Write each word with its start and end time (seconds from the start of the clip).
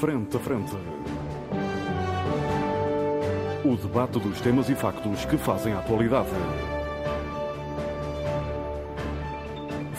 Frente 0.00 0.36
a 0.36 0.40
Frente. 0.40 0.74
O 3.64 3.76
debate 3.76 4.18
dos 4.18 4.40
temas 4.40 4.68
e 4.68 4.74
factos 4.74 5.24
que 5.24 5.36
fazem 5.36 5.72
a 5.72 5.78
atualidade. 5.78 6.28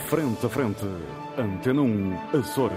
Frente 0.08 0.44
a 0.44 0.48
Frente. 0.48 0.86
Antena 1.38 1.80
1, 1.80 2.14
Açores. 2.38 2.76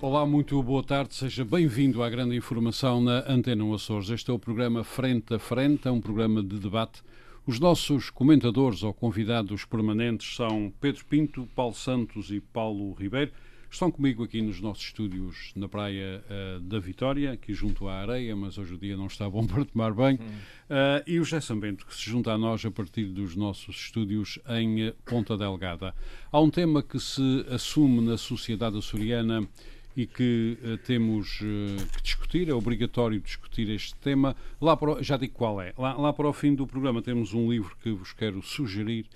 Olá, 0.00 0.26
muito 0.26 0.62
boa 0.62 0.82
tarde, 0.82 1.14
seja 1.14 1.44
bem-vindo 1.44 2.02
à 2.02 2.10
grande 2.10 2.36
informação 2.36 3.00
na 3.00 3.24
Antena 3.26 3.64
1 3.64 3.74
Açores. 3.74 4.10
Este 4.10 4.30
é 4.30 4.34
o 4.34 4.38
programa 4.38 4.84
Frente 4.84 5.34
a 5.34 5.38
Frente, 5.38 5.88
é 5.88 5.90
um 5.90 6.00
programa 6.00 6.42
de 6.42 6.58
debate. 6.58 7.02
Os 7.46 7.58
nossos 7.58 8.10
comentadores 8.10 8.82
ou 8.82 8.92
convidados 8.92 9.64
permanentes 9.64 10.36
são 10.36 10.72
Pedro 10.80 11.04
Pinto, 11.06 11.48
Paulo 11.54 11.74
Santos 11.74 12.30
e 12.30 12.38
Paulo 12.38 12.92
Ribeiro. 12.92 13.32
Estão 13.72 13.90
comigo 13.90 14.22
aqui 14.22 14.42
nos 14.42 14.60
nossos 14.60 14.84
estúdios 14.84 15.50
na 15.56 15.66
Praia 15.66 16.22
uh, 16.28 16.60
da 16.60 16.78
Vitória, 16.78 17.32
aqui 17.32 17.54
junto 17.54 17.88
à 17.88 18.02
areia, 18.02 18.36
mas 18.36 18.58
hoje 18.58 18.74
o 18.74 18.78
dia 18.78 18.98
não 18.98 19.06
está 19.06 19.28
bom 19.30 19.46
para 19.48 19.64
tomar 19.64 19.94
banho. 19.94 20.18
Uh, 20.18 21.02
e 21.06 21.18
o 21.18 21.24
José 21.24 21.40
Sambento, 21.40 21.86
que 21.86 21.94
se 21.94 22.02
junta 22.10 22.32
a 22.32 22.36
nós 22.36 22.62
a 22.66 22.70
partir 22.70 23.06
dos 23.06 23.34
nossos 23.34 23.74
estúdios 23.74 24.38
em 24.46 24.88
uh, 24.88 24.94
Ponta 25.06 25.38
Delgada. 25.38 25.94
Há 26.30 26.38
um 26.38 26.50
tema 26.50 26.82
que 26.82 27.00
se 27.00 27.46
assume 27.48 28.02
na 28.02 28.18
sociedade 28.18 28.76
açoriana 28.76 29.48
e 29.96 30.06
que 30.06 30.58
uh, 30.62 30.76
temos 30.76 31.40
uh, 31.40 31.86
que 31.96 32.02
discutir, 32.02 32.50
é 32.50 32.52
obrigatório 32.52 33.18
discutir 33.22 33.70
este 33.70 33.94
tema. 33.94 34.36
Lá 34.60 34.76
para, 34.76 35.02
já 35.02 35.16
digo 35.16 35.32
qual 35.32 35.62
é. 35.62 35.72
Lá, 35.78 35.94
lá, 35.94 36.12
para 36.12 36.28
o 36.28 36.32
fim 36.34 36.54
do 36.54 36.66
programa 36.66 37.00
temos 37.00 37.32
um 37.32 37.50
livro 37.50 37.74
que 37.82 37.90
vos 37.90 38.12
quero 38.12 38.42
sugerir 38.42 39.06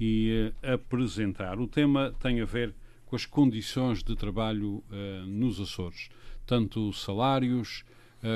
e 0.00 0.50
uh, 0.64 0.72
apresentar. 0.72 1.60
O 1.60 1.66
tema 1.66 2.14
tem 2.18 2.40
a 2.40 2.46
ver 2.46 2.74
com 3.16 3.18
as 3.18 3.24
condições 3.24 4.02
de 4.02 4.14
trabalho 4.14 4.84
nos 5.26 5.58
Açores, 5.58 6.10
tanto 6.44 6.92
salários 6.92 7.82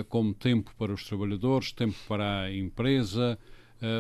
como 0.09 0.33
tempo 0.33 0.75
para 0.79 0.91
os 0.91 1.05
trabalhadores, 1.05 1.71
tempo 1.71 1.97
para 2.09 2.45
a 2.45 2.55
empresa, 2.55 3.39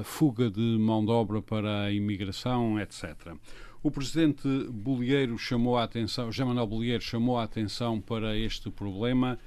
fuga 0.03 0.50
de 0.50 0.78
mão 0.78 1.05
de 1.05 1.11
obra 1.11 1.42
para 1.42 1.83
a 1.83 1.92
imigração, 1.92 2.81
etc. 2.81 3.34
O 3.83 3.91
presidente 3.91 4.48
Bolieiro 4.70 5.37
chamou 5.37 5.77
a 5.77 5.84
atenção, 5.84 6.33
José 6.33 6.45
Manuel 6.45 6.67
Bolieiro 6.67 7.03
chamou 7.03 7.39
a 7.39 7.44
atenção 7.44 8.00
para 8.00 8.34
este 8.39 8.70
problema. 8.70 9.39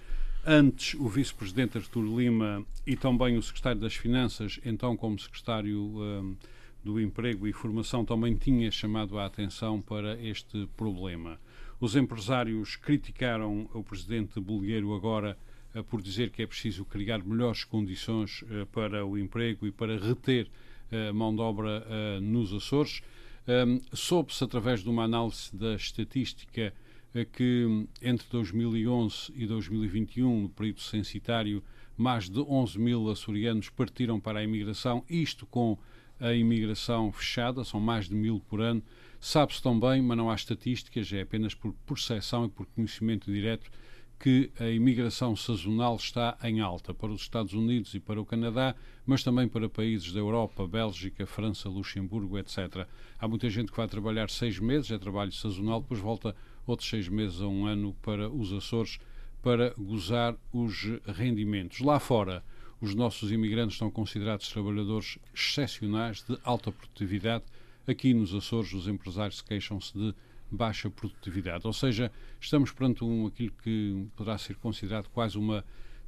Antes, 0.46 0.94
o 1.00 1.08
vice-presidente 1.08 1.80
Artur 1.80 2.04
Lima 2.04 2.64
e 2.86 2.96
também 2.96 3.38
o 3.38 3.42
secretário 3.42 3.82
das 3.82 3.96
Finanças, 3.96 4.60
então 4.64 4.96
como 4.96 5.18
secretário 5.18 6.38
do 6.84 7.00
Emprego 7.00 7.48
e 7.48 7.54
Formação, 7.54 8.04
também 8.04 8.36
tinha 8.36 8.70
chamado 8.70 9.18
a 9.18 9.26
atenção 9.26 9.82
para 9.82 10.20
este 10.22 10.68
problema. 10.76 11.40
Os 11.80 11.96
empresários 11.96 12.76
criticaram 12.76 13.70
o 13.74 13.84
presidente 13.84 14.40
Bolieiro 14.40 14.94
agora 14.94 15.38
uh, 15.76 15.84
por 15.84 16.02
dizer 16.02 16.30
que 16.30 16.42
é 16.42 16.48
preciso 16.48 16.86
criar 16.86 17.24
melhores 17.24 17.64
condições 17.64 18.42
uh, 18.44 18.66
para 18.72 19.06
o 19.06 19.18
emprego 19.18 19.66
e 19.66 19.72
para 19.72 19.98
reter 19.98 20.48
uh, 20.92 21.14
mão 21.14 21.34
de 21.34 21.42
obra 21.42 21.86
nos 22.22 22.54
Açores. 22.54 23.02
Um, 23.46 23.82
Soube-se, 23.94 24.44
através 24.44 24.82
de 24.82 24.90
uma 24.90 25.04
análise 25.04 25.54
da 25.54 25.76
estatística, 25.76 26.74
eh, 27.14 27.26
que 27.26 27.88
entre 28.02 28.28
2011 28.30 29.32
e 29.36 29.46
2021, 29.46 30.44
no 30.44 30.50
período 30.50 30.82
censitário, 30.82 31.64
mais 31.96 32.28
de 32.30 32.40
11 32.40 32.80
mil 32.80 33.10
açorianos 33.10 33.70
partiram 33.70 34.20
para 34.20 34.40
a 34.40 34.44
imigração, 34.44 35.04
isto 35.08 35.46
com 35.46 35.78
a 36.24 36.34
imigração 36.34 37.12
fechada, 37.12 37.66
são 37.66 37.82
mais 37.82 38.08
de 38.08 38.16
mil 38.16 38.40
por 38.40 38.62
ano. 38.62 38.82
Sabe-se 39.20 39.62
também, 39.62 40.02
mas 40.02 40.18
não 40.18 40.32
há 40.32 40.36
estatísticas, 40.36 41.12
é 41.12 41.22
apenas 41.22 41.54
por 41.54 41.74
percepção 41.86 42.46
e 42.46 42.50
por 42.50 42.66
conhecimento 42.68 43.30
direto, 43.30 43.70
que 44.18 44.50
a 44.58 44.70
imigração 44.70 45.36
sazonal 45.36 45.98
está 45.98 46.38
em 46.44 46.62
alta 46.62 46.94
para 46.94 47.12
os 47.12 47.22
Estados 47.22 47.54
Unidos 47.54 47.94
e 47.94 48.00
para 48.00 48.22
o 48.22 48.26
Canadá, 48.26 48.74
mas 49.06 49.22
também 49.22 49.50
para 49.50 49.68
países 49.68 50.14
da 50.14 50.20
Europa, 50.22 50.66
Bélgica, 50.66 51.26
França, 51.26 51.68
Luxemburgo, 51.68 52.38
etc. 52.38 52.88
Há 53.20 53.28
muita 53.28 53.50
gente 53.50 53.70
que 53.70 53.78
vai 53.78 53.88
trabalhar 53.88 54.30
seis 54.30 54.60
meses, 54.60 54.92
é 54.92 54.98
trabalho 54.98 55.34
sazonal, 55.34 55.82
depois 55.82 56.00
volta 56.00 56.34
outros 56.66 56.90
seis 56.90 57.10
meses 57.10 57.42
a 57.42 57.48
um 57.48 57.66
ano 57.66 57.94
para 58.02 58.30
os 58.30 58.54
Açores 58.54 58.98
para 59.42 59.74
gozar 59.78 60.38
os 60.54 60.90
rendimentos. 61.06 61.82
Lá 61.82 62.00
fora, 62.00 62.42
os 62.84 62.94
nossos 62.94 63.32
imigrantes 63.32 63.78
são 63.78 63.90
considerados 63.90 64.50
trabalhadores 64.50 65.18
excepcionais 65.34 66.22
de 66.22 66.38
alta 66.44 66.70
produtividade. 66.70 67.46
Aqui 67.88 68.14
nos 68.14 68.36
Açores, 68.36 68.74
os 68.74 68.90
empresários 68.90 69.42
queixam-se 69.42 69.98
de 69.98 70.14
baixa 70.52 70.90
produtividade. 70.90 71.66
Ou 71.66 71.72
seja, 71.72 72.12
estamos 72.42 72.74
perante 72.74 73.02
um, 73.02 73.26
aquilo 73.26 73.54
que 73.64 74.06
poderá 74.18 74.38
ser 74.38 74.58
considerado 74.58 75.08
quase 75.14 75.38
uma 75.38 75.64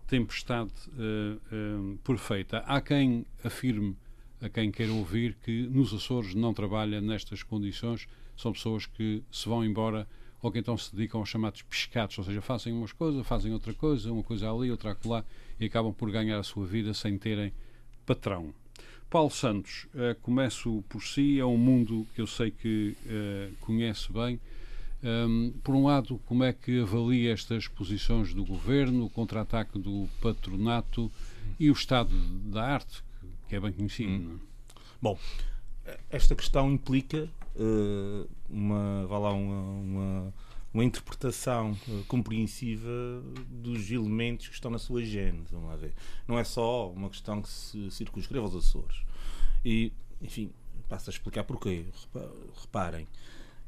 tempestade 0.06 0.74
uh, 0.90 1.94
uh, 1.94 1.98
perfeita. 2.00 2.58
Há 2.68 2.82
quem 2.82 3.26
afirme, 3.42 3.96
a 4.42 4.50
quem 4.50 4.70
queira 4.70 4.92
ouvir, 4.92 5.38
que 5.46 5.68
nos 5.68 5.94
Açores 5.94 6.36
não 6.36 6.54
trabalha 6.54 7.00
nestas 7.00 7.42
condições, 7.42 8.06
são 8.36 8.52
pessoas 8.52 8.86
que 8.86 9.24
se 9.32 9.48
vão 9.48 9.64
embora 9.64 10.06
ou 10.42 10.52
que 10.52 10.60
então 10.60 10.78
se 10.78 10.94
dedicam 10.94 11.22
aos 11.22 11.30
chamados 11.30 11.62
pescados, 11.62 12.18
ou 12.18 12.24
seja, 12.26 12.42
fazem 12.42 12.74
umas 12.74 12.92
coisas, 12.92 13.26
fazem 13.26 13.54
outra 13.54 13.74
coisa, 13.74 14.12
uma 14.12 14.24
coisa 14.24 14.52
ali, 14.52 14.70
outra 14.70 14.92
acolá, 14.92 15.24
e 15.60 15.66
acabam 15.66 15.94
por 15.94 16.12
ganhar 16.12 16.40
a 16.40 16.44
sua 16.44 16.66
vida 16.66 16.94
sem 16.94 17.18
terem 17.18 17.54
patrão. 18.06 18.54
Paulo 19.10 19.30
Santos, 19.30 19.88
uh, 19.94 20.20
começo 20.22 20.84
por 20.90 21.02
si, 21.02 21.40
é 21.40 21.46
um 21.46 21.58
mundo 21.58 22.06
que 22.14 22.22
eu 22.22 22.28
sei 22.28 22.52
que 22.52 22.96
uh, 23.06 23.56
conhece 23.62 24.12
bem. 24.12 24.40
Um, 25.04 25.54
por 25.64 25.76
um 25.76 25.86
lado, 25.86 26.20
como 26.26 26.44
é 26.44 26.52
que 26.52 26.82
avalia 26.82 27.32
estas 27.32 27.68
posições 27.68 28.34
do 28.34 28.44
governo, 28.44 29.06
o 29.06 29.10
contra-ataque 29.10 29.78
do 29.78 30.10
patronato 30.20 31.12
e 31.60 31.70
o 31.70 31.74
estado 31.74 32.16
da 32.50 32.64
arte, 32.64 33.04
que 33.48 33.56
é 33.56 33.60
bem 33.60 33.72
conhecido? 33.72 34.12
Hum. 34.12 34.40
É? 34.42 34.82
Bom, 35.02 35.20
esta 36.10 36.36
questão 36.36 36.72
implica 36.72 37.30
uh, 37.56 38.28
uma, 38.50 39.06
vá 39.08 39.18
lá, 39.20 39.34
uma, 39.34 39.62
uma, 39.62 40.34
uma 40.76 40.84
interpretação 40.84 41.72
uh, 41.88 42.04
compreensiva 42.06 43.24
dos 43.50 43.90
elementos 43.90 44.50
que 44.50 44.54
estão 44.54 44.70
na 44.70 44.78
sua 44.78 45.02
gênese. 45.02 45.48
Vamos 45.52 45.70
lá 45.70 45.78
ver. 45.78 45.94
Não 46.28 46.38
é 46.38 46.44
só 46.44 46.92
uma 46.92 47.10
questão 47.10 47.42
que 47.42 47.48
se 47.48 47.90
circunscreve 47.92 48.44
aos 48.44 48.54
Açores. 48.54 48.98
E, 49.64 49.94
enfim, 50.22 50.52
passo 50.90 51.10
a 51.10 51.14
explicar 51.14 51.46
porquê. 51.46 51.86
Reparem. 52.62 53.08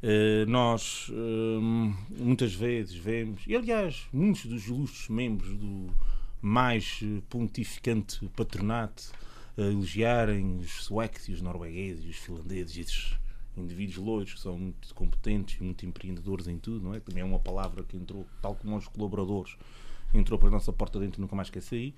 Uh, 0.04 0.46
nós 0.48 1.10
muitas 2.12 2.54
vezes 2.54 2.94
vemos, 2.94 3.42
e 3.48 3.56
aliás, 3.56 4.06
muitos 4.14 4.46
dos 4.46 4.68
ilustres 4.68 5.08
membros 5.08 5.58
do 5.58 5.90
mais 6.40 7.00
pontificante 7.30 8.28
patronato 8.36 9.12
elogiarem 9.58 10.60
os 10.60 10.84
suecos 10.84 11.28
e 11.28 11.32
os 11.32 11.42
noruegueses 11.42 12.06
e 12.06 12.10
os 12.10 12.18
finlandeses, 12.18 12.78
esses 12.78 13.18
indivíduos 13.64 13.98
loiros 13.98 14.34
que 14.34 14.40
são 14.40 14.58
muito 14.58 14.94
competentes 14.94 15.60
e 15.60 15.64
muito 15.64 15.86
empreendedores 15.86 16.48
em 16.48 16.58
tudo, 16.58 16.84
não 16.84 16.94
é? 16.94 17.00
Também 17.00 17.22
é 17.22 17.26
uma 17.26 17.40
palavra 17.40 17.84
que 17.84 17.98
entrou, 17.98 18.26
tal 18.42 18.56
como 18.56 18.76
os 18.76 18.88
colaboradores, 18.88 19.56
entrou 20.14 20.40
para 20.40 20.50
a 20.50 20.52
nossa 20.52 20.72
porta 20.72 21.00
dentro 21.00 21.20
e 21.20 21.22
nunca 21.22 21.36
mais 21.36 21.50
quer 21.50 21.62
sair. 21.62 21.94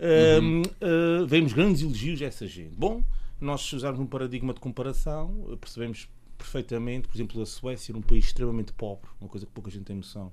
Uhum. 0.00 0.62
Uh, 0.62 1.22
uh, 1.22 1.26
vemos 1.26 1.52
grandes 1.52 1.82
elogios 1.82 2.20
a 2.22 2.26
essa 2.26 2.46
gente. 2.46 2.74
Bom, 2.74 3.02
nós 3.40 3.62
se 3.62 3.74
usarmos 3.76 4.00
um 4.00 4.06
paradigma 4.06 4.54
de 4.54 4.60
comparação, 4.60 5.56
percebemos 5.60 6.08
perfeitamente, 6.38 7.08
por 7.08 7.16
exemplo, 7.16 7.40
a 7.40 7.46
Suécia 7.46 7.92
era 7.92 7.98
um 7.98 8.02
país 8.02 8.24
extremamente 8.24 8.72
pobre, 8.72 9.08
uma 9.20 9.28
coisa 9.28 9.46
que 9.46 9.52
pouca 9.52 9.70
gente 9.70 9.84
tem 9.84 9.96
noção, 9.96 10.32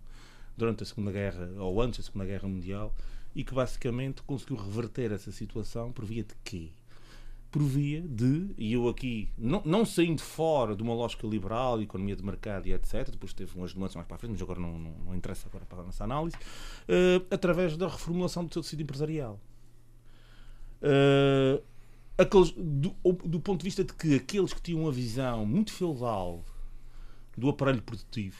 durante 0.57 0.83
a 0.83 0.85
Segunda 0.85 1.11
Guerra, 1.11 1.49
ou 1.57 1.81
antes 1.81 1.99
da 1.99 2.05
Segunda 2.05 2.25
Guerra 2.25 2.47
Mundial, 2.47 2.93
e 3.35 3.43
que 3.43 3.53
basicamente 3.53 4.21
conseguiu 4.23 4.57
reverter 4.57 5.11
essa 5.11 5.31
situação 5.31 5.91
por 5.91 6.05
via 6.05 6.23
de 6.23 6.33
quê? 6.43 6.69
Por 7.51 7.63
via 7.63 8.01
de, 8.01 8.51
e 8.57 8.73
eu 8.73 8.87
aqui, 8.87 9.29
não, 9.35 9.61
não 9.65 9.83
saindo 9.83 10.21
fora 10.21 10.75
de 10.75 10.83
uma 10.83 10.93
lógica 10.93 11.25
liberal, 11.25 11.81
economia 11.81 12.15
de 12.15 12.23
mercado 12.23 12.67
e 12.67 12.73
etc., 12.73 13.09
depois 13.09 13.33
teve 13.33 13.57
umas 13.57 13.73
nuances 13.73 13.95
mais 13.95 14.07
para 14.07 14.17
a 14.17 14.19
frente, 14.19 14.33
mas 14.33 14.41
agora 14.41 14.59
não, 14.59 14.77
não, 14.77 14.91
não 15.05 15.15
interessa 15.15 15.47
agora 15.47 15.65
para 15.65 15.81
a 15.81 15.85
nossa 15.85 16.03
análise, 16.03 16.35
uh, 16.37 17.25
através 17.31 17.75
da 17.75 17.87
reformulação 17.87 18.45
do 18.45 18.53
seu 18.53 18.61
tecido 18.61 18.83
empresarial. 18.83 19.39
Uh, 20.81 21.63
aqueles, 22.19 22.51
do, 22.51 22.95
do 23.25 23.39
ponto 23.39 23.59
de 23.59 23.65
vista 23.65 23.83
de 23.83 23.93
que 23.93 24.15
aqueles 24.15 24.53
que 24.53 24.61
tinham 24.61 24.81
uma 24.81 24.91
visão 24.91 25.43
muito 25.43 25.73
feudal 25.73 26.45
do 27.35 27.49
aparelho 27.49 27.81
produtivo 27.81 28.37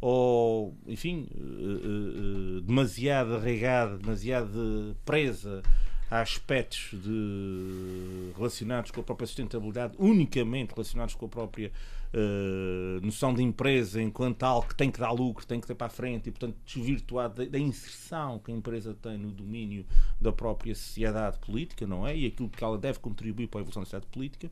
ou, 0.00 0.74
enfim, 0.86 1.28
uh, 1.34 2.60
demasiado 2.62 3.34
arraigada, 3.34 3.98
demasiado 3.98 4.96
presa 5.04 5.62
a 6.10 6.20
aspectos 6.20 6.90
de, 7.00 8.32
relacionados 8.36 8.90
com 8.90 9.00
a 9.00 9.04
própria 9.04 9.26
sustentabilidade, 9.26 9.94
unicamente 9.98 10.72
relacionados 10.74 11.14
com 11.14 11.26
a 11.26 11.28
própria 11.28 11.70
uh, 12.12 13.04
noção 13.04 13.32
de 13.32 13.42
empresa 13.42 14.02
enquanto 14.02 14.42
algo 14.42 14.68
que 14.68 14.74
tem 14.74 14.90
que 14.90 14.98
dar 14.98 15.12
lucro, 15.12 15.46
tem 15.46 15.60
que 15.60 15.66
ter 15.66 15.74
para 15.74 15.86
a 15.86 15.90
frente 15.90 16.28
e, 16.28 16.32
portanto, 16.32 16.56
desvirtuado 16.66 17.44
da, 17.44 17.50
da, 17.50 17.58
inserção 17.58 18.40
que 18.40 18.50
a 18.50 18.54
empresa 18.54 18.92
tem 19.00 19.16
no 19.16 19.30
domínio 19.30 19.86
da 20.20 20.32
própria 20.32 20.74
sociedade 20.74 21.38
política, 21.38 21.86
não 21.86 22.06
é? 22.06 22.16
E 22.16 22.26
aquilo 22.26 22.48
que 22.48 22.62
ela 22.62 22.76
deve 22.76 22.98
contribuir 22.98 23.46
para 23.46 23.60
a 23.60 23.62
evolução 23.62 23.82
da 23.82 23.86
sociedade 23.86 24.10
política. 24.10 24.50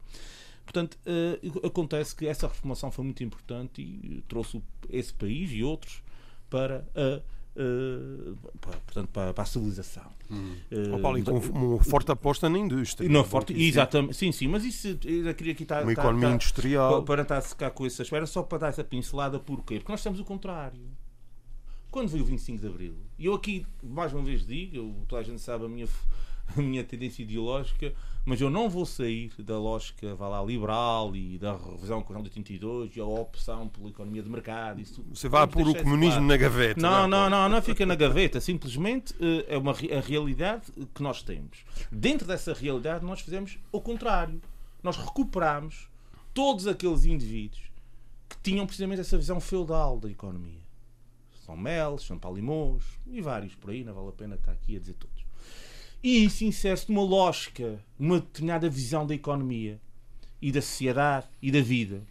Portanto, 0.64 0.96
uh, 1.06 1.66
acontece 1.66 2.14
que 2.14 2.26
essa 2.26 2.46
reformação 2.46 2.92
foi 2.92 3.04
muito 3.04 3.24
importante 3.24 3.82
e 3.82 4.22
trouxe 4.28 4.62
esse 4.88 5.12
país 5.12 5.50
e 5.50 5.64
outros 5.64 6.02
para 6.48 6.86
a 6.94 7.37
Uh, 7.60 8.36
portanto, 8.60 9.08
para, 9.08 9.34
para, 9.34 9.42
a 9.42 9.46
civilização. 9.46 10.04
Hum. 10.30 10.54
Uh, 10.70 11.00
Paulo, 11.00 11.24
com 11.24 11.32
uma 11.32 11.82
forte 11.82 12.12
aposta 12.12 12.48
na 12.48 12.56
indústria. 12.56 13.08
Não, 13.08 13.24
forte, 13.24 13.52
exatamente, 13.52 14.14
sim, 14.14 14.30
sim, 14.30 14.46
mas 14.46 14.64
isso 14.64 14.96
eu 15.04 15.34
queria 15.34 15.54
aqui 15.54 15.64
estar. 15.64 15.82
Uma 15.82 15.92
tá, 15.92 16.02
economia 16.02 16.28
tá, 16.28 16.34
industrial. 16.36 17.02
Para 17.02 17.22
estar 17.22 17.38
a 17.38 17.40
secar 17.40 17.72
com 17.72 17.84
essa 17.84 18.02
espera, 18.02 18.26
só 18.26 18.44
para 18.44 18.58
dar 18.58 18.68
essa 18.68 18.84
pincelada, 18.84 19.40
porquê? 19.40 19.80
Porque 19.80 19.90
nós 19.90 20.00
temos 20.00 20.20
o 20.20 20.24
contrário. 20.24 20.80
Quando 21.90 22.08
veio 22.10 22.22
o 22.22 22.26
25 22.26 22.60
de 22.60 22.66
Abril, 22.68 22.94
e 23.18 23.26
eu 23.26 23.34
aqui, 23.34 23.66
mais 23.82 24.12
uma 24.12 24.22
vez 24.22 24.46
digo, 24.46 24.76
eu, 24.76 24.94
toda 25.08 25.20
a 25.20 25.24
gente 25.24 25.40
sabe 25.40 25.64
a 25.64 25.68
minha, 25.68 25.88
a 26.56 26.60
minha 26.60 26.84
tendência 26.84 27.22
ideológica, 27.22 27.92
mas 28.24 28.40
eu 28.40 28.50
não 28.50 28.68
vou 28.68 28.84
sair 28.84 29.32
da 29.38 29.58
lógica 29.58 30.14
vá 30.14 30.28
lá, 30.28 30.44
liberal 30.44 31.14
e 31.16 31.38
da 31.38 31.56
revisão 31.56 32.04
o 32.06 32.22
de 32.22 32.28
82 32.28 32.96
e 32.96 33.00
a 33.00 33.04
opção 33.04 33.68
pela 33.68 33.88
economia 33.88 34.22
de 34.22 34.28
mercado. 34.28 34.80
Isso, 34.80 35.02
Você 35.14 35.28
vai 35.28 35.46
pôr 35.46 35.68
o 35.68 35.74
comunismo 35.74 36.20
na 36.22 36.36
gaveta. 36.36 36.80
Não, 36.80 37.08
não, 37.08 37.30
não, 37.30 37.30
não, 37.30 37.48
não 37.48 37.62
fica 37.62 37.86
na 37.86 37.94
gaveta. 37.94 38.40
Simplesmente 38.40 39.14
eh, 39.20 39.54
é 39.54 39.58
uma, 39.58 39.72
a 39.72 40.00
realidade 40.00 40.70
que 40.94 41.02
nós 41.02 41.22
temos. 41.22 41.64
Dentro 41.90 42.26
dessa 42.26 42.52
realidade, 42.52 43.04
nós 43.04 43.20
fizemos 43.20 43.58
o 43.72 43.80
contrário. 43.80 44.40
Nós 44.82 44.96
recuperamos 44.96 45.88
todos 46.34 46.66
aqueles 46.66 47.04
indivíduos 47.04 47.62
que 48.28 48.36
tinham 48.42 48.66
precisamente 48.66 49.00
essa 49.00 49.16
visão 49.16 49.40
feudal 49.40 49.98
da 49.98 50.10
economia. 50.10 50.60
São 51.44 51.56
Mel, 51.56 51.96
São 51.96 52.18
Paulimos 52.18 52.84
e 53.06 53.22
vários 53.22 53.54
por 53.54 53.70
aí, 53.70 53.82
não 53.82 53.94
vale 53.94 54.10
a 54.10 54.12
pena 54.12 54.34
estar 54.34 54.52
aqui 54.52 54.76
a 54.76 54.78
dizer 54.78 54.92
todos. 54.94 55.17
E 56.00 56.24
isso 56.24 56.44
insere-se 56.44 56.88
numa 56.92 57.02
lógica, 57.02 57.80
numa 57.98 58.20
determinada 58.20 58.70
visão 58.70 59.04
da 59.04 59.16
economia 59.16 59.80
e 60.40 60.52
da 60.52 60.62
sociedade 60.62 61.26
e 61.42 61.50
da 61.50 61.60
vida, 61.60 62.02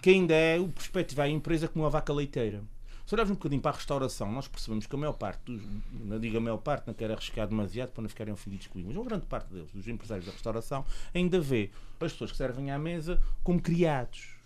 que 0.00 0.10
ainda 0.10 0.32
é 0.32 0.60
o 0.60 0.68
perspectivar 0.68 1.26
a 1.26 1.30
empresa 1.30 1.66
como 1.66 1.84
uma 1.84 1.90
vaca 1.90 2.12
leiteira. 2.12 2.62
Se 3.04 3.12
olharmos 3.12 3.32
um 3.32 3.34
bocadinho 3.34 3.60
para 3.60 3.72
a 3.72 3.74
restauração, 3.74 4.30
nós 4.30 4.46
percebemos 4.46 4.86
que 4.86 4.94
a 4.94 4.98
maior 4.98 5.14
parte 5.14 5.40
dos, 5.46 5.60
não 5.92 6.20
digo 6.20 6.38
a 6.38 6.40
maior 6.40 6.58
parte, 6.58 6.86
não 6.86 6.94
quero 6.94 7.12
arriscar 7.12 7.48
demasiado 7.48 7.90
para 7.90 8.02
não 8.02 8.08
ficarem 8.08 8.32
ofendidos 8.32 8.68
comigo, 8.68 8.88
mas 8.88 8.96
uma 8.96 9.04
grande 9.04 9.26
parte 9.26 9.52
deles, 9.52 9.70
dos 9.72 9.88
empresários 9.88 10.26
da 10.26 10.32
restauração, 10.32 10.84
ainda 11.12 11.40
vê 11.40 11.70
as 12.00 12.12
pessoas 12.12 12.30
que 12.30 12.36
servem 12.36 12.70
à 12.70 12.78
mesa 12.78 13.20
como 13.42 13.60
criados. 13.60 14.36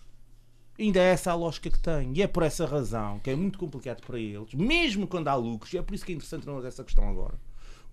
Ainda 0.78 0.98
é 0.98 1.10
essa 1.10 1.30
a 1.30 1.34
lógica 1.34 1.68
que 1.68 1.78
tem. 1.78 2.12
E 2.14 2.22
é 2.22 2.26
por 2.26 2.42
essa 2.42 2.64
razão 2.64 3.18
que 3.18 3.28
é 3.28 3.36
muito 3.36 3.58
complicado 3.58 4.00
para 4.00 4.18
eles, 4.18 4.54
mesmo 4.54 5.06
quando 5.06 5.28
há 5.28 5.34
lucros, 5.34 5.74
e 5.74 5.78
é 5.78 5.82
por 5.82 5.94
isso 5.94 6.06
que 6.06 6.12
é 6.12 6.14
interessante 6.14 6.46
não 6.46 6.64
essa 6.64 6.82
questão 6.82 7.06
agora 7.06 7.34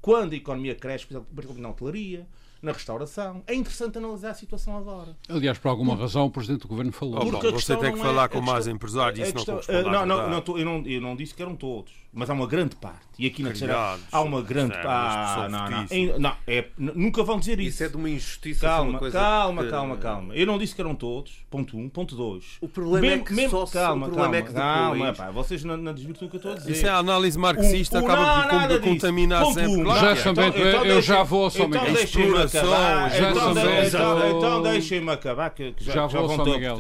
quando 0.06 0.34
a 0.34 0.36
economia 0.36 0.76
cresce, 0.76 1.08
por 1.08 1.44
exemplo, 1.44 1.60
na 1.60 1.70
hotelaria, 1.70 2.28
na 2.62 2.72
restauração. 2.72 3.42
É 3.48 3.56
interessante 3.56 3.98
analisar 3.98 4.30
a 4.30 4.34
situação 4.36 4.78
agora. 4.78 5.18
Aliás, 5.28 5.58
por 5.58 5.70
alguma 5.70 5.96
razão, 5.96 6.28
o 6.28 6.30
Presidente 6.30 6.62
do 6.62 6.68
Governo 6.68 6.92
falou. 6.92 7.22
Porque 7.22 7.50
você 7.50 7.76
tem 7.76 7.92
que 7.92 7.98
falar 7.98 8.26
é, 8.26 8.28
com 8.28 8.40
mais 8.40 8.68
empresários, 8.68 9.20
isso 9.28 9.34
questão, 9.34 9.56
não 9.56 9.64
falar 9.64 10.06
não, 10.06 10.06
não, 10.06 10.30
não, 10.30 10.58
eu, 10.60 10.64
não, 10.64 10.86
eu 10.86 11.02
não 11.02 11.16
disse 11.16 11.34
que 11.34 11.42
eram 11.42 11.56
todos, 11.56 11.92
mas 12.16 12.30
há 12.30 12.34
uma 12.34 12.48
grande 12.48 12.78
parte. 12.78 13.06
E 13.20 13.28
aqui 13.28 13.44
na 13.44 13.50
terceira 13.50 14.00
há 14.10 14.22
uma 14.22 14.42
grande 14.42 14.74
parte. 14.74 14.88
Ah, 14.88 15.50
não, 15.50 15.70
não, 15.70 16.20
não, 16.20 16.36
é, 16.48 16.66
nunca 16.78 17.22
vão 17.24 17.38
dizer 17.38 17.60
isso. 17.60 17.76
Isso 17.76 17.84
é 17.84 17.90
de 17.90 17.98
uma 17.98 18.10
injustiça. 18.10 18.62
Calma, 18.62 18.98
coisa 18.98 19.20
calma, 19.20 19.64
que... 19.64 19.70
calma, 19.70 19.98
calma. 19.98 20.34
Eu 20.34 20.48
não 20.48 20.58
disse 20.58 20.74
que 20.74 20.80
eram 20.80 20.96
todos. 20.96 21.46
Ponto 21.50 21.78
1. 21.78 21.82
Um. 21.82 21.90
Ponto 21.90 22.16
2. 22.16 22.58
O 22.62 22.70
problema 22.70 23.08
é 23.08 23.20
que 23.20 23.34
mesmo, 23.34 23.50
só 23.52 23.66
calma, 23.66 24.08
o 24.08 24.10
problema 24.12 24.32
calma, 24.32 24.38
é 24.38 24.42
que 24.42 24.48
depois... 24.48 24.64
calma, 24.66 25.14
pá, 25.14 25.32
vocês 25.32 25.64
não, 25.66 25.76
não 25.76 25.94
desvirtuam 25.94 26.28
o 26.28 26.30
que 26.30 26.38
eu 26.38 26.40
estou 26.40 26.54
a 26.54 26.56
dizer. 26.56 26.72
Isso 26.72 26.86
é 26.86 26.90
a 26.90 26.98
análise 26.98 27.38
marxista, 27.38 28.02
um, 28.02 28.06
acaba 28.06 28.68
por 28.70 28.82
contaminar 28.82 29.46
sempre. 29.48 29.84
Já 29.86 30.34
também, 30.34 30.54
eu 30.86 31.02
já 31.02 31.24
vou 31.24 31.44
ao 31.44 31.50
São 31.50 31.68
Miguel. 31.68 31.96
Exploração, 31.96 32.62
já 32.64 33.32
então, 33.32 33.52
então, 33.52 34.38
então 34.38 34.62
deixem-me 34.64 35.12
acabar, 35.12 35.50
que, 35.50 35.76
já, 35.80 36.08
já 36.08 36.22
vão 36.22 36.44
ter 36.46 36.78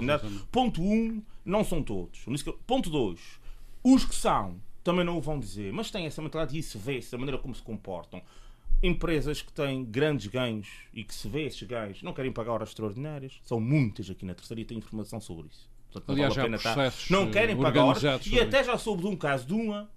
Ponto 0.50 0.82
1, 0.82 0.86
um, 0.86 1.22
não 1.44 1.64
são 1.66 1.84
todos. 1.84 2.26
Ponto 2.66 2.90
2, 2.90 3.20
os 3.84 4.06
que 4.06 4.16
são 4.16 4.56
também 4.86 5.04
não 5.04 5.18
o 5.18 5.22
vão 5.22 5.40
dizer, 5.40 5.74
mas 5.74 5.90
têm 5.90 6.06
essa 6.06 6.22
mentalidade 6.22 6.56
e 6.56 6.60
isso 6.60 6.78
vê-se, 6.78 7.16
a 7.16 7.18
maneira 7.18 7.42
como 7.42 7.56
se 7.56 7.62
comportam. 7.62 8.22
Empresas 8.84 9.42
que 9.42 9.52
têm 9.52 9.84
grandes 9.84 10.28
ganhos 10.28 10.70
e 10.94 11.04
que 11.04 11.14
se 11.14 11.28
vê 11.28 11.48
esses 11.48 11.64
ganhos 11.64 12.04
não 12.04 12.14
querem 12.14 12.32
pagar 12.32 12.52
horas 12.52 12.70
extraordinárias, 12.70 13.42
são 13.44 13.60
muitas 13.60 14.12
aqui 14.12 14.26
na 14.26 14.36
terceira 14.36 14.62
e 14.62 14.66
tem 14.66 14.78
informação 14.78 15.20
sobre 15.20 15.48
isso. 15.48 15.68
Portanto, 15.92 16.08
não 16.08 16.14
Aliás, 16.14 16.36
vale 16.36 16.56
estar. 16.56 16.94
Não 17.10 17.32
querem 17.32 17.58
pagar 17.58 17.84
horas. 17.84 18.28
E 18.28 18.40
até 18.40 18.64
já 18.64 18.78
soube 18.78 19.02
de 19.02 19.08
um 19.08 19.16
caso 19.16 19.48
de 19.48 19.54
uma 19.54 19.90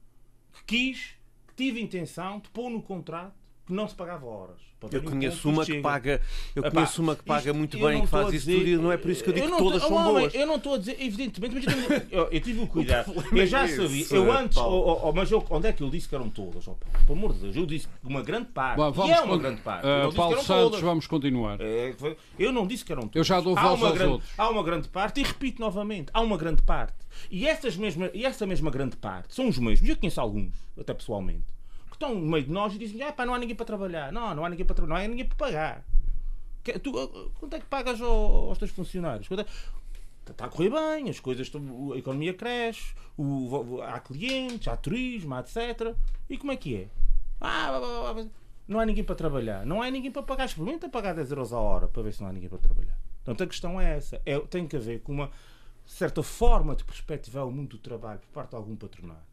que 0.55 0.65
quis, 0.65 1.15
que 1.49 1.55
tive 1.55 1.83
intenção 1.83 2.41
de 2.41 2.49
pôr 2.49 2.71
no 2.71 2.81
contrato 2.81 3.35
não 3.73 3.89
se 3.89 3.95
pagava 3.95 4.27
horas. 4.27 4.69
Eu 4.93 5.03
conheço 5.03 5.49
uma 5.49 5.65
que 5.67 5.81
paga, 5.81 6.21
eu 6.55 6.63
Epá, 6.63 6.71
conheço 6.71 7.03
uma 7.03 7.17
que 7.17 7.25
paga 7.25 7.53
muito 7.53 7.77
bem, 7.79 8.03
que 8.03 8.07
faz 8.07 8.33
isso 8.33 8.49
tudo 8.49 8.69
e 8.69 8.77
não 8.77 8.93
é 8.93 8.97
por 8.97 9.11
isso 9.11 9.25
que 9.25 9.31
eu 9.31 9.35
digo 9.35 9.49
eu 9.49 9.57
que 9.57 9.59
todas 9.59 9.83
tô, 9.83 9.89
são 9.89 10.05
boas. 10.05 10.33
Eu 10.33 10.47
não 10.47 10.55
estou 10.55 10.75
a 10.75 10.79
dizer, 10.79 10.97
evidentemente, 11.01 11.55
mas 11.57 11.67
eu, 11.67 12.03
eu, 12.11 12.29
eu 12.31 12.41
tive 12.41 12.61
o 12.61 12.67
cuidado. 12.69 13.13
eu 13.33 13.47
já 13.47 13.65
é 13.65 13.69
sabia, 13.69 14.07
eu 14.13 14.33
antes, 14.33 14.57
oh, 14.57 15.01
oh, 15.03 15.13
mas 15.13 15.33
eu, 15.33 15.45
onde 15.51 15.67
é 15.67 15.73
que 15.73 15.83
eu 15.83 15.91
disse 15.91 16.09
que 16.09 16.15
eram 16.15 16.31
todas? 16.31 16.69
Oh, 16.69 16.77
pelo 17.05 17.19
amor 17.19 17.33
de 17.33 17.41
Deus, 17.41 17.57
eu 17.57 17.67
disse 17.67 17.89
que 17.89 18.07
uma 18.07 18.23
grande 18.23 18.51
parte, 18.51 18.77
Bom, 18.77 19.09
e 19.09 19.11
é 19.11 19.21
uma 19.21 19.37
grande 19.37 19.61
parte. 19.63 19.85
Uh, 19.85 20.15
Paulo 20.15 20.37
Santos, 20.37 20.47
todas. 20.47 20.81
vamos 20.81 21.07
continuar. 21.09 21.61
É, 21.61 21.93
eu 22.39 22.53
não 22.53 22.65
disse 22.65 22.85
que 22.85 22.93
eram 22.93 23.03
todas. 23.03 23.17
Eu 23.17 23.25
já 23.25 23.41
dou 23.41 23.57
voz 23.57 23.83
aos 23.83 23.95
grande, 23.95 24.13
outros. 24.13 24.31
Há 24.39 24.49
uma 24.49 24.63
grande 24.63 24.89
parte, 24.89 25.21
e 25.21 25.25
repito 25.25 25.61
novamente, 25.61 26.09
há 26.15 26.21
uma 26.21 26.37
grande 26.37 26.63
parte. 26.63 26.95
E, 27.29 27.49
essas 27.49 27.77
mesma, 27.77 28.11
e 28.15 28.25
essa 28.25 28.47
mesma 28.47 28.71
grande 28.71 28.97
parte 28.97 29.35
são 29.35 29.49
os 29.49 29.59
mesmos, 29.59 29.89
eu 29.89 29.97
conheço 29.97 30.21
alguns, 30.21 30.55
até 30.79 30.95
pessoalmente 30.95 31.58
estão 31.99 32.15
no 32.15 32.27
meio 32.27 32.45
de 32.45 32.51
nós 32.51 32.75
e 32.75 32.79
dizem: 32.79 33.03
ah, 33.03 33.13
pá, 33.13 33.27
não 33.27 33.35
há 33.35 33.39
ninguém 33.39 33.57
para 33.57 33.67
trabalhar. 33.67 34.13
Não, 34.13 34.35
não 34.35 34.45
há 34.45 34.49
ninguém 34.49 34.65
para 34.65 34.77
trabalhar, 34.77 34.99
não 34.99 35.05
há 35.05 35.09
ninguém 35.09 35.27
para 35.27 35.37
pagar. 35.37 35.85
Que, 36.63 36.79
tu, 36.79 36.91
uh, 36.97 37.31
quanto 37.39 37.55
é 37.55 37.61
que 37.61 37.67
pagas 37.67 38.01
aos, 38.01 38.49
aos 38.49 38.59
teus 38.59 38.71
funcionários? 38.71 39.27
Quanto 39.27 39.41
é, 39.41 39.47
está 40.31 40.47
a 40.47 40.49
correr 40.49 40.71
bem, 40.71 41.11
as 41.11 41.21
coisas 41.21 41.47
estão, 41.47 41.93
a 41.93 41.99
economia 41.99 42.33
cresce, 42.33 42.95
o, 43.17 43.81
há 43.83 43.99
clientes, 44.01 44.69
há 44.69 44.77
turismo, 44.77 45.37
etc. 45.39 45.95
E 46.31 46.39
como 46.39 46.53
é 46.53 46.57
que 46.57 46.77
é? 46.77 46.89
Ah, 47.41 48.15
não 48.67 48.79
há 48.79 48.87
ninguém 48.87 49.05
para 49.05 49.15
trabalhar, 49.15 49.65
não 49.65 49.83
há 49.83 49.91
ninguém 49.91 50.11
para 50.11 50.23
pagar, 50.23 50.45
experimenta 50.45 50.89
pagar 50.89 51.15
10 51.15 51.31
euros 51.31 51.53
a 51.53 51.59
hora 51.59 51.89
para 51.89 52.03
ver 52.03 52.13
se 52.13 52.21
não 52.21 52.29
há 52.29 52.33
ninguém 52.33 52.49
para 52.49 52.59
trabalhar. 52.59 52.99
Portanto, 53.25 53.43
a 53.43 53.47
questão 53.47 53.81
é 53.81 53.97
essa: 53.97 54.21
é, 54.25 54.39
tem 54.41 54.67
que 54.67 54.77
haver 54.77 55.01
com 55.01 55.13
uma 55.13 55.31
certa 55.87 56.23
forma 56.23 56.77
de 56.77 56.85
perspectivar 56.85 57.47
o 57.47 57.51
mundo 57.51 57.71
do 57.71 57.79
trabalho 57.79 58.21
por 58.21 58.29
parte 58.29 58.51
de 58.51 58.57
algum 58.57 58.77
patronato 58.77 59.28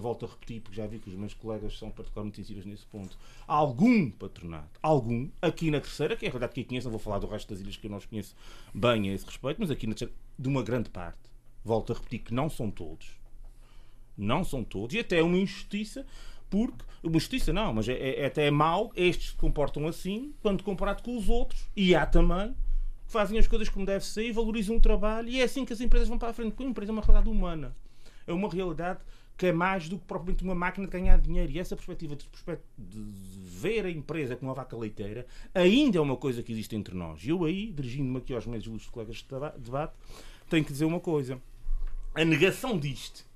volto 0.00 0.24
a 0.24 0.28
repetir, 0.28 0.60
porque 0.60 0.76
já 0.76 0.86
vi 0.86 0.98
que 0.98 1.08
os 1.08 1.16
meus 1.16 1.34
colegas 1.34 1.78
são 1.78 1.90
particularmente 1.90 2.38
sensíveis 2.38 2.66
nesse 2.66 2.86
ponto, 2.86 3.16
algum 3.46 4.10
patronato, 4.10 4.80
algum, 4.82 5.28
aqui 5.40 5.70
na 5.70 5.80
terceira, 5.80 6.16
que 6.16 6.26
é 6.26 6.28
a 6.28 6.32
verdade 6.32 6.54
que 6.54 6.60
eu 6.60 6.64
conheço, 6.64 6.86
não 6.86 6.92
vou 6.92 7.00
falar 7.00 7.18
do 7.18 7.26
resto 7.26 7.48
das 7.50 7.60
ilhas 7.60 7.76
que 7.76 7.86
eu 7.86 7.90
não 7.90 8.00
conheço 8.00 8.34
bem 8.74 9.10
a 9.10 9.14
esse 9.14 9.26
respeito, 9.26 9.60
mas 9.60 9.70
aqui 9.70 9.86
na 9.86 9.94
terceira, 9.94 10.14
de 10.38 10.48
uma 10.48 10.62
grande 10.62 10.90
parte, 10.90 11.30
volto 11.64 11.92
a 11.92 11.96
repetir 11.96 12.20
que 12.20 12.34
não 12.34 12.48
são 12.48 12.70
todos, 12.70 13.20
não 14.16 14.44
são 14.44 14.64
todos, 14.64 14.94
e 14.94 14.98
até 14.98 15.18
é 15.18 15.22
uma 15.22 15.36
injustiça, 15.36 16.06
porque, 16.48 16.84
uma 17.02 17.18
justiça 17.18 17.52
não, 17.52 17.72
mas 17.72 17.88
é, 17.88 18.22
é, 18.22 18.26
até 18.26 18.46
é 18.46 18.50
mau, 18.50 18.92
estes 18.96 19.30
se 19.30 19.36
comportam 19.36 19.86
assim, 19.86 20.34
quando 20.42 20.62
comparado 20.62 21.02
com 21.02 21.16
os 21.16 21.28
outros, 21.28 21.68
e 21.76 21.94
há 21.94 22.04
também 22.04 22.54
que 23.06 23.12
fazem 23.12 23.38
as 23.38 23.46
coisas 23.46 23.68
como 23.68 23.86
deve 23.86 24.04
ser 24.04 24.24
e 24.24 24.32
valorizam 24.32 24.76
o 24.76 24.80
trabalho, 24.80 25.28
e 25.28 25.40
é 25.40 25.44
assim 25.44 25.64
que 25.64 25.72
as 25.72 25.80
empresas 25.80 26.08
vão 26.08 26.18
para 26.18 26.30
a 26.30 26.32
frente, 26.32 26.50
porque 26.52 26.64
a 26.64 26.66
empresa 26.66 26.90
é 26.90 26.94
uma 26.94 27.02
realidade 27.02 27.28
humana, 27.30 27.76
é 28.26 28.32
uma 28.32 28.48
realidade 28.48 29.00
que 29.40 29.46
é 29.46 29.52
mais 29.52 29.88
do 29.88 29.98
que 29.98 30.04
propriamente 30.04 30.44
uma 30.44 30.54
máquina 30.54 30.86
de 30.86 30.92
ganhar 30.92 31.18
dinheiro. 31.18 31.50
E 31.50 31.58
essa 31.58 31.74
perspectiva 31.74 32.14
de, 32.14 32.26
de 32.76 33.00
ver 33.58 33.86
a 33.86 33.90
empresa 33.90 34.36
como 34.36 34.50
uma 34.50 34.54
vaca 34.54 34.76
leiteira 34.76 35.26
ainda 35.54 35.96
é 35.96 36.00
uma 36.00 36.18
coisa 36.18 36.42
que 36.42 36.52
existe 36.52 36.76
entre 36.76 36.94
nós. 36.94 37.24
E 37.24 37.30
eu 37.30 37.42
aí, 37.46 37.72
dirigindo-me 37.72 38.18
aqui 38.18 38.34
aos 38.34 38.44
meus 38.44 38.66
ilustres 38.66 38.90
colegas 38.90 39.16
de 39.16 39.62
debate, 39.64 39.94
tenho 40.50 40.62
que 40.62 40.70
dizer 40.70 40.84
uma 40.84 41.00
coisa. 41.00 41.40
A 42.14 42.22
negação 42.22 42.78
disto, 42.78 43.26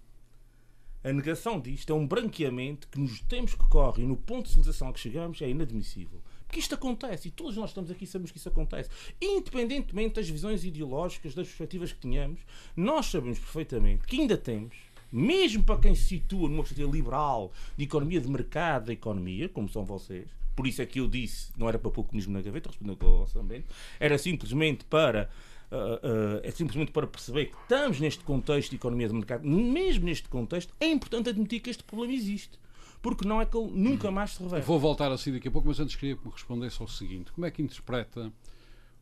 a 1.03 1.11
negação 1.11 1.59
disto 1.59 1.91
é 1.91 1.97
um 1.97 2.07
branqueamento 2.07 2.87
que 2.89 3.01
nos 3.01 3.21
tempos 3.21 3.55
que 3.55 3.67
correm, 3.71 4.07
no 4.07 4.19
ponto 4.19 4.43
de 4.43 4.51
civilização 4.51 4.93
que 4.93 5.01
chegamos, 5.01 5.41
é 5.41 5.49
inadmissível. 5.49 6.21
Porque 6.47 6.61
isto 6.61 6.75
acontece 6.75 7.29
e 7.29 7.31
todos 7.31 7.57
nós 7.57 7.71
estamos 7.71 7.91
aqui 7.91 8.07
sabemos 8.07 8.31
que 8.31 8.37
isso 8.37 8.51
acontece. 8.51 8.91
Independentemente 9.23 10.17
das 10.17 10.29
visões 10.29 10.65
ideológicas, 10.65 11.35
das 11.35 11.47
perspectivas 11.47 11.95
que 11.95 12.01
tenhamos, 12.01 12.43
nós 12.77 13.07
sabemos 13.07 13.39
perfeitamente 13.39 14.07
que 14.07 14.21
ainda 14.21 14.37
temos 14.37 14.93
mesmo 15.15 15.63
para 15.63 15.79
quem 15.79 15.95
se 15.95 16.05
situa 16.05 16.49
numa 16.49 16.63
perspectiva 16.63 16.91
liberal 16.91 17.53
de 17.77 17.85
economia 17.85 18.21
de 18.21 18.29
mercado 18.29 18.87
da 18.87 18.93
economia, 18.93 19.49
como 19.49 19.69
são 19.69 19.85
vocês, 19.85 20.29
por 20.57 20.67
isso 20.67 20.83
é 20.83 20.87
que 20.87 21.01
eu 21.01 21.09
disse, 21.09 21.53
não 21.57 21.69
era 21.69 21.79
para 21.79 21.91
pôr 21.91 22.03
o 22.03 22.05
comunismo 22.05 22.33
na 22.33 22.41
gaveta, 22.41 22.69
respondendo 22.69 23.05
ao 23.07 23.27
Sambento, 23.27 23.67
era 23.99 24.17
simplesmente 24.19 24.85
para 24.85 25.29
uh, 25.71 25.77
uh, 25.77 26.41
é 26.43 26.51
simplesmente 26.51 26.93
para 26.93 27.07
perceber 27.07 27.47
que 27.47 27.57
estamos 27.63 28.01
neste 28.01 28.23
contexto 28.25 28.71
de 28.71 28.77
economia 28.77 29.09
de 29.09 29.15
mercado, 29.15 29.47
mesmo 29.47 30.05
neste 30.05 30.29
contexto, 30.29 30.75
é 30.81 30.89
importante 30.89 31.29
admitir 31.31 31.61
que 31.61 31.71
este 31.71 31.83
problema 31.83 32.13
existe. 32.13 32.59
Porque 33.03 33.29
não 33.29 33.39
é 33.39 33.45
que 33.45 33.55
ele 33.55 33.71
nunca 33.71 34.11
mais 34.11 34.31
se 34.31 34.43
revela. 34.43 34.63
Vou 34.63 34.81
voltar 34.81 35.13
assim 35.13 35.31
daqui 35.31 35.49
a 35.49 35.51
pouco, 35.51 35.69
mas 35.69 35.79
antes 35.79 35.95
queria 35.95 36.17
que 36.17 36.25
me 36.25 36.33
respondesse 36.33 36.81
ao 36.81 36.89
seguinte: 36.89 37.31
como 37.33 37.47
é 37.47 37.51
que 37.51 37.61
interpreta 37.61 38.33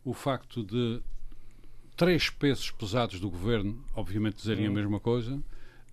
o 0.04 0.12
facto 0.12 0.64
de 0.64 1.00
três 1.97 2.28
pesos 2.28 2.73
pesados 2.73 3.21
do 3.21 3.31
governo, 3.31 3.81
obviamente, 3.95 4.38
dizerem 4.38 4.66
hum. 4.66 4.73
a 4.73 4.75
mesma 4.75 4.99
coisa, 4.99 5.40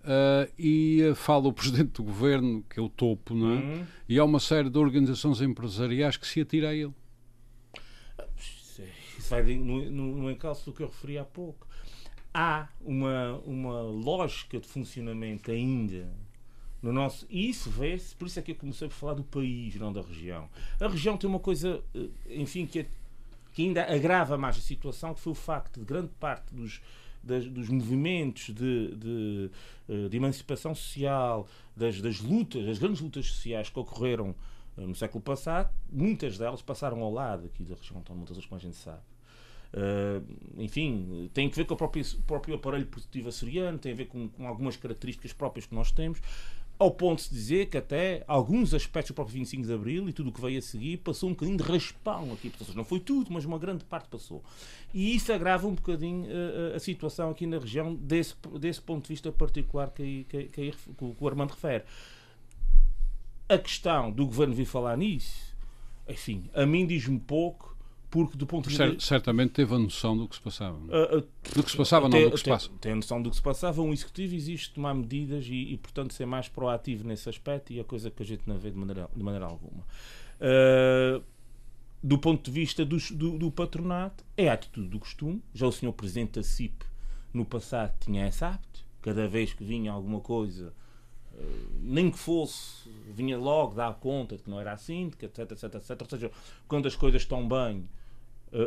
Uh, 0.02 0.50
e 0.58 1.12
fala 1.14 1.48
o 1.48 1.52
presidente 1.52 1.92
do 1.92 2.02
governo, 2.02 2.64
que 2.70 2.80
é 2.80 2.82
o 2.82 2.88
topo, 2.88 3.34
não 3.34 3.50
é? 3.50 3.56
Uhum. 3.56 3.86
E 4.08 4.18
há 4.18 4.24
uma 4.24 4.40
série 4.40 4.70
de 4.70 4.78
organizações 4.78 5.42
empresariais 5.42 6.16
que 6.16 6.26
se 6.26 6.40
atira 6.40 6.70
a 6.70 6.74
ele. 6.74 6.94
Isso 9.18 9.28
vai 9.28 9.42
no, 9.42 9.90
no, 9.90 10.16
no 10.16 10.30
encalço 10.30 10.64
do 10.64 10.72
que 10.72 10.82
eu 10.82 10.86
referi 10.86 11.18
há 11.18 11.24
pouco. 11.24 11.66
Há 12.32 12.68
uma, 12.80 13.38
uma 13.44 13.82
lógica 13.82 14.58
de 14.58 14.66
funcionamento 14.66 15.50
ainda 15.50 16.10
no 16.82 16.92
nosso 16.92 17.26
e 17.28 17.50
isso 17.50 17.68
vê-se, 17.68 18.16
por 18.16 18.26
isso 18.26 18.38
é 18.38 18.42
que 18.42 18.52
eu 18.52 18.54
comecei 18.54 18.88
a 18.88 18.90
falar 18.90 19.14
do 19.14 19.24
país, 19.24 19.74
não 19.76 19.92
da 19.92 20.00
região. 20.00 20.48
A 20.80 20.88
região 20.88 21.16
tem 21.16 21.28
uma 21.28 21.40
coisa, 21.40 21.82
eh, 21.94 22.08
enfim, 22.30 22.66
que, 22.66 22.80
é, 22.80 22.86
que 23.52 23.66
ainda 23.66 23.84
agrava 23.84 24.38
mais 24.38 24.56
a 24.56 24.60
situação, 24.60 25.12
que 25.12 25.20
foi 25.20 25.32
o 25.32 25.36
facto 25.36 25.80
de 25.80 25.84
grande 25.84 26.10
parte 26.18 26.54
dos, 26.54 26.80
das, 27.22 27.46
dos 27.46 27.68
movimentos 27.68 28.54
de, 28.54 28.94
de, 28.96 29.50
eh, 29.88 30.08
de, 30.08 30.16
emancipação 30.16 30.74
social, 30.74 31.46
das, 31.76 32.00
das 32.00 32.20
lutas, 32.20 32.64
das 32.64 32.78
grandes 32.78 33.00
lutas 33.00 33.26
sociais 33.26 33.68
que 33.68 33.78
ocorreram 33.78 34.34
eh, 34.76 34.80
no 34.80 34.94
século 34.94 35.22
passado, 35.22 35.72
muitas 35.90 36.38
delas 36.38 36.62
passaram 36.62 37.00
ao 37.00 37.12
lado 37.12 37.46
aqui 37.46 37.64
da 37.64 37.74
região 37.74 37.98
autónoma 37.98 38.26
das 38.26 38.44
como 38.46 38.58
a 38.58 38.62
gente 38.62 38.76
sabe. 38.76 39.02
Uh, 39.72 40.26
enfim, 40.58 41.30
tem 41.32 41.46
a 41.46 41.50
ver 41.50 41.64
com 41.64 41.74
o 41.74 41.76
próprio, 41.76 42.04
próprio 42.26 42.56
aparelho 42.56 42.86
produtivo 42.86 43.28
açoriano, 43.28 43.78
tem 43.78 43.92
a 43.92 43.94
ver 43.94 44.06
com, 44.06 44.28
com, 44.28 44.48
algumas 44.48 44.76
características 44.76 45.32
próprias 45.32 45.64
que 45.64 45.74
nós 45.76 45.92
temos, 45.92 46.20
ao 46.80 46.90
ponto 46.90 47.22
de 47.22 47.28
dizer 47.28 47.66
que 47.66 47.76
até 47.76 48.24
alguns 48.26 48.72
aspectos 48.72 49.10
do 49.10 49.14
próprio 49.14 49.34
25 49.34 49.66
de 49.66 49.72
Abril 49.74 50.08
e 50.08 50.14
tudo 50.14 50.30
o 50.30 50.32
que 50.32 50.40
veio 50.40 50.58
a 50.58 50.62
seguir 50.62 50.96
passou 50.96 51.28
um 51.28 51.32
bocadinho 51.32 51.58
de 51.58 51.62
raspão 51.62 52.32
aqui. 52.32 52.48
Portanto, 52.48 52.74
não 52.74 52.84
foi 52.84 52.98
tudo, 52.98 53.30
mas 53.30 53.44
uma 53.44 53.58
grande 53.58 53.84
parte 53.84 54.08
passou. 54.08 54.42
E 54.94 55.14
isso 55.14 55.30
agrava 55.30 55.66
um 55.68 55.74
bocadinho 55.74 56.24
uh, 56.24 56.74
a 56.74 56.78
situação 56.78 57.28
aqui 57.28 57.46
na 57.46 57.58
região 57.58 57.94
desse, 57.94 58.34
desse 58.58 58.80
ponto 58.80 59.02
de 59.02 59.08
vista 59.10 59.30
particular 59.30 59.90
que, 59.90 60.24
que, 60.24 60.44
que, 60.44 60.70
que 60.70 61.04
o 61.20 61.28
Armando 61.28 61.50
refere. 61.50 61.84
A 63.46 63.58
questão 63.58 64.10
do 64.10 64.24
governo 64.24 64.54
vir 64.54 64.64
falar 64.64 64.96
nisso, 64.96 65.54
enfim, 66.08 66.48
a 66.54 66.64
mim 66.64 66.86
diz-me 66.86 67.20
pouco 67.20 67.76
porque 68.10 68.36
do 68.36 68.46
ponto 68.46 68.68
de 68.68 68.76
vista... 68.76 69.00
Certamente 69.00 69.52
teve 69.52 69.74
a 69.74 69.78
noção 69.78 70.16
do 70.16 70.28
que 70.28 70.34
se 70.34 70.40
passava. 70.40 70.76
Uh, 70.76 71.18
uh, 71.18 71.28
do 71.54 71.62
que 71.62 71.70
se 71.70 71.76
passava, 71.76 72.08
não 72.08 72.20
do 72.20 72.30
que 72.32 72.38
se 72.38 72.44
passa. 72.44 72.70
Tem 72.80 72.92
a 72.92 72.96
noção 72.96 73.22
do 73.22 73.30
que 73.30 73.36
se 73.36 73.42
passava. 73.42 73.80
Um 73.80 73.92
executivo 73.92 74.34
existe 74.34 74.74
tomar 74.74 74.94
medidas 74.94 75.46
e, 75.46 75.72
e, 75.72 75.76
portanto, 75.76 76.12
ser 76.12 76.26
mais 76.26 76.48
proativo 76.48 77.06
nesse 77.06 77.28
aspecto 77.28 77.72
e 77.72 77.78
a 77.78 77.84
coisa 77.84 78.10
que 78.10 78.22
a 78.22 78.26
gente 78.26 78.42
não 78.46 78.58
vê 78.58 78.70
de 78.70 78.76
maneira, 78.76 79.08
de 79.14 79.22
maneira 79.22 79.46
alguma. 79.46 79.84
Uh, 80.40 81.22
do 82.02 82.18
ponto 82.18 82.44
de 82.44 82.50
vista 82.50 82.84
do, 82.84 82.96
do, 83.12 83.38
do, 83.38 83.50
patronato, 83.50 84.24
é 84.36 84.48
a 84.48 84.54
atitude 84.54 84.88
do 84.88 84.98
costume. 84.98 85.40
Já 85.54 85.66
o 85.66 85.72
senhor 85.72 85.92
Presidente 85.92 86.32
da 86.32 86.42
CIP, 86.42 86.84
no 87.32 87.44
passado, 87.44 87.94
tinha 88.00 88.24
essa 88.24 88.48
hábito. 88.48 88.84
Cada 89.00 89.28
vez 89.28 89.54
que 89.54 89.64
vinha 89.64 89.92
alguma 89.92 90.20
coisa 90.20 90.74
nem 91.82 92.10
que 92.10 92.18
fosse, 92.18 92.88
vinha 93.08 93.38
logo 93.38 93.74
dar 93.74 93.94
conta 93.94 94.36
de 94.36 94.42
que 94.42 94.50
não 94.50 94.60
era 94.60 94.72
assim, 94.72 95.10
etc, 95.20 95.50
etc, 95.50 95.74
etc. 95.74 96.02
Ou 96.02 96.08
seja, 96.08 96.30
quando 96.68 96.86
as 96.86 96.96
coisas 96.96 97.22
estão 97.22 97.46
bem, 97.48 97.88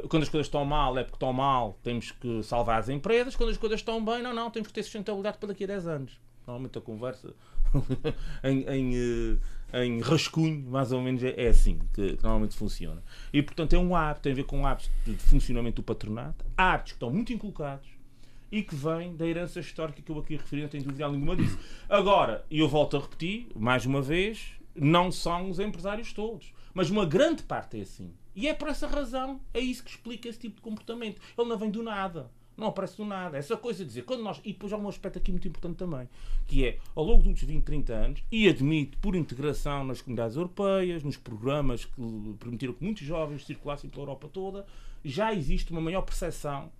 quando 0.10 0.24
as 0.24 0.30
coisas 0.30 0.48
estão 0.48 0.64
mal 0.64 0.98
é 0.98 1.04
porque 1.04 1.16
estão 1.16 1.34
mal, 1.34 1.78
temos 1.84 2.12
que 2.12 2.42
salvar 2.44 2.80
as 2.80 2.90
empresas. 2.90 3.36
Quando 3.36 3.50
as 3.50 3.58
coisas 3.58 3.80
estão 3.80 4.04
bem, 4.04 4.22
não, 4.22 4.34
não, 4.34 4.50
temos 4.50 4.68
que 4.68 4.74
ter 4.74 4.84
sustentabilidade 4.84 5.38
para 5.38 5.50
daqui 5.50 5.66
a 5.66 5.68
10 5.68 5.88
anos. 5.88 6.20
Normalmente 6.48 6.78
a 6.78 6.82
conversa 6.82 7.34
em, 8.44 8.64
em, 8.68 9.40
eh, 9.74 9.86
em, 9.86 10.02
rascunho, 10.02 10.70
mais 10.70 10.92
ou 10.92 11.02
menos, 11.02 11.24
é, 11.24 11.34
é 11.38 11.48
assim 11.48 11.80
que, 11.94 12.16
que, 12.16 12.24
normalmente 12.24 12.56
funciona. 12.56 13.04
E 13.32 13.42
portanto 13.42 13.74
é 13.74 13.80
um 13.80 13.96
hábito, 13.96 14.24
tem 14.24 14.32
a 14.32 14.36
ver 14.36 14.44
com 14.44 14.66
hábitos 14.66 14.92
de 15.06 15.16
funcionamento 15.16 15.82
do 15.82 15.86
patronato, 15.86 16.46
hábitos 16.58 16.94
que 16.94 16.96
estão 16.98 17.10
muito 17.10 17.34
inculcados 17.34 17.88
e 18.52 18.62
que 18.62 18.76
vêm 18.76 19.16
da 19.16 19.26
herança 19.26 19.60
histórica 19.60 20.02
que 20.02 20.12
eu 20.12 20.20
aqui 20.20 20.36
referi, 20.36 20.62
não 20.62 20.70
tenho 20.70 20.84
dúvida 20.84 21.10
nenhuma 21.10 21.36
disso. 21.36 21.58
Agora, 21.90 22.46
e 22.52 22.60
eu 22.60 22.70
volto 22.70 22.96
a 22.98 23.00
repetir, 23.00 23.48
mais 23.56 23.86
uma 23.86 24.02
vez, 24.02 24.54
não 24.76 25.12
são 25.12 25.50
os 25.50 25.60
empresários 25.60 26.14
todos, 26.14 26.54
mas 26.74 26.90
uma 26.90 27.06
grande 27.06 27.42
parte 27.44 27.80
é 27.80 27.82
assim. 27.82 28.14
E 28.36 28.48
é 28.48 28.54
por 28.54 28.68
essa 28.68 28.88
razão, 28.88 29.40
é 29.54 29.60
isso 29.60 29.84
que 29.84 29.92
explica 29.92 30.28
esse 30.28 30.40
tipo 30.40 30.56
de 30.56 30.62
comportamento. 30.62 31.22
Ele 31.38 31.50
não 31.50 31.58
vem 31.58 31.70
do 31.70 31.84
nada. 31.84 32.30
Não 32.56 32.68
aparece 32.68 32.98
do 32.98 33.06
nada. 33.06 33.38
Essa 33.38 33.58
coisa 33.58 33.80
de 33.80 33.86
dizer, 33.86 34.04
quando 34.04 34.22
nós. 34.22 34.40
E 34.44 34.54
depois 34.54 34.72
há 34.72 34.78
um 34.78 34.88
aspecto 34.88 35.18
aqui 35.18 35.32
muito 35.32 35.48
importante 35.48 35.78
também, 35.78 36.08
que 36.48 36.66
é, 36.66 36.78
ao 36.96 37.04
longo 37.04 37.24
dos 37.24 37.42
20, 37.42 37.64
30 37.64 37.94
anos, 37.94 38.24
e 38.32 38.48
admite 38.48 38.96
por 38.98 39.16
integração 39.16 39.84
nas 39.84 40.02
comunidades 40.02 40.36
europeias, 40.36 41.04
nos 41.04 41.18
programas 41.18 41.86
que 41.86 42.36
permitiram 42.40 42.74
que 42.74 42.84
muitos 42.84 43.04
jovens 43.04 43.46
circulassem 43.46 43.90
pela 43.90 44.04
Europa 44.04 44.30
toda, 44.32 44.66
já 45.04 45.34
existe 45.34 45.72
uma 45.72 45.82
maior 45.82 46.04
percepção 46.04 46.72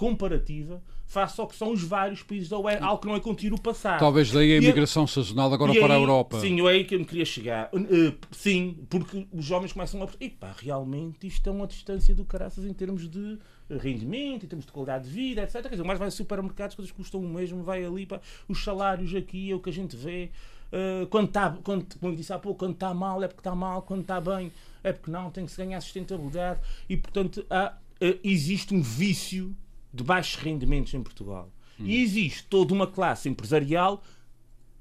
comparativa 0.00 0.82
face 1.04 1.38
ao 1.38 1.46
que 1.46 1.54
são 1.54 1.72
os 1.72 1.82
vários 1.82 2.22
países 2.22 2.48
da 2.48 2.56
UE, 2.56 2.78
algo 2.80 3.02
que 3.02 3.06
não 3.06 3.14
é 3.14 3.20
contínuo 3.20 3.60
passar. 3.60 3.98
Talvez 3.98 4.30
daí 4.30 4.54
a 4.54 4.56
imigração 4.56 5.06
sazonal 5.06 5.52
agora 5.52 5.74
para 5.74 5.92
aí, 5.92 5.92
a 5.92 5.94
Europa. 6.02 6.40
Sim, 6.40 6.58
eu 6.58 6.66
é 6.66 6.72
aí 6.72 6.84
que 6.84 6.94
eu 6.94 7.00
me 7.00 7.04
queria 7.04 7.26
chegar. 7.26 7.68
Uh, 7.74 8.16
sim, 8.30 8.78
porque 8.88 9.26
os 9.30 9.44
jovens 9.44 9.74
começam 9.74 10.02
a... 10.02 10.08
Epá, 10.18 10.54
realmente 10.56 11.26
isto 11.26 11.46
é 11.46 11.52
uma 11.52 11.66
distância 11.66 12.14
do 12.14 12.24
caraças 12.24 12.64
em 12.64 12.72
termos 12.72 13.10
de 13.10 13.38
rendimento, 13.68 14.46
em 14.46 14.48
termos 14.48 14.64
de 14.64 14.72
qualidade 14.72 15.04
de 15.04 15.10
vida, 15.10 15.42
etc. 15.42 15.60
Quer 15.62 15.70
dizer, 15.70 15.82
mais 15.82 15.98
vai 15.98 16.08
a 16.08 16.10
supermercados, 16.10 16.76
coisas 16.76 16.92
custam 16.92 17.20
o 17.20 17.28
mesmo, 17.28 17.62
vai 17.62 17.84
ali 17.84 18.06
para 18.06 18.22
os 18.48 18.64
salários 18.64 19.14
aqui, 19.14 19.50
é 19.50 19.54
o 19.54 19.60
que 19.60 19.68
a 19.68 19.72
gente 19.72 19.94
vê. 19.96 20.30
Uh, 20.72 21.06
quando 21.08 21.26
está, 21.26 21.58
quando, 21.62 21.84
como 21.98 22.16
disse 22.16 22.32
há 22.32 22.38
pouco, 22.38 22.60
quando 22.60 22.74
está 22.74 22.94
mal 22.94 23.22
é 23.22 23.28
porque 23.28 23.40
está 23.40 23.54
mal, 23.54 23.82
quando 23.82 24.02
está 24.02 24.18
bem 24.20 24.50
é 24.82 24.92
porque 24.92 25.10
não, 25.10 25.30
tem 25.30 25.44
que 25.44 25.50
se 25.50 25.58
ganhar 25.58 25.80
sustentabilidade 25.80 26.60
e, 26.88 26.96
portanto, 26.96 27.44
há, 27.50 27.74
uh, 28.00 28.18
existe 28.22 28.72
um 28.72 28.80
vício 28.80 29.54
de 29.92 30.04
baixos 30.04 30.36
rendimentos 30.42 30.94
em 30.94 31.02
Portugal. 31.02 31.50
Hum. 31.78 31.84
E 31.86 32.02
existe 32.02 32.44
toda 32.44 32.72
uma 32.72 32.86
classe 32.86 33.28
empresarial, 33.28 34.02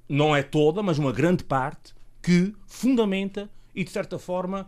não 0.07 0.35
é 0.35 0.43
toda, 0.43 0.81
mas 0.83 0.97
uma 0.97 1.11
grande 1.11 1.43
parte, 1.43 1.93
que 2.21 2.53
fundamenta 2.67 3.49
e, 3.73 3.83
de 3.83 3.89
certa 3.91 4.19
forma, 4.19 4.67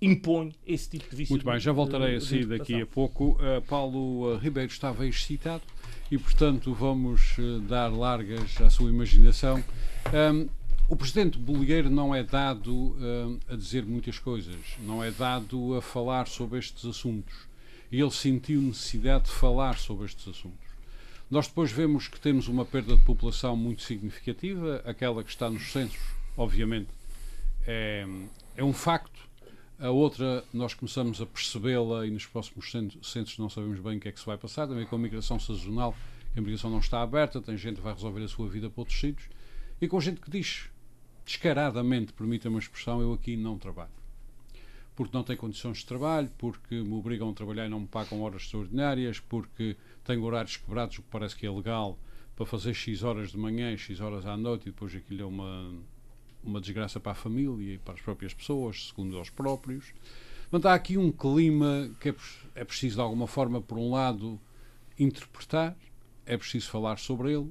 impõe 0.00 0.52
esse 0.66 0.90
tipo 0.90 1.08
de 1.08 1.16
vício. 1.16 1.32
Muito 1.32 1.44
bem, 1.44 1.60
já 1.60 1.72
voltarei 1.72 2.16
a 2.16 2.20
si 2.20 2.44
daqui 2.44 2.82
a 2.82 2.86
pouco. 2.86 3.32
Uh, 3.32 3.62
Paulo 3.68 4.34
uh, 4.34 4.36
Ribeiro 4.36 4.70
estava 4.70 5.06
excitado 5.06 5.62
e, 6.10 6.18
portanto, 6.18 6.74
vamos 6.74 7.38
uh, 7.38 7.60
dar 7.60 7.88
largas 7.88 8.60
à 8.60 8.68
sua 8.68 8.90
imaginação. 8.90 9.62
Um, 10.12 10.48
o 10.88 10.96
presidente 10.96 11.38
Bolieiro 11.38 11.88
não 11.88 12.14
é 12.14 12.22
dado 12.22 12.94
a 13.48 13.56
dizer 13.56 13.86
muitas 13.86 14.18
coisas, 14.18 14.56
não 14.80 15.02
é 15.02 15.10
dado 15.10 15.74
a 15.74 15.80
falar 15.80 16.26
sobre 16.26 16.58
estes 16.58 16.84
assuntos 16.84 17.32
ele 18.00 18.10
sentiu 18.10 18.62
necessidade 18.62 19.24
de 19.24 19.30
falar 19.32 19.78
sobre 19.78 20.06
estes 20.06 20.26
assuntos. 20.26 20.66
Nós 21.30 21.46
depois 21.46 21.70
vemos 21.70 22.08
que 22.08 22.18
temos 22.18 22.48
uma 22.48 22.64
perda 22.64 22.96
de 22.96 23.04
população 23.04 23.56
muito 23.56 23.82
significativa, 23.82 24.82
aquela 24.84 25.22
que 25.22 25.30
está 25.30 25.50
nos 25.50 25.70
censos, 25.72 26.00
obviamente, 26.36 26.88
é, 27.66 28.06
é 28.56 28.64
um 28.64 28.72
facto. 28.72 29.30
A 29.78 29.90
outra, 29.90 30.44
nós 30.52 30.74
começamos 30.74 31.20
a 31.20 31.26
percebê-la 31.26 32.06
e 32.06 32.10
nos 32.10 32.26
próximos 32.26 32.70
censos 32.70 33.38
não 33.38 33.50
sabemos 33.50 33.80
bem 33.80 33.96
o 33.96 34.00
que 34.00 34.08
é 34.08 34.12
que 34.12 34.20
se 34.20 34.26
vai 34.26 34.38
passar, 34.38 34.66
também 34.66 34.86
com 34.86 34.96
a 34.96 34.98
migração 34.98 35.38
sazonal, 35.38 35.94
a 36.36 36.40
migração 36.40 36.70
não 36.70 36.78
está 36.78 37.02
aberta, 37.02 37.40
tem 37.40 37.56
gente 37.56 37.76
que 37.76 37.82
vai 37.82 37.92
resolver 37.92 38.22
a 38.22 38.28
sua 38.28 38.48
vida 38.48 38.70
para 38.70 38.80
outros 38.80 38.98
sítios, 38.98 39.28
e 39.80 39.88
com 39.88 40.00
gente 40.00 40.20
que 40.20 40.30
diz 40.30 40.68
descaradamente, 41.24 42.12
permita-me 42.12 42.56
a 42.56 42.58
expressão, 42.58 43.00
eu 43.00 43.12
aqui 43.12 43.36
não 43.36 43.58
trabalho 43.58 44.01
porque 44.94 45.16
não 45.16 45.24
tenho 45.24 45.38
condições 45.38 45.78
de 45.78 45.86
trabalho, 45.86 46.30
porque 46.36 46.74
me 46.74 46.94
obrigam 46.94 47.30
a 47.30 47.32
trabalhar 47.32 47.66
e 47.66 47.68
não 47.68 47.80
me 47.80 47.86
pagam 47.86 48.20
horas 48.22 48.42
extraordinárias, 48.42 49.20
porque 49.20 49.76
tenho 50.04 50.22
horários 50.22 50.56
quebrados, 50.56 50.98
o 50.98 51.02
que 51.02 51.08
parece 51.08 51.34
que 51.36 51.46
é 51.46 51.50
legal, 51.50 51.98
para 52.36 52.44
fazer 52.44 52.74
X 52.74 53.02
horas 53.02 53.30
de 53.30 53.38
manhã 53.38 53.72
e 53.72 53.78
X 53.78 54.00
horas 54.00 54.26
à 54.26 54.36
noite, 54.36 54.68
e 54.68 54.72
depois 54.72 54.94
aquilo 54.94 55.22
é 55.22 55.24
uma, 55.24 55.72
uma 56.42 56.60
desgraça 56.60 57.00
para 57.00 57.12
a 57.12 57.14
família 57.14 57.74
e 57.74 57.78
para 57.78 57.94
as 57.94 58.00
próprias 58.00 58.34
pessoas, 58.34 58.88
segundo 58.88 59.16
eles 59.16 59.30
próprios. 59.30 59.92
Portanto, 60.50 60.66
há 60.66 60.74
aqui 60.74 60.98
um 60.98 61.10
clima 61.10 61.90
que 61.98 62.10
é, 62.10 62.14
é 62.54 62.64
preciso, 62.64 62.96
de 62.96 63.00
alguma 63.00 63.26
forma, 63.26 63.62
por 63.62 63.78
um 63.78 63.90
lado, 63.90 64.38
interpretar, 64.98 65.74
é 66.26 66.36
preciso 66.36 66.70
falar 66.70 66.98
sobre 66.98 67.32
ele 67.32 67.50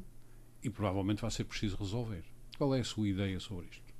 e 0.63 0.69
provavelmente 0.69 1.21
vai 1.21 1.31
ser 1.31 1.45
preciso 1.45 1.75
resolver. 1.77 2.23
Qual 2.57 2.75
é 2.75 2.81
a 2.81 2.83
sua 2.83 3.07
ideia 3.07 3.39
sobre 3.39 3.65
isto? 3.65 3.91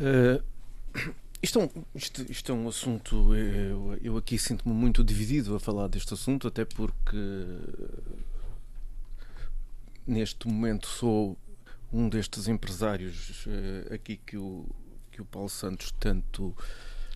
Uh, 0.00 0.42
isto 1.42 1.60
é, 1.60 1.64
um, 1.64 1.84
isto, 1.94 2.22
isto 2.30 2.52
é 2.52 2.54
um 2.54 2.68
assunto. 2.68 3.34
Eu, 3.34 3.98
eu 4.02 4.16
aqui 4.16 4.38
sinto-me 4.38 4.74
muito 4.74 5.04
dividido 5.04 5.54
a 5.54 5.60
falar 5.60 5.88
deste 5.88 6.12
assunto, 6.14 6.48
até 6.48 6.64
porque 6.64 7.16
neste 10.06 10.48
momento 10.48 10.88
sou 10.88 11.36
um 11.92 12.08
destes 12.08 12.48
empresários 12.48 13.46
uh, 13.46 13.94
aqui 13.94 14.16
que 14.16 14.36
o, 14.36 14.66
que 15.12 15.22
o 15.22 15.24
Paulo 15.24 15.48
Santos 15.48 15.92
tanto. 15.98 16.56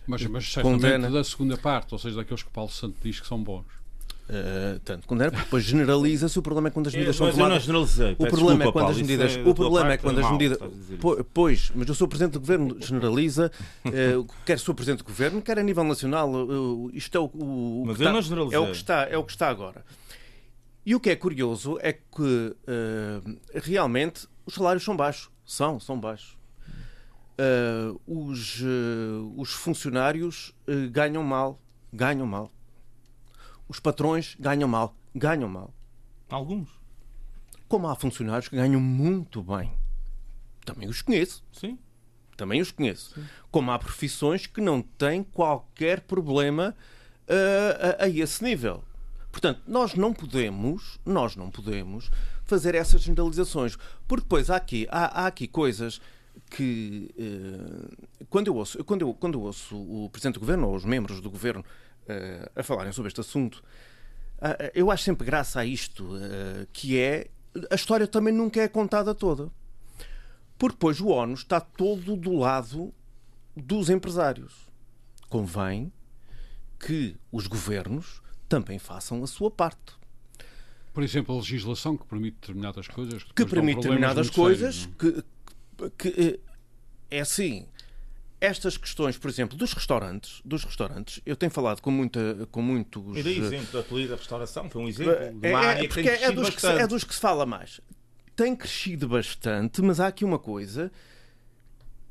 Mas, 0.07 0.25
mas 0.25 0.45
certamente 0.51 0.81
condena. 0.81 1.09
da 1.09 1.23
segunda 1.23 1.57
parte, 1.57 1.93
ou 1.93 1.99
seja, 1.99 2.17
daqueles 2.17 2.43
que 2.43 2.49
o 2.49 2.51
Paulo 2.51 2.71
Santos 2.71 2.99
diz 3.01 3.19
que 3.19 3.27
são 3.27 3.41
bons. 3.41 3.82
Uh, 4.23 4.79
tanto 4.85 5.05
quando 5.05 5.21
era, 5.21 5.31
porque 5.31 5.43
depois 5.43 5.63
generaliza-se. 5.65 6.39
O 6.39 6.41
problema 6.41 6.69
é 6.69 6.71
quando 6.71 6.87
as 6.87 6.93
medidas 6.93 7.15
são 7.15 7.29
tomadas. 7.29 7.67
O 7.67 8.27
problema 8.27 8.63
é 8.63 8.71
quando 8.71 8.89
as 8.89 8.97
medidas. 8.97 9.35
O 9.45 9.53
problema 9.53 9.93
é 9.93 9.97
quando 9.97 10.19
as 10.19 10.31
medidas. 10.31 10.57
Pois, 11.33 11.71
mas 11.75 11.87
eu 11.89 11.95
sou 11.95 12.07
Presidente 12.07 12.33
do 12.33 12.39
Governo, 12.39 12.77
generaliza. 12.79 13.51
Uh, 13.85 14.25
quer 14.45 14.57
sou 14.59 14.73
Presidente 14.73 14.99
do 14.99 15.05
Governo, 15.05 15.41
quer 15.41 15.59
a 15.59 15.63
nível 15.63 15.83
nacional. 15.83 16.31
Uh, 16.31 16.89
isto 16.93 17.17
é 17.17 17.19
o, 17.19 17.25
o, 17.25 17.83
mas 17.85 17.97
que 17.97 18.03
eu 18.03 18.11
está, 18.17 18.53
é 18.53 18.59
o 18.59 18.65
que 18.71 18.75
está 18.75 19.07
É 19.09 19.17
o 19.17 19.23
que 19.23 19.31
está 19.31 19.49
agora. 19.49 19.83
E 20.85 20.95
o 20.95 20.99
que 20.99 21.09
é 21.09 21.15
curioso 21.15 21.77
é 21.81 21.93
que 21.93 22.55
realmente 23.55 24.27
os 24.45 24.53
salários 24.53 24.83
são 24.83 24.95
baixos. 24.95 25.29
São, 25.45 25.79
são 25.81 25.99
baixos. 25.99 26.37
os, 28.07 28.63
os 29.35 29.51
funcionários 29.51 30.53
ganham 30.91 31.23
mal. 31.23 31.59
Ganham 31.91 32.25
mal 32.25 32.49
os 33.73 33.79
patrões 33.79 34.37
ganham 34.39 34.69
mal. 34.69 34.95
Ganham 35.15 35.49
mal. 35.49 35.73
Alguns. 36.29 36.69
Como 37.67 37.87
há 37.87 37.95
funcionários 37.95 38.47
que 38.47 38.55
ganham 38.55 38.79
muito 38.79 39.41
bem. 39.41 39.73
Também 40.63 40.87
os 40.87 41.01
conheço. 41.01 41.43
Sim. 41.51 41.79
Também 42.37 42.61
os 42.61 42.71
conheço. 42.71 43.15
Sim. 43.15 43.25
Como 43.49 43.71
há 43.71 43.79
profissões 43.79 44.45
que 44.45 44.61
não 44.61 44.79
têm 44.79 45.23
qualquer 45.23 46.01
problema 46.01 46.75
uh, 47.27 47.99
a, 47.99 48.03
a 48.03 48.09
esse 48.09 48.43
nível. 48.43 48.83
Portanto, 49.31 49.63
nós 49.65 49.95
não 49.95 50.13
podemos, 50.13 50.99
nós 51.03 51.35
não 51.35 51.49
podemos 51.49 52.11
fazer 52.45 52.75
essas 52.75 53.01
generalizações, 53.01 53.75
porque 54.07 54.23
depois 54.23 54.51
há 54.51 54.57
aqui, 54.57 54.87
há, 54.91 55.23
há 55.23 55.25
aqui 55.25 55.47
coisas 55.47 55.99
que 56.51 57.09
uh, 57.17 58.25
quando 58.29 58.47
eu 58.47 58.55
ouço, 58.55 58.83
quando 58.83 59.01
eu, 59.01 59.15
quando 59.15 59.39
eu 59.39 59.41
ouço 59.41 59.75
o 59.75 60.11
presidente 60.11 60.35
do 60.35 60.41
governo 60.41 60.67
ou 60.67 60.75
os 60.75 60.85
membros 60.85 61.19
do 61.19 61.31
governo 61.31 61.65
a 62.55 62.63
falarem 62.63 62.91
sobre 62.91 63.09
este 63.09 63.21
assunto, 63.21 63.63
uh, 64.39 64.71
eu 64.73 64.91
acho 64.91 65.03
sempre 65.03 65.25
graça 65.25 65.59
a 65.59 65.65
isto, 65.65 66.09
que 66.71 66.99
é 66.99 67.29
a 67.69 67.75
história 67.75 68.07
também 68.07 68.33
nunca 68.33 68.61
é 68.61 68.67
contada 68.67 69.13
toda. 69.13 69.51
Porque 70.57 70.75
depois 70.75 70.99
o 70.99 71.07
ONU 71.07 71.33
está 71.33 71.59
todo 71.59 72.15
do 72.15 72.37
lado 72.37 72.93
dos 73.55 73.89
empresários. 73.89 74.53
Convém 75.29 75.91
que 76.79 77.15
os 77.31 77.47
governos 77.47 78.21
também 78.47 78.77
façam 78.79 79.23
a 79.23 79.27
sua 79.27 79.49
parte. 79.49 79.93
Por 80.93 81.03
exemplo, 81.03 81.33
a 81.33 81.39
legislação 81.39 81.97
que 81.97 82.05
permite 82.05 82.35
determinadas 82.35 82.87
coisas. 82.87 83.23
Que, 83.23 83.33
que 83.33 83.45
permite 83.45 83.77
determinadas 83.77 84.29
coisas 84.29 84.75
sérios, 84.75 84.95
que, 84.97 85.23
que, 85.97 86.11
que 86.11 86.39
é 87.09 87.19
assim. 87.19 87.67
Estas 88.43 88.75
questões, 88.75 89.17
por 89.17 89.29
exemplo, 89.29 89.57
dos 89.57 89.71
restaurantes, 89.71 90.41
dos 90.43 90.65
restaurantes, 90.65 91.21
eu 91.25 91.33
tenho 91.33 91.49
falado 91.49 91.79
com 91.79 91.89
muita, 91.89 92.45
com 92.51 92.61
muitos. 92.61 93.15
E 93.15 93.23
dei 93.23 93.39
exemplo 93.39 93.71
da 93.71 94.07
da 94.09 94.15
restauração, 94.17 94.69
foi 94.69 94.81
um 94.81 94.87
exemplo 94.89 95.39
de 95.39 95.47
uma 95.47 95.63
é, 95.63 95.65
área 95.65 95.87
que 95.87 95.95
tem 95.95 96.09
é, 96.09 96.29
dos 96.29 96.49
que, 96.49 96.65
é 96.65 96.85
dos 96.85 97.05
que 97.05 97.15
se 97.15 97.21
fala 97.21 97.45
mais. 97.45 97.79
Tem 98.35 98.53
crescido 98.53 99.07
bastante, 99.07 99.81
mas 99.81 100.01
há 100.01 100.07
aqui 100.07 100.25
uma 100.25 100.37
coisa 100.37 100.91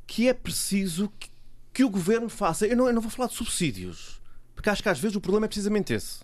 que 0.07 0.27
é 0.27 0.33
preciso 0.33 1.13
que, 1.19 1.29
que 1.71 1.85
o 1.85 1.91
governo 1.91 2.31
faça. 2.31 2.67
Eu 2.67 2.79
não, 2.79 2.87
eu 2.87 2.95
não 2.95 3.03
vou 3.03 3.11
falar 3.11 3.29
de 3.29 3.35
subsídios, 3.35 4.19
porque 4.55 4.71
acho 4.71 4.83
que 4.83 4.89
às 4.89 4.99
vezes 4.99 5.15
o 5.15 5.21
problema 5.21 5.45
é 5.45 5.49
precisamente 5.49 5.93
esse. 5.93 6.21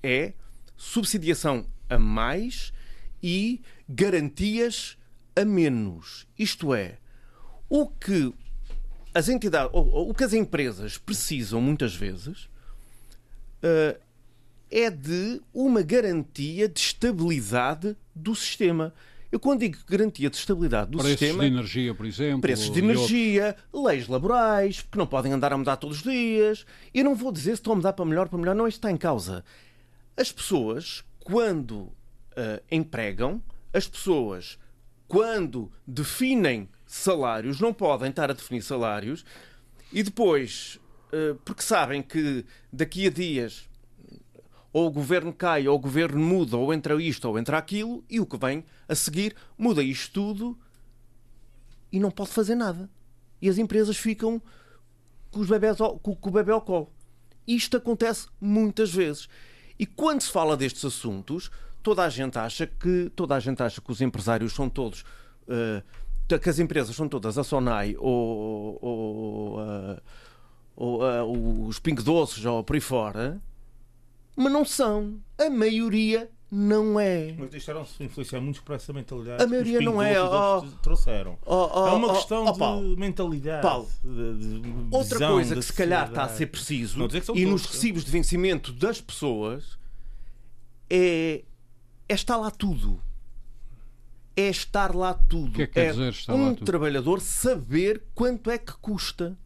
É 0.00 0.32
subsidiação 0.76 1.66
a 1.90 1.98
mais 1.98 2.72
e 3.20 3.60
garantias 3.88 4.96
a 5.34 5.44
menos. 5.44 6.24
Isto 6.38 6.72
é, 6.72 6.98
o 7.68 7.88
que 7.88 8.32
as 9.16 9.30
entidades, 9.30 9.70
ou, 9.72 10.10
o 10.10 10.14
que 10.14 10.24
as 10.24 10.34
empresas 10.34 10.98
precisam 10.98 11.58
muitas 11.58 11.94
vezes 11.94 12.50
uh, 13.62 13.98
é 14.70 14.90
de 14.90 15.40
uma 15.54 15.80
garantia 15.80 16.68
de 16.68 16.78
estabilidade 16.78 17.96
do 18.14 18.34
sistema. 18.34 18.92
Eu 19.32 19.40
quando 19.40 19.60
digo 19.60 19.78
garantia 19.88 20.28
de 20.28 20.36
estabilidade 20.36 20.90
do 20.90 20.98
preços 20.98 21.18
sistema... 21.18 21.38
Preços 21.38 21.50
de 21.50 21.58
energia, 21.58 21.94
por 21.94 22.04
exemplo. 22.04 22.40
Preços 22.42 22.70
de 22.70 22.78
energia, 22.78 23.56
outros. 23.72 23.90
leis 23.90 24.06
laborais, 24.06 24.82
que 24.82 24.98
não 24.98 25.06
podem 25.06 25.32
andar 25.32 25.50
a 25.50 25.56
mudar 25.56 25.78
todos 25.78 25.96
os 25.96 26.02
dias. 26.02 26.66
Eu 26.92 27.04
não 27.04 27.14
vou 27.14 27.32
dizer 27.32 27.52
se 27.52 27.62
estão 27.62 27.72
a 27.72 27.76
mudar 27.76 27.94
para 27.94 28.04
melhor, 28.04 28.28
para 28.28 28.38
melhor. 28.38 28.54
Não, 28.54 28.68
isto 28.68 28.76
está 28.76 28.90
em 28.90 28.98
causa. 28.98 29.42
As 30.14 30.30
pessoas, 30.30 31.02
quando 31.24 31.76
uh, 31.76 31.94
empregam, 32.70 33.42
as 33.72 33.88
pessoas 33.88 34.58
quando 35.08 35.72
definem 35.86 36.68
salários, 36.86 37.60
não 37.60 37.72
podem 37.72 38.10
estar 38.10 38.30
a 38.30 38.34
definir 38.34 38.62
salários 38.62 39.24
e 39.92 40.02
depois, 40.02 40.78
eh, 41.12 41.34
porque 41.44 41.62
sabem 41.62 42.02
que 42.02 42.44
daqui 42.72 43.06
a 43.06 43.10
dias 43.10 43.68
ou 44.72 44.88
o 44.88 44.90
governo 44.90 45.32
cai, 45.32 45.66
ou 45.66 45.74
o 45.74 45.78
governo 45.78 46.20
muda, 46.20 46.56
ou 46.58 46.72
entra 46.74 47.00
isto, 47.02 47.26
ou 47.26 47.38
entra 47.38 47.56
aquilo, 47.56 48.04
e 48.10 48.20
o 48.20 48.26
que 48.26 48.36
vem 48.36 48.62
a 48.86 48.94
seguir 48.94 49.34
muda 49.56 49.82
isto 49.82 50.12
tudo 50.12 50.58
e 51.90 51.98
não 51.98 52.10
pode 52.10 52.28
fazer 52.28 52.54
nada. 52.54 52.90
E 53.40 53.48
as 53.48 53.56
empresas 53.56 53.96
ficam 53.96 54.40
com, 55.30 55.40
os 55.40 55.48
bebés 55.48 55.80
ao, 55.80 55.98
com, 55.98 56.14
com 56.14 56.28
o 56.28 56.32
bebê 56.32 56.52
ao 56.52 56.60
colo. 56.60 56.92
Isto 57.46 57.78
acontece 57.78 58.28
muitas 58.38 58.92
vezes. 58.92 59.30
E 59.78 59.86
quando 59.86 60.20
se 60.20 60.30
fala 60.30 60.54
destes 60.56 60.84
assuntos, 60.84 61.50
toda 61.82 62.04
a 62.04 62.10
gente 62.10 62.38
acha 62.38 62.66
que 62.66 63.10
toda 63.16 63.34
a 63.34 63.40
gente 63.40 63.62
acha 63.62 63.80
que 63.80 63.90
os 63.90 64.02
empresários 64.02 64.52
são 64.52 64.68
todos 64.68 65.06
uh, 65.48 65.82
que 66.26 66.48
as 66.48 66.58
empresas 66.58 66.94
são 66.94 67.08
todas 67.08 67.38
a 67.38 67.44
Sonai 67.44 67.94
ou, 67.98 68.78
ou, 68.82 69.60
uh, 69.60 70.00
ou 70.74 71.02
uh, 71.02 71.66
os 71.66 71.78
Pink 71.78 72.02
Doces 72.02 72.44
ou 72.44 72.64
por 72.64 72.74
aí 72.74 72.80
fora, 72.80 73.40
mas 74.34 74.52
não 74.52 74.64
são. 74.64 75.18
A 75.38 75.48
maioria 75.48 76.30
não 76.50 76.98
é. 77.00 77.34
Mas 77.38 77.50
deixaram-se 77.50 78.02
influenciar 78.02 78.40
muito 78.40 78.62
por 78.62 78.74
essa 78.74 78.92
mentalidade. 78.92 79.42
A 79.42 79.46
maioria 79.46 79.80
não 79.80 80.02
é. 80.02 80.20
Oh, 80.22 80.62
trouxeram. 80.82 81.38
Oh, 81.44 81.70
oh, 81.72 81.88
é 81.88 81.92
uma 81.92 82.14
questão 82.14 82.44
de 82.52 82.96
mentalidade. 83.00 83.62
Paulo, 83.62 83.88
de, 84.04 84.60
de 84.60 84.86
outra 84.90 85.28
coisa 85.28 85.54
que 85.54 85.62
se 85.62 85.72
calhar 85.72 86.08
está 86.08 86.24
a 86.24 86.28
ser 86.28 86.46
preciso 86.46 86.98
e 87.34 87.46
nos 87.46 87.66
recibos 87.66 88.04
de 88.04 88.10
vencimento 88.10 88.72
das 88.72 89.00
pessoas 89.00 89.78
é 90.90 91.42
é 92.08 92.14
estar 92.14 92.36
lá 92.36 92.50
tudo. 92.50 93.00
É 94.36 94.48
estar 94.48 94.94
lá 94.94 95.14
tudo. 95.14 95.48
O 95.48 95.52
que 95.52 95.62
é, 95.62 95.66
que 95.66 95.72
quer 95.72 95.86
é 95.86 95.90
dizer 95.92 96.10
estar 96.10 96.34
um 96.34 96.48
lá 96.48 96.54
tudo? 96.54 96.66
trabalhador 96.66 97.20
saber 97.20 98.02
quanto 98.14 98.50
é 98.50 98.58
que 98.58 98.72
custa. 98.74 99.36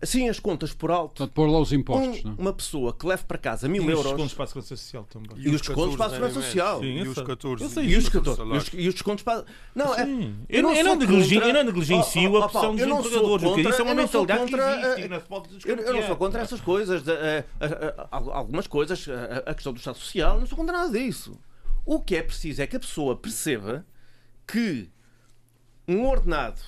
Assim, 0.00 0.28
as 0.28 0.38
contas 0.38 0.72
por 0.72 0.92
alto. 0.92 1.16
Portanto, 1.16 1.34
pôr 1.34 1.50
lá 1.50 1.58
os 1.58 1.72
impostos. 1.72 2.24
Um, 2.24 2.28
não? 2.28 2.36
Uma 2.36 2.52
pessoa 2.52 2.92
que 2.92 3.04
leve 3.04 3.24
para 3.24 3.36
casa 3.36 3.68
mil 3.68 3.82
e 3.82 3.90
euros. 3.90 4.06
os 4.06 4.12
descontos 4.12 4.34
para 4.34 4.44
a 4.44 4.46
Segurança 4.46 4.76
Social 4.76 5.06
também. 5.10 5.30
E, 5.36 5.48
e 5.48 5.54
os 5.54 5.60
descontos 5.60 5.96
para 5.96 6.06
a 6.06 6.10
Segurança 6.10 6.34
Social. 6.40 6.80
Sim, 6.80 6.86
e 6.86 7.08
os 7.08 7.20
14. 7.20 7.64
Eu 7.64 7.70
sei, 7.70 7.84
e 7.84 7.96
os 7.96 8.08
14. 8.08 8.76
E 8.76 8.88
os 8.88 8.94
descontos 8.94 9.24
para. 9.24 9.44
Não, 9.74 9.92
é, 9.94 10.02
eu, 10.48 10.62
não, 10.62 10.72
eu, 10.72 10.84
não 10.84 10.94
negligencio, 10.94 11.42
eu 11.42 11.52
não 11.52 11.64
negligencio 11.64 12.36
a 12.36 12.46
opção 12.46 12.76
dos 12.76 12.86
empregadores. 12.86 13.44
Contra, 13.44 13.70
isso 13.70 13.80
é 13.80 13.84
uma 13.84 13.94
mentalidade 13.94 14.40
contra, 14.40 14.94
que 14.94 15.48
existe. 15.50 15.68
Eu, 15.68 15.76
eu 15.76 15.94
não 15.94 16.06
sou 16.06 16.16
contra 16.16 16.42
essas 16.42 16.60
coisas. 16.60 17.02
algumas 18.12 18.68
coisas. 18.68 19.04
A, 19.44 19.52
questão 19.52 19.72
do 19.72 19.78
Estado 19.78 19.98
Social. 19.98 20.38
Não 20.38 20.46
sou 20.46 20.56
contra 20.56 20.78
nada 20.78 20.96
disso. 20.96 21.36
O 21.90 22.02
que 22.02 22.16
é 22.16 22.22
preciso 22.22 22.60
é 22.60 22.66
que 22.66 22.76
a 22.76 22.80
pessoa 22.80 23.16
perceba 23.16 23.86
que 24.46 24.90
um 25.88 26.06
ordenado 26.06 26.60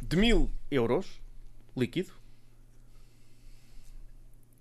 de 0.00 0.16
mil 0.16 0.52
euros 0.70 1.20
líquido 1.76 2.12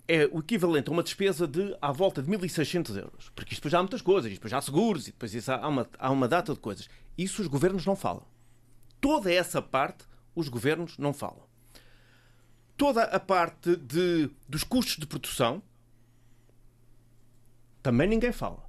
é 0.07 0.25
o 0.31 0.39
equivalente 0.39 0.89
a 0.89 0.91
uma 0.91 1.03
despesa 1.03 1.47
de 1.47 1.77
à 1.79 1.91
volta 1.91 2.23
de 2.23 2.31
1.600 2.31 2.97
euros. 2.97 3.29
Porque 3.35 3.53
isto 3.53 3.61
depois 3.61 3.75
há 3.75 3.77
muitas 3.77 4.01
coisas, 4.01 4.33
depois 4.33 4.49
já 4.49 4.57
há 4.57 4.61
seguros, 4.61 5.07
e 5.07 5.11
depois 5.11 5.35
isso 5.35 5.51
há, 5.51 5.67
uma, 5.67 5.87
há 5.99 6.09
uma 6.09 6.27
data 6.27 6.51
de 6.51 6.59
coisas. 6.59 6.89
Isso 7.15 7.39
os 7.39 7.47
governos 7.47 7.85
não 7.85 7.95
falam. 7.95 8.25
Toda 8.99 9.31
essa 9.31 9.61
parte 9.61 10.03
os 10.33 10.49
governos 10.49 10.97
não 10.97 11.13
falam. 11.13 11.47
Toda 12.75 13.03
a 13.03 13.19
parte 13.19 13.75
de, 13.75 14.31
dos 14.49 14.63
custos 14.63 14.97
de 14.97 15.05
produção 15.05 15.61
também 17.83 18.07
ninguém 18.07 18.31
fala. 18.31 18.62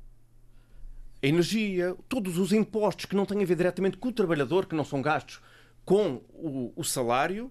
A 1.25 1.27
energia, 1.27 1.97
todos 2.07 2.37
os 2.37 2.53
impostos 2.53 3.07
que 3.07 3.17
não 3.17 3.25
têm 3.25 3.43
a 3.43 3.47
ver 3.47 3.57
diretamente 3.57 3.97
com 3.97 4.09
o 4.09 4.13
trabalhador, 4.13 4.67
que 4.67 4.75
não 4.75 4.85
são 4.85 5.01
gastos 5.01 5.41
com 5.83 6.21
o, 6.35 6.71
o 6.77 6.85
salário, 6.85 7.51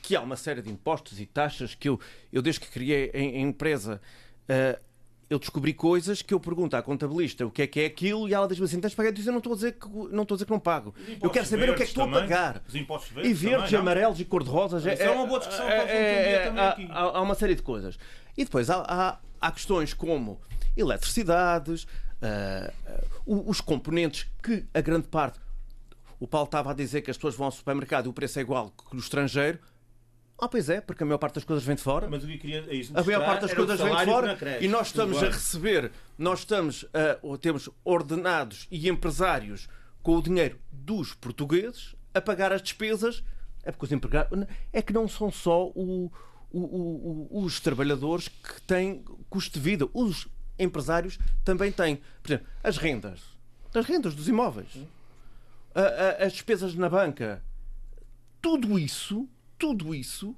que 0.00 0.14
há 0.14 0.20
uma 0.20 0.36
série 0.36 0.62
de 0.62 0.70
impostos 0.70 1.18
e 1.18 1.26
taxas 1.26 1.74
que 1.74 1.88
eu, 1.88 1.98
eu 2.32 2.40
desde 2.40 2.60
que 2.60 2.70
criei 2.70 3.10
a, 3.12 3.40
empresa, 3.40 4.00
uh, 4.48 4.80
eu 5.28 5.40
descobri 5.40 5.74
coisas 5.74 6.22
que 6.22 6.32
eu 6.32 6.38
pergunto 6.38 6.76
à 6.76 6.82
contabilista 6.82 7.44
o 7.44 7.50
que 7.50 7.62
é 7.62 7.66
que 7.66 7.80
é 7.80 7.86
aquilo 7.86 8.28
e 8.28 8.34
ela 8.34 8.46
diz-me 8.46 8.64
assim: 8.66 8.80
tens 8.80 8.90
de 8.90 8.96
pagar? 8.96 9.18
Eu, 9.18 9.24
eu 9.24 9.32
não 9.32 9.38
estou 9.38 9.52
a 9.52 9.56
dizer 9.56 9.72
que 9.72 9.88
não 9.88 10.22
estou 10.22 10.34
a 10.34 10.36
dizer 10.36 10.44
que 10.44 10.52
não 10.52 10.60
pago. 10.60 10.94
Eu 11.20 11.28
quero 11.28 11.46
saber 11.46 11.70
o 11.70 11.74
que 11.74 11.82
é 11.82 11.86
que 11.86 11.90
estou 11.90 12.04
também, 12.04 12.20
a 12.20 12.22
pagar. 12.22 12.62
Os 12.68 12.74
impostos 12.76 13.10
verdes 13.10 13.32
e 13.32 13.34
verdes, 13.34 13.64
também, 13.64 13.80
amarelos 13.80 14.20
e 14.20 14.24
cor-de-rosas. 14.24 14.86
É, 14.86 14.94
é, 14.94 15.10
uma 15.10 15.26
boa 15.26 15.40
discussão 15.40 15.68
é, 15.68 15.76
para 15.76 15.90
é, 15.90 16.32
é, 16.32 16.46
também 16.46 16.64
aqui. 16.64 16.88
Há, 16.88 17.00
há, 17.00 17.20
uma 17.20 17.34
série 17.34 17.56
de 17.56 17.62
coisas. 17.62 17.98
E 18.38 18.44
depois 18.44 18.70
há, 18.70 18.84
há, 18.86 19.18
há 19.40 19.50
questões 19.50 19.92
como 19.92 20.40
eletricidades, 20.76 21.84
uh, 22.22 23.50
os 23.50 23.60
componentes 23.60 24.26
que 24.42 24.64
a 24.72 24.80
grande 24.80 25.08
parte. 25.08 25.38
O 26.18 26.26
Paulo 26.26 26.44
estava 26.44 26.70
a 26.70 26.74
dizer 26.74 27.00
que 27.00 27.10
as 27.10 27.16
pessoas 27.16 27.34
vão 27.34 27.46
ao 27.46 27.52
supermercado 27.52 28.06
e 28.06 28.08
o 28.08 28.12
preço 28.12 28.38
é 28.38 28.42
igual 28.42 28.70
que 28.70 28.94
no 28.94 29.00
estrangeiro. 29.00 29.58
Ah, 30.38 30.48
pois 30.48 30.70
é, 30.70 30.80
porque 30.80 31.02
a 31.02 31.06
maior 31.06 31.18
parte 31.18 31.34
das 31.34 31.44
coisas 31.44 31.64
vem 31.64 31.76
de 31.76 31.82
fora. 31.82 32.08
Mas 32.08 32.24
o 32.24 32.26
que 32.26 32.38
queria 32.38 32.64
é 32.66 32.74
isso, 32.74 32.92
a 32.96 33.02
maior 33.02 33.24
parte 33.24 33.42
das 33.42 33.52
coisas 33.52 33.78
vem 33.78 33.94
de 33.94 34.04
fora 34.06 34.38
e 34.60 34.68
nós 34.68 34.86
estamos 34.86 35.22
a 35.22 35.26
receber, 35.26 35.92
nós 36.16 36.40
estamos 36.40 36.86
a, 36.94 37.36
temos 37.38 37.68
ordenados 37.84 38.66
e 38.70 38.88
empresários 38.88 39.68
com 40.02 40.16
o 40.16 40.22
dinheiro 40.22 40.58
dos 40.72 41.12
portugueses 41.14 41.94
a 42.14 42.20
pagar 42.20 42.52
as 42.52 42.62
despesas. 42.62 43.22
É 43.62 43.70
porque 43.70 43.84
os 43.84 43.92
empregados. 43.92 44.46
É 44.72 44.80
que 44.80 44.92
não 44.92 45.06
são 45.06 45.30
só 45.30 45.66
o, 45.66 46.10
o, 46.50 46.58
o, 46.58 47.42
os 47.44 47.60
trabalhadores 47.60 48.28
que 48.28 48.62
têm 48.62 49.04
custo 49.28 49.58
de 49.58 49.60
vida. 49.60 49.88
Os 49.92 50.26
empresários 50.62 51.18
também 51.44 51.72
têm. 51.72 51.96
Por 52.22 52.32
exemplo, 52.32 52.46
as 52.62 52.76
rendas. 52.76 53.20
As 53.74 53.86
rendas 53.86 54.14
dos 54.14 54.28
imóveis. 54.28 54.68
A, 55.74 55.80
a, 55.80 56.26
as 56.26 56.32
despesas 56.32 56.74
na 56.74 56.88
banca. 56.88 57.42
Tudo 58.40 58.78
isso 58.78 59.28
tudo 59.60 59.94
isso 59.94 60.34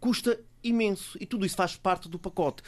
custa 0.00 0.40
imenso 0.64 1.18
e 1.20 1.26
tudo 1.26 1.44
isso 1.44 1.54
faz 1.54 1.76
parte 1.76 2.08
do 2.08 2.18
pacote. 2.18 2.62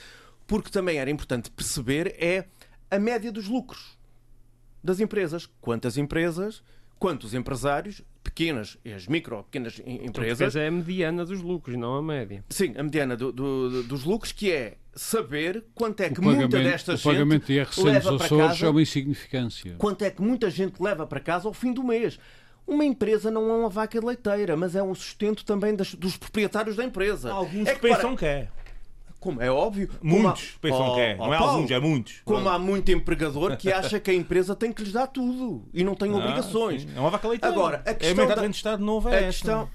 Porque 0.47 0.71
também 0.71 0.99
era 0.99 1.11
importante 1.11 1.51
perceber 1.51 2.15
é 2.23 2.47
a 2.91 2.99
média 2.99 3.33
dos 3.33 3.49
lucros. 3.49 3.97
das 4.85 5.01
empresas. 5.01 5.49
Quantas 5.61 5.97
empresas, 5.97 6.63
quantos 6.99 7.33
empresários, 7.33 8.03
pequenas, 8.31 8.77
as 8.95 9.07
micro, 9.07 9.43
pequenas 9.45 9.81
em- 9.85 10.07
empresas, 10.07 10.41
Empresa 10.41 10.61
é 10.61 10.69
a 10.69 10.71
mediana 10.71 11.25
dos 11.25 11.41
lucros, 11.43 11.77
não 11.77 11.97
a 11.97 12.03
média. 12.03 12.45
sim, 12.49 12.75
a 12.77 12.83
mediana 12.83 13.17
do- 13.17 13.33
do- 13.33 13.83
dos 13.85 14.05
lucros, 14.05 14.33
que 14.33 14.51
é 14.53 14.77
saber 14.95 15.65
quanto 15.75 16.01
é 16.01 16.09
O 16.09 16.15
que 16.15 16.21
muita 16.21 16.59
desta 16.63 16.93
o 16.93 16.97
gente 16.97 17.05
pagamento 17.05 17.47
de 17.47 17.53
IRC 17.55 17.83
leva 17.83 18.11
nos 18.11 18.19
para 18.19 18.27
Açores 18.27 18.47
casa 18.53 18.67
é 18.67 18.69
uma 18.71 18.83
insignificância. 18.83 19.75
quanto 19.79 20.03
é 20.03 20.11
que 20.11 20.21
muita 20.23 20.51
gente 20.51 20.81
leva 20.83 21.07
para 21.07 21.21
casa 21.21 21.47
ao 21.49 21.55
fim 21.55 21.73
do 21.73 21.83
mês. 21.85 22.19
Uma 22.67 22.85
empresa 22.85 23.31
não 23.31 23.49
é 23.49 23.53
uma 23.55 23.71
vaca 23.71 23.99
leiteira, 24.05 24.55
mas 24.55 24.75
é 24.77 24.83
um 24.83 24.95
sustento 24.95 25.43
também 25.43 25.75
das- 25.75 25.95
dos 25.95 26.19
proprietários 26.19 26.77
da 26.77 26.85
empresa. 26.85 27.33
Alguns 27.33 27.67
é 27.67 27.75
que, 27.75 27.81
pensam 27.81 28.11
para- 28.15 28.17
que 28.19 28.25
é. 28.27 28.49
Como 29.21 29.43
é 29.43 29.51
óbvio, 29.51 29.89
Muitos 30.03 30.55
há- 30.57 30.59
pensam 30.61 30.89
Oh, 30.91 30.95
que 30.95 31.01
é. 31.01 31.17
oh, 31.19 31.27
Não 31.27 31.35
é 31.35 31.39
Paulo, 31.39 31.53
alguns, 31.55 31.71
é 31.71 31.79
muitos. 31.81 32.15
Como 32.25 32.49
há 32.49 32.59
muito 32.59 32.91
empregador 32.93 33.57
que 33.57 33.73
acha 33.73 33.99
que 33.99 34.11
a 34.11 34.15
empresa 34.15 34.55
tem 34.55 34.73
que 34.73 34.83
lhes 34.83 34.93
dar 34.93 35.07
tudo 35.09 35.65
e 35.75 35.83
não 35.83 35.95
tem 35.95 36.13
Ah, 36.13 36.17
obrigações. 36.17 36.83
sim. 36.83 36.89
É 36.97 37.01
uma 37.01 37.11
vaca 37.11 37.27
leiteira. 37.29 37.55
Agora, 37.55 37.83
a 37.85 37.91
é 37.91 37.95
questão 37.95 38.11
a 38.13 38.15
mentalidade 38.15 38.41
da- 38.41 38.49
de 38.51 38.57
Estado 38.57 38.85
novo 38.85 39.09
é 39.09 39.19
a 39.19 39.23
questão- 39.25 39.69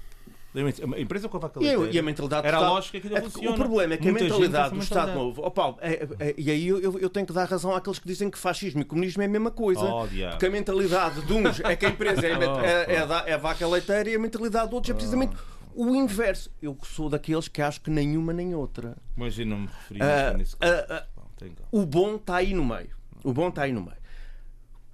A 0.96 1.00
empresa 1.00 1.28
com 1.28 1.36
a 1.36 1.40
vaca 1.40 1.58
leiteira. 1.58 1.90
e 1.92 1.98
a 1.98 2.02
mentalidade 2.02 2.46
Era 2.46 2.58
a 2.58 2.70
lógica 2.70 3.00
que 3.00 3.08
é. 3.12 3.50
O 3.50 3.54
problema 3.54 3.94
é 3.94 3.96
que 3.96 4.04
Muita 4.08 4.20
a 4.20 4.28
mentalidade 4.28 4.74
do 4.74 4.80
Estado. 4.80 5.12
Novo. 5.12 5.42
Oh, 5.44 5.50
Paulo, 5.50 5.78
é- 5.82 6.06
é- 6.20 6.34
e 6.38 6.48
aí 6.48 6.68
eu, 6.68 6.78
eu- 7.00 7.10
tenho 7.10 7.26
que 7.26 7.32
dar 7.32 7.44
razão 7.48 7.74
àqueles 7.74 7.98
que 7.98 8.06
dizem 8.06 8.30
que 8.30 8.38
fascismo 8.38 8.80
e 8.80 8.84
comunismo 8.84 9.20
é 9.20 9.26
a 9.26 9.28
mesma 9.28 9.50
coisa. 9.50 9.80
Oh, 9.84 10.06
porque 10.30 10.46
a 10.46 10.50
mentalidade 10.50 11.22
de 11.22 11.32
uns 11.32 11.58
é 11.58 11.74
que 11.74 11.84
a 11.84 11.88
empresa 11.88 12.24
é, 12.24 12.38
Oh, 12.48 12.60
é- 12.60 12.94
é 12.94 13.30
é 13.30 13.34
a 13.34 13.36
vaca 13.36 13.66
leiteira 13.66 14.08
e 14.10 14.14
a 14.14 14.18
mentalidade 14.18 14.68
de 14.68 14.74
outros 14.76 14.90
é 14.92 14.94
precisamente 14.94 15.34
o 15.74 15.94
inverso. 15.94 16.50
Eu 16.62 16.76
sou 16.84 17.08
daqueles 17.08 17.48
que 17.48 17.60
acho 17.62 17.80
que 17.80 17.90
nenhuma 17.90 18.32
nem 18.32 18.54
outra. 18.54 18.96
Mas 19.16 19.38
eu 19.38 19.46
não 19.46 19.60
me 19.60 19.66
referi 19.66 20.00
Ah, 20.02 20.32
nesse 20.36 20.56
ah, 20.60 20.86
caso. 20.88 21.06
tem 21.36 21.52
calma. 21.52 21.68
O 21.72 21.84
bom 21.86 22.16
está 22.16 22.36
aí 22.36 22.54
no 22.54 22.64
meio. 22.64 22.96
O 23.22 23.32
bom 23.32 23.48
está 23.48 23.62
aí 23.62 23.72
no 23.72 23.82
meio. 23.82 23.96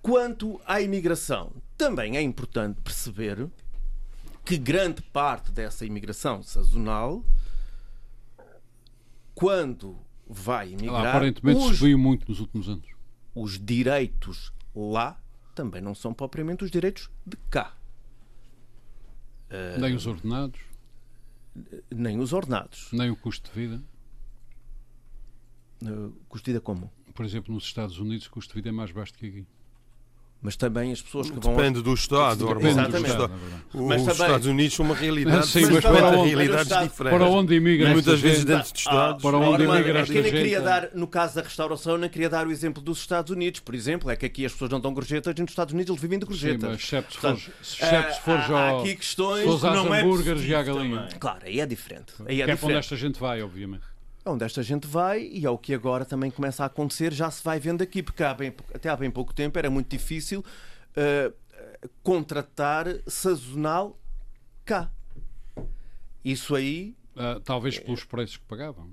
Quanto 0.02 0.60
à 0.64 0.80
imigração, 0.80 1.52
também 1.76 2.16
é 2.16 2.22
importante 2.22 2.80
perceber 2.80 3.48
que 4.44 4.56
grande 4.56 5.02
parte 5.02 5.52
dessa 5.52 5.84
imigração 5.84 6.42
sazonal, 6.42 7.22
quando 9.34 9.98
vai 10.28 10.72
Ela 10.72 10.80
emigrar, 10.80 11.06
aparentemente 11.08 11.60
os, 11.60 11.78
subiu 11.78 11.98
muito 11.98 12.28
nos 12.28 12.40
últimos 12.40 12.68
anos. 12.68 12.86
os 13.34 13.58
direitos 13.58 14.52
lá 14.74 15.20
também 15.54 15.80
não 15.82 15.94
são 15.94 16.14
propriamente 16.14 16.64
os 16.64 16.70
direitos 16.70 17.10
de 17.26 17.36
cá, 17.50 17.74
Nem 19.78 19.94
os 19.94 20.06
ordenados, 20.06 20.60
nem 21.90 22.18
os 22.18 22.32
ordenados. 22.32 22.88
nem 22.92 23.10
o 23.10 23.16
custo 23.16 23.50
de 23.52 23.58
vida. 23.58 23.82
Uh, 25.82 26.10
Custo 26.28 26.44
de 26.44 26.52
vida 26.52 26.60
como? 26.60 26.92
Por 27.14 27.24
exemplo, 27.24 27.52
nos 27.52 27.64
Estados 27.64 27.98
Unidos, 27.98 28.26
o 28.26 28.30
custo 28.30 28.50
de 28.50 28.56
vida 28.56 28.68
é 28.68 28.72
mais 28.72 28.92
baixo 28.92 29.14
que 29.14 29.26
aqui. 29.26 29.46
Mas 30.42 30.56
também 30.56 30.90
as 30.90 31.02
pessoas 31.02 31.30
que 31.30 31.38
vão. 31.38 31.54
Depende 31.54 31.82
do 31.82 31.92
Estado, 31.92 32.46
Depende 32.46 32.74
do 32.82 32.88
do 32.90 33.06
Estado, 33.06 33.24
é 33.34 33.78
Mas 33.78 34.00
Os 34.00 34.06
também- 34.08 34.26
Estados 34.26 34.46
Unidos 34.46 34.74
são 34.74 34.86
uma 34.86 34.94
realidade, 34.94 35.46
Sim, 35.48 35.66
mas 35.70 35.80
para 35.84 35.92
para 35.92 36.08
onde? 36.18 36.28
realidades 36.30 36.62
Estado- 36.66 36.88
diferentes. 36.88 37.18
Para 37.18 37.30
onde 37.30 37.54
emigra 37.54 37.90
E 37.90 37.92
muitas 37.92 38.20
vezes 38.20 38.38
gente? 38.38 38.46
dentro 38.48 38.72
de 38.72 38.78
Estados. 38.78 39.22
Para 39.22 39.36
onde 39.36 39.46
emigra 39.64 39.72
Armando, 39.74 39.96
é 39.96 40.00
esta 40.00 40.12
que 40.14 40.18
eu 40.18 40.22
nem 40.22 40.30
gente? 40.32 40.40
queria 40.42 40.60
dar, 40.62 40.88
no 40.94 41.06
caso 41.06 41.34
da 41.34 41.42
restauração, 41.42 41.92
eu 41.92 41.98
nem 41.98 42.08
queria 42.08 42.30
dar 42.30 42.46
o 42.46 42.50
exemplo 42.50 42.82
dos 42.82 42.98
Estados 43.00 43.30
Unidos, 43.30 43.60
por 43.60 43.74
exemplo, 43.74 44.10
é 44.10 44.16
que 44.16 44.24
aqui 44.24 44.46
as 44.46 44.52
pessoas 44.52 44.70
não 44.70 44.80
dão 44.80 44.94
gorjetas 44.94 45.34
e 45.36 45.40
nos 45.42 45.50
Estados 45.50 45.74
Unidos 45.74 45.90
eles 45.90 46.00
vivem 46.00 46.18
de 46.18 46.24
Sim, 46.24 46.30
gorjetas. 46.30 46.70
mas 46.70 46.80
excepto 46.82 47.12
se 47.12 47.20
Portanto, 47.20 47.40
fores, 47.42 47.58
excepto 47.82 48.14
se 48.14 48.20
fores 48.22 48.50
há- 48.50 48.68
ao, 48.70 48.80
aqui 48.80 48.94
questões 48.96 49.40
se 49.40 49.46
fores 49.46 49.64
às 49.64 49.74
não 49.84 49.94
é 49.94 50.00
hambúrgueres 50.00 50.42
e 50.42 50.54
à 50.54 50.62
galinha. 50.62 50.96
também. 51.02 51.18
Claro, 51.18 51.40
aí 51.44 51.60
é 51.60 51.66
diferente. 51.66 52.14
Aí 52.26 52.36
Que 52.36 52.42
é 52.42 52.50
é 52.50 52.56
para 52.56 52.66
onde 52.66 52.76
esta 52.78 52.96
gente 52.96 53.20
vai, 53.20 53.42
obviamente. 53.42 53.82
Onde 54.30 54.44
esta 54.44 54.62
gente 54.62 54.86
vai 54.86 55.22
e 55.22 55.44
é 55.44 55.50
o 55.50 55.58
que 55.58 55.74
agora 55.74 56.04
também 56.04 56.30
começa 56.30 56.62
a 56.62 56.66
acontecer, 56.66 57.12
já 57.12 57.30
se 57.30 57.42
vai 57.42 57.58
vendo 57.60 57.82
aqui, 57.82 58.02
porque 58.02 58.22
há 58.22 58.32
bem- 58.34 58.54
até 58.74 58.88
há 58.88 58.96
bem 58.96 59.10
pouco 59.10 59.32
tempo 59.34 59.58
era 59.58 59.68
muito 59.70 59.88
difícil 59.88 60.44
eh, 60.96 61.32
contratar 62.02 62.86
sazonal 63.06 63.98
cá. 64.64 64.90
Isso 66.24 66.54
aí 66.54 66.94
Ah, 67.16 67.40
talvez 67.44 67.78
pelos 67.78 68.04
preços 68.04 68.36
que 68.36 68.44
pagavam. 68.44 68.88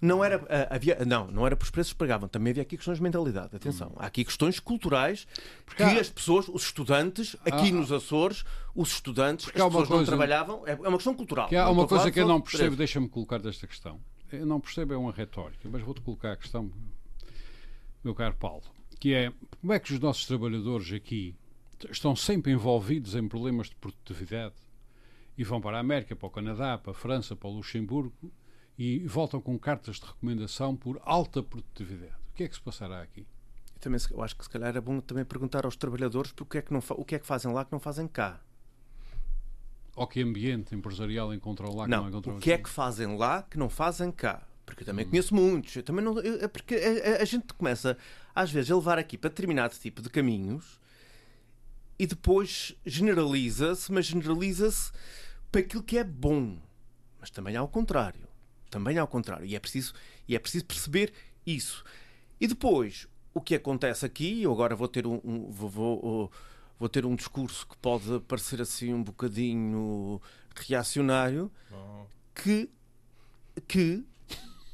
Não 0.00 0.22
era, 0.22 0.36
ah, 0.50 0.74
havia, 0.76 1.02
não, 1.06 1.26
não 1.28 1.46
era 1.46 1.56
por 1.56 1.70
preços 1.70 1.92
que 1.92 1.98
pagavam. 1.98 2.28
Também 2.28 2.50
havia 2.50 2.62
aqui 2.62 2.76
questões 2.76 2.98
de 2.98 3.02
mentalidade. 3.02 3.56
Atenção. 3.56 3.92
Há 3.96 4.06
aqui 4.06 4.24
questões 4.24 4.60
culturais 4.60 5.26
que 5.74 5.82
há- 5.82 5.98
as 6.00 6.10
pessoas, 6.10 6.48
os 6.48 6.64
estudantes, 6.64 7.34
aqui 7.40 7.70
Há- 7.70 7.72
nos 7.72 7.90
Açores, 7.90 8.44
os 8.74 8.90
estudantes, 8.92 9.46
Porque 9.46 9.60
as 9.60 9.66
pessoas 9.66 9.88
não 9.88 9.96
coisa- 9.96 10.10
trabalhavam. 10.12 10.62
É 10.66 10.72
é 10.72 10.74
uma 10.88 10.92
questão 10.98 11.14
cultural. 11.14 11.48
Que 11.48 11.56
há 11.56 11.64
Não 11.64 11.72
uma 11.72 11.86
coisa 11.88 12.10
que 12.10 12.20
eu 12.20 12.28
não 12.28 12.40
percebo, 12.42 12.76
deixa-me 12.76 13.08
colocar 13.08 13.38
desta 13.38 13.66
questão. 13.66 13.98
Eu 14.30 14.44
não 14.44 14.60
percebo, 14.60 14.92
é 14.92 14.96
uma 14.96 15.12
retórica, 15.12 15.68
mas 15.70 15.80
vou-te 15.82 16.00
colocar 16.02 16.32
a 16.32 16.36
questão, 16.36 16.70
meu 18.04 18.14
caro 18.14 18.34
Paulo, 18.34 18.62
que 19.00 19.14
é 19.14 19.32
como 19.60 19.72
é 19.72 19.78
que 19.78 19.92
os 19.94 20.00
nossos 20.00 20.26
trabalhadores 20.26 20.92
aqui 20.92 21.34
estão 21.90 22.14
sempre 22.16 22.52
envolvidos 22.52 23.14
em 23.14 23.26
problemas 23.28 23.68
de 23.68 23.76
produtividade 23.76 24.54
e 25.38 25.44
vão 25.44 25.60
para 25.60 25.76
a 25.76 25.80
América, 25.80 26.14
para 26.16 26.26
o 26.26 26.30
Canadá, 26.30 26.76
para 26.78 26.90
a 26.92 26.94
França, 26.94 27.34
para 27.36 27.48
o 27.48 27.52
Luxemburgo 27.52 28.12
e 28.78 28.98
voltam 29.06 29.40
com 29.40 29.58
cartas 29.58 29.96
de 29.96 30.06
recomendação 30.06 30.76
por 30.76 31.00
alta 31.04 31.42
produtividade. 31.42 32.12
O 32.32 32.36
que 32.36 32.44
é 32.44 32.48
que 32.48 32.54
se 32.54 32.60
passará 32.60 33.00
aqui? 33.02 33.20
Eu 33.74 33.80
Também, 33.80 34.00
eu 34.10 34.22
acho 34.22 34.36
que 34.36 34.44
se 34.44 34.50
calhar 34.50 34.76
é 34.76 34.80
bom 34.80 35.00
também 35.00 35.24
perguntar 35.24 35.64
aos 35.64 35.76
trabalhadores 35.76 36.32
porque 36.32 36.58
é 36.58 36.62
que 36.62 36.72
não 36.72 36.82
o 36.90 37.04
que 37.04 37.14
é 37.14 37.18
que 37.18 37.26
fazem 37.26 37.52
lá 37.52 37.64
que 37.64 37.72
não 37.72 37.80
fazem 37.80 38.06
cá. 38.06 38.40
Ou 39.94 40.06
que 40.06 40.20
ambiente 40.22 40.74
empresarial 40.74 41.32
encontram 41.32 41.74
lá 41.74 41.84
que 41.84 41.90
não, 41.90 42.02
não, 42.02 42.08
encontram 42.10 42.36
o 42.36 42.40
que 42.40 42.50
é 42.50 42.54
aqui? 42.54 42.64
que 42.64 42.70
fazem 42.70 43.16
lá 43.16 43.42
que 43.42 43.56
não 43.58 43.70
fazem 43.70 44.12
cá? 44.12 44.46
Porque 44.66 44.82
eu 44.82 44.86
também 44.86 45.06
Hum. 45.06 45.10
conheço 45.10 45.34
muitos. 45.34 45.74
Eu 45.76 45.82
também 45.82 46.04
não, 46.04 46.18
eu- 46.20 46.44
é 46.44 46.48
porque 46.48 46.74
a, 46.74 47.18
a- 47.18 47.22
a 47.22 47.24
gente 47.24 47.54
começa, 47.54 47.96
às 48.34 48.50
vezes, 48.50 48.70
a 48.70 48.74
levar 48.74 48.98
aqui 48.98 49.16
para 49.16 49.30
determinado 49.30 49.74
tipo 49.78 50.02
de 50.02 50.10
caminhos 50.10 50.78
e 51.98 52.06
depois 52.06 52.74
generaliza-se, 52.84 53.90
mas 53.90 54.04
generaliza-se 54.06 54.92
para 55.50 55.60
aquilo 55.62 55.82
que 55.82 55.96
é 55.96 56.04
bom. 56.04 56.58
Mas 57.18 57.30
também 57.30 57.56
ao 57.56 57.66
contrário. 57.68 58.25
Também 58.70 58.98
ao 58.98 59.06
contrário. 59.06 59.46
E 59.46 59.54
é 59.54 59.60
preciso, 59.60 59.94
e 60.28 60.34
é 60.34 60.38
preciso 60.38 60.64
perceber 60.64 61.12
isso. 61.46 61.84
E 62.40 62.46
depois, 62.46 63.06
o 63.32 63.40
que 63.40 63.54
acontece 63.54 64.04
aqui, 64.04 64.42
eu 64.42 64.52
agora 64.52 64.74
vou 64.76 64.88
ter 64.88 65.06
um, 65.06 65.20
um- 65.24 65.50
vou, 65.50 65.68
vou- 65.70 66.32
vou 66.78 66.88
ter 66.88 67.06
um 67.06 67.14
discurso 67.16 67.66
que 67.66 67.76
pode 67.78 68.20
parecer 68.28 68.60
assim 68.60 68.92
um 68.92 69.02
bocadinho 69.02 70.20
reacionário, 70.54 71.50
que, 72.34 72.68
que 73.68 74.04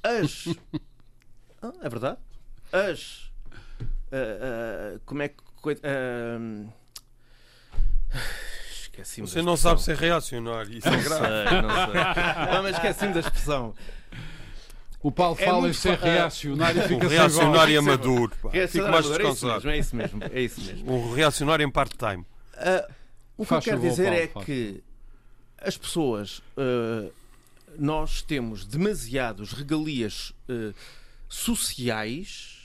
as. 0.02 0.46
Ah, 1.64 1.72
é 1.82 1.88
verdade? 1.88 2.18
As. 2.72 3.30
ah, 4.10 4.96
ah, 4.96 5.00
como 5.06 5.22
é 5.22 5.28
que. 5.28 5.36
coi- 5.60 5.78
ah, 8.98 9.00
Esqueci-me 9.00 9.26
Você 9.26 9.42
não 9.42 9.56
sabe 9.56 9.82
ser 9.82 9.96
reacionário, 9.96 10.72
isso 10.76 10.86
é 10.86 10.90
Não 10.90 11.02
grave. 11.02 11.26
sei, 11.48 11.62
não 11.62 11.70
sei. 11.70 12.52
Não, 12.54 12.62
mas 12.62 12.76
esqueci-me 12.76 13.14
da 13.14 13.20
expressão. 13.20 13.74
O 15.00 15.10
Paulo 15.10 15.36
É 15.40 15.44
fala 15.44 15.68
em 15.68 15.72
ser 15.72 15.98
fa- 15.98 16.06
ah, 16.06 16.12
reacionário 16.12 16.80
e 16.80 16.84
Um 16.84 16.88
fica 16.88 17.08
sem 17.08 17.18
reacionário. 17.18 17.74
É, 18.52 18.66
Fico 18.68 18.88
mais 18.88 19.04
é 19.06 19.08
isso 19.08 19.18
descansado. 19.18 19.66
mesmo, 19.66 19.70
é 19.70 19.78
isso 19.78 19.96
mesmo. 19.96 20.20
É 20.32 20.40
isso 20.40 20.60
mesmo. 20.60 20.92
Um 20.92 21.12
reacionário 21.14 21.66
em 21.66 21.70
part-time. 21.70 22.24
Ah, 22.54 22.88
o 23.36 23.42
que 23.42 23.48
Faz 23.48 23.66
eu 23.66 23.72
quero 23.72 23.82
dizer 23.88 24.04
Paulo, 24.04 24.18
é 24.20 24.26
faz. 24.28 24.46
que 24.46 24.84
as 25.58 25.76
pessoas, 25.76 26.42
ah, 26.56 27.10
nós 27.78 28.22
temos 28.22 28.64
demasiados 28.64 29.52
regalias 29.52 30.32
ah, 30.48 30.72
sociais 31.28 32.58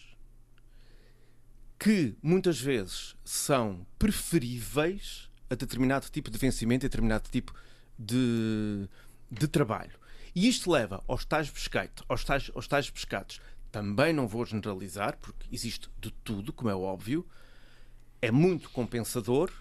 que 1.79 2.15
muitas 2.21 2.59
vezes 2.59 3.15
são 3.23 3.85
preferíveis 3.97 5.26
a 5.49 5.55
determinado 5.55 6.09
tipo 6.09 6.29
de 6.29 6.37
vencimento 6.37 6.85
e 6.85 6.89
determinado 6.89 7.29
tipo 7.29 7.53
de, 7.97 8.87
de 9.31 9.47
trabalho. 9.47 9.91
E 10.35 10.47
isto 10.47 10.69
leva 10.71 11.03
aos 11.07 11.25
tais 11.25 11.49
pescados, 11.49 12.03
aos 12.07 12.23
tais, 12.23 12.51
aos 12.53 12.67
tais 12.67 12.89
pescados. 12.89 13.41
Também 13.71 14.13
não 14.13 14.27
vou 14.27 14.45
generalizar, 14.45 15.17
porque 15.17 15.47
existe 15.51 15.89
de 15.99 16.11
tudo, 16.11 16.53
como 16.53 16.69
é 16.69 16.75
óbvio. 16.75 17.25
É 18.21 18.31
muito 18.31 18.69
compensador 18.71 19.51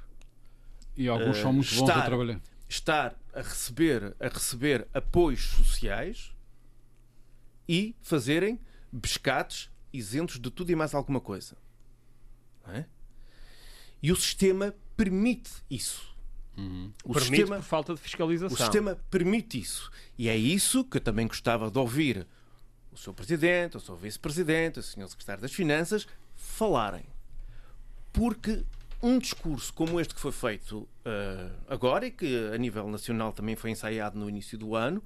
E 0.97 1.09
alguns 1.09 1.37
Eh, 1.39 1.43
são 1.43 1.53
muito 1.53 1.69
bons 1.75 1.89
a 1.91 1.93
estar- 1.93 2.07
trabalhar. 2.07 2.41
estar 2.69 3.15
a 3.35 3.41
receber, 3.43 4.17
a 4.19 4.29
receber 4.29 4.87
apoios 4.95 5.43
sociais 5.43 6.33
e 7.69 7.95
fazerem 8.01 8.59
pescados 9.03 9.71
isentos 9.93 10.39
de 10.41 10.51
tudo 10.51 10.71
e 10.71 10.75
mais 10.77 10.95
alguma 10.95 11.21
coisa. 11.21 11.55
É? 12.69 12.85
E 14.03 14.11
o 14.11 14.17
sistema 14.17 14.75
permite 14.97 15.51
isso. 15.71 16.17
O 17.05 17.13
Permite 17.13 17.37
sistema, 17.37 17.57
por 17.57 17.63
falta 17.65 17.95
de 17.95 18.01
o 18.01 18.03
fiscalização. 18.03 18.57
sistema 18.57 18.99
permite 19.11 19.61
isso. 19.61 19.91
E 20.17 20.29
é 20.29 20.37
isso 20.37 20.85
que 20.85 20.97
eu 20.97 21.01
também 21.03 21.27
gostava 21.27 21.71
de 21.71 21.79
ouvir 21.79 22.27
o 22.91 22.97
seu 22.97 23.13
Presidente, 23.13 23.77
o 23.77 23.81
seu 23.81 23.95
Vice-Presidente, 23.95 24.79
o 24.79 24.83
Sr. 24.83 25.07
Secretário 25.09 25.43
das 25.43 25.53
Finanças 25.53 26.07
falarem. 26.35 27.05
Porque 28.11 28.65
um 29.03 29.19
discurso 29.19 29.73
como 29.75 30.01
este 30.01 30.15
que 30.15 30.21
foi 30.21 30.33
feito 30.33 30.89
ah, 31.05 31.51
agora 31.69 32.07
e 32.07 32.11
que 32.11 32.51
a 32.55 32.57
nível 32.57 32.89
nacional 32.89 33.33
também 33.33 33.55
foi 33.55 33.71
ensaiado 33.71 34.19
no 34.19 34.27
início 34.27 34.57
do 34.57 34.75
ano 34.75 35.05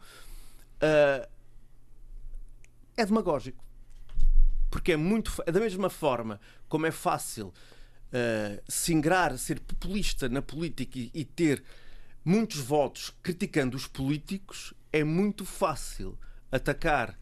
ah, 0.80 1.28
é 2.96 3.04
demagógico. 3.04 3.64
Porque 4.70 4.92
é 4.92 4.96
muito. 4.96 5.32
Da 5.50 5.58
mesma 5.58 5.90
forma 5.90 6.40
como 6.68 6.86
é 6.86 6.92
fácil 6.92 7.52
uh, 8.12 8.62
se 8.68 8.92
ingrar, 8.92 9.36
ser 9.38 9.60
populista 9.60 10.28
na 10.28 10.42
política 10.42 10.98
e, 10.98 11.10
e 11.14 11.24
ter 11.24 11.62
muitos 12.24 12.58
votos 12.58 13.12
criticando 13.22 13.76
os 13.76 13.86
políticos, 13.86 14.74
é 14.92 15.02
muito 15.02 15.44
fácil 15.44 16.18
atacar 16.50 17.18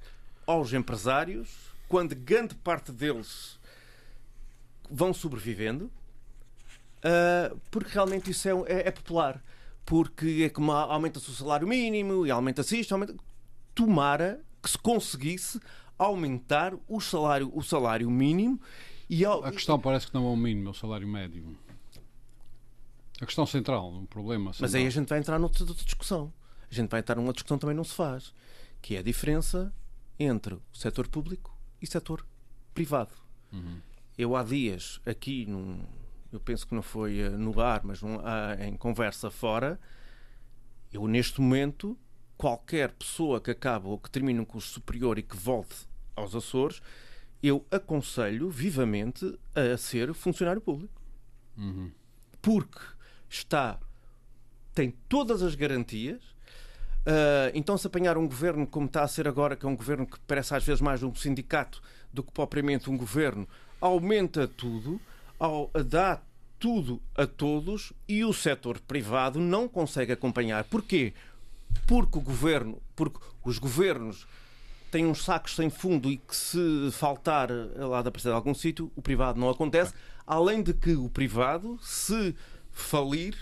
aos 0.46 0.72
empresários 0.72 1.48
quando 1.88 2.14
grande 2.14 2.54
parte 2.54 2.92
deles 2.92 3.58
vão 4.90 5.12
sobrevivendo, 5.12 5.90
uh, 7.04 7.60
porque 7.70 7.92
realmente 7.92 8.30
isso 8.30 8.48
é, 8.48 8.52
é, 8.66 8.88
é, 8.88 8.90
popular. 8.90 9.42
Porque 9.84 10.42
é 10.44 10.50
como 10.50 10.70
aumenta-se 10.70 11.30
o 11.30 11.34
salário 11.34 11.66
mínimo 11.66 12.26
e 12.26 12.30
aumenta-se 12.30 12.78
isto, 12.78 12.92
aumenta... 12.92 13.14
tomara 13.74 14.40
que 14.62 14.70
se 14.70 14.76
conseguisse 14.76 15.58
aumentar 15.98 16.74
o 16.86 17.00
salário, 17.00 17.50
o 17.54 17.62
salário 17.62 18.10
mínimo 18.10 18.60
e 19.08 19.24
ao... 19.24 19.44
A 19.44 19.52
questão 19.52 19.78
parece 19.78 20.06
que 20.06 20.14
não 20.14 20.26
é 20.26 20.30
o 20.30 20.36
mínimo, 20.36 20.68
é 20.68 20.70
o 20.70 20.74
salário 20.74 21.06
médio. 21.08 21.56
A 23.20 23.26
questão 23.26 23.46
central, 23.46 23.90
um 23.90 24.06
problema 24.06 24.52
central. 24.52 24.68
Mas 24.68 24.74
aí 24.74 24.86
a 24.86 24.90
gente 24.90 25.08
vai 25.08 25.18
entrar 25.18 25.38
noutra 25.38 25.64
discussão. 25.64 26.32
A 26.70 26.74
gente 26.74 26.90
vai 26.90 27.00
entrar 27.00 27.16
numa 27.16 27.32
discussão 27.32 27.56
que 27.56 27.62
também 27.62 27.76
não 27.76 27.84
se 27.84 27.94
faz, 27.94 28.32
que 28.80 28.96
é 28.96 28.98
a 28.98 29.02
diferença 29.02 29.72
entre 30.18 30.54
o 30.54 30.62
setor 30.72 31.08
público 31.08 31.56
e 31.80 31.84
o 31.84 31.88
setor 31.88 32.24
privado. 32.74 33.14
Uhum. 33.52 33.80
Eu 34.16 34.36
há 34.36 34.42
dias, 34.42 35.00
aqui, 35.06 35.46
num, 35.46 35.84
eu 36.32 36.40
penso 36.40 36.66
que 36.66 36.74
não 36.74 36.82
foi 36.82 37.18
eh, 37.18 37.30
no 37.30 37.52
bar, 37.52 37.80
mas 37.84 38.02
num, 38.02 38.20
ah, 38.22 38.56
em 38.60 38.76
conversa 38.76 39.30
fora, 39.30 39.80
eu 40.92 41.06
neste 41.06 41.40
momento, 41.40 41.96
qualquer 42.36 42.92
pessoa 42.92 43.40
que 43.40 43.50
acabe 43.50 43.86
ou 43.86 43.98
que 43.98 44.10
termine 44.10 44.40
um 44.40 44.44
curso 44.44 44.72
superior 44.74 45.18
e 45.18 45.22
que 45.22 45.36
volte 45.36 45.86
aos 46.14 46.34
Açores, 46.34 46.82
eu 47.42 47.64
aconselho 47.70 48.50
vivamente 48.50 49.38
a 49.54 49.76
ser 49.76 50.12
funcionário 50.14 50.60
público. 50.60 51.00
Uhum. 51.56 51.90
Porque 52.42 52.80
está, 53.28 53.78
tem 54.74 54.94
todas 55.08 55.42
as 55.42 55.54
garantias. 55.54 56.22
Uh, 57.06 57.50
então, 57.54 57.78
se 57.78 57.86
apanhar 57.86 58.18
um 58.18 58.26
governo 58.26 58.66
como 58.66 58.86
está 58.86 59.02
a 59.02 59.08
ser 59.08 59.26
agora, 59.26 59.56
que 59.56 59.64
é 59.64 59.68
um 59.68 59.76
governo 59.76 60.06
que 60.06 60.18
parece 60.20 60.54
às 60.54 60.64
vezes 60.64 60.80
mais 60.80 61.02
um 61.02 61.14
sindicato 61.14 61.80
do 62.12 62.22
que 62.22 62.32
propriamente 62.32 62.90
um 62.90 62.96
governo, 62.96 63.48
aumenta 63.80 64.46
tudo, 64.46 65.00
ao, 65.38 65.70
dá 65.86 66.20
tudo 66.58 67.00
a 67.14 67.26
todos 67.26 67.92
e 68.08 68.24
o 68.24 68.32
setor 68.32 68.80
privado 68.80 69.38
não 69.38 69.68
consegue 69.68 70.12
acompanhar. 70.12 70.64
Porquê? 70.64 71.14
Porque 71.86 72.18
o 72.18 72.20
governo, 72.20 72.82
porque 72.96 73.20
os 73.44 73.58
governos 73.58 74.26
têm 74.90 75.06
uns 75.06 75.24
sacos 75.24 75.54
sem 75.54 75.70
fundo 75.70 76.10
e 76.10 76.16
que 76.16 76.34
se 76.34 76.90
faltar 76.92 77.48
lá 77.76 78.02
da 78.02 78.10
precisar 78.10 78.32
de 78.32 78.36
algum 78.36 78.54
sítio, 78.54 78.90
o 78.96 79.02
privado 79.02 79.38
não 79.38 79.48
acontece. 79.48 79.92
Além 80.26 80.62
de 80.62 80.74
que 80.74 80.94
o 80.94 81.08
privado, 81.08 81.78
se 81.80 82.34
falir, 82.70 83.34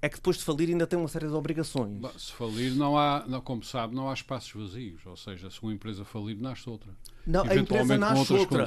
é 0.00 0.08
que 0.08 0.16
depois 0.16 0.36
de 0.36 0.44
falir 0.44 0.68
ainda 0.68 0.86
tem 0.86 0.98
uma 0.98 1.08
série 1.08 1.28
de 1.28 1.32
obrigações. 1.32 2.00
Se 2.18 2.32
falir, 2.32 2.74
não 2.74 2.98
há, 2.98 3.24
não, 3.26 3.40
como 3.40 3.62
sabe, 3.62 3.94
não 3.94 4.10
há 4.10 4.14
espaços 4.14 4.52
vazios. 4.52 5.04
Ou 5.06 5.16
seja, 5.16 5.48
se 5.50 5.62
uma 5.62 5.72
empresa 5.72 6.04
falir, 6.04 6.36
nasce 6.36 6.68
outra. 6.68 6.90
Não, 7.26 7.44
a 7.44 7.54
empresa 7.54 7.96
nasce 7.96 8.32
outra. 8.32 8.66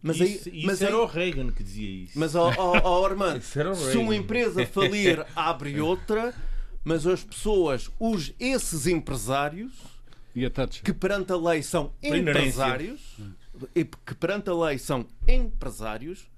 Mas 0.00 0.20
isso, 0.20 0.50
aí, 0.50 0.66
mas 0.66 0.82
era 0.82 0.94
aí, 0.94 1.00
o 1.00 1.06
Reagan 1.06 1.50
que 1.50 1.64
dizia 1.64 2.04
isso. 2.04 2.18
Mas, 2.18 2.34
oh, 2.34 2.52
oh, 2.58 2.78
oh 2.84 3.06
Armando, 3.06 3.40
se 3.42 3.96
uma 3.96 4.14
empresa 4.14 4.66
falir, 4.66 5.24
abre 5.34 5.80
outra, 5.80 6.34
mas 6.84 7.06
as 7.06 7.24
pessoas, 7.24 7.90
os, 7.98 8.32
esses 8.38 8.86
empresários, 8.86 9.72
que 10.82 10.92
perante 10.92 11.32
a 11.32 11.36
lei 11.36 11.62
são 11.62 11.92
empresários, 12.02 13.16
que 14.04 14.14
perante 14.14 14.50
a 14.50 14.54
lei 14.54 14.78
são 14.78 15.06
empresários, 15.26 16.28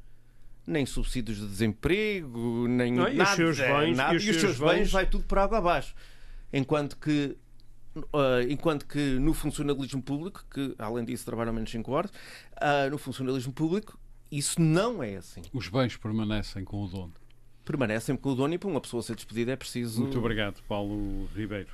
nem 0.67 0.87
subsídios 0.87 1.39
de 1.39 1.47
desemprego, 1.47 2.67
nem 2.69 2.93
não, 2.93 3.05
nada. 3.05 3.15
E 3.15 3.23
os 3.23 3.29
seus 3.31 3.59
bens, 3.59 3.97
nada, 3.97 4.15
e 4.15 4.17
os, 4.17 4.25
e 4.25 4.31
os 4.31 4.37
seus 4.37 4.59
bens, 4.59 4.69
bens 4.69 4.93
vai 4.93 5.07
tudo 5.07 5.25
por 5.25 5.39
água 5.39 5.59
abaixo. 5.59 5.95
Enquanto 6.53 6.97
que 6.97 7.37
Uh, 7.97 8.45
enquanto 8.51 8.85
que 8.85 9.19
no 9.19 9.33
funcionalismo 9.33 10.03
público, 10.03 10.45
que 10.51 10.75
além 10.79 11.03
disso 11.03 11.25
trabalham 11.25 11.55
menos 11.55 11.71
5 11.71 11.91
horas, 11.91 12.11
uh, 12.11 12.91
no 12.91 12.99
funcionalismo 12.99 13.55
público 13.55 13.99
isso 14.31 14.61
não 14.61 15.03
é 15.03 15.17
assim. 15.17 15.43
Os 15.51 15.69
bens 15.69 15.97
permanecem 15.97 16.63
com 16.63 16.83
o 16.83 16.89
dono. 16.89 17.15
Permanecem 17.67 18.17
com 18.17 18.31
o 18.31 18.35
dono 18.37 18.55
e 18.55 18.59
para 18.59 18.71
uma 18.71 18.81
pessoa 18.81 19.03
ser 19.03 19.17
despedida 19.17 19.51
é 19.53 19.57
preciso. 19.57 20.01
Muito 20.01 20.19
obrigado, 20.19 20.63
Paulo 20.69 21.29
Ribeiro. 21.35 21.69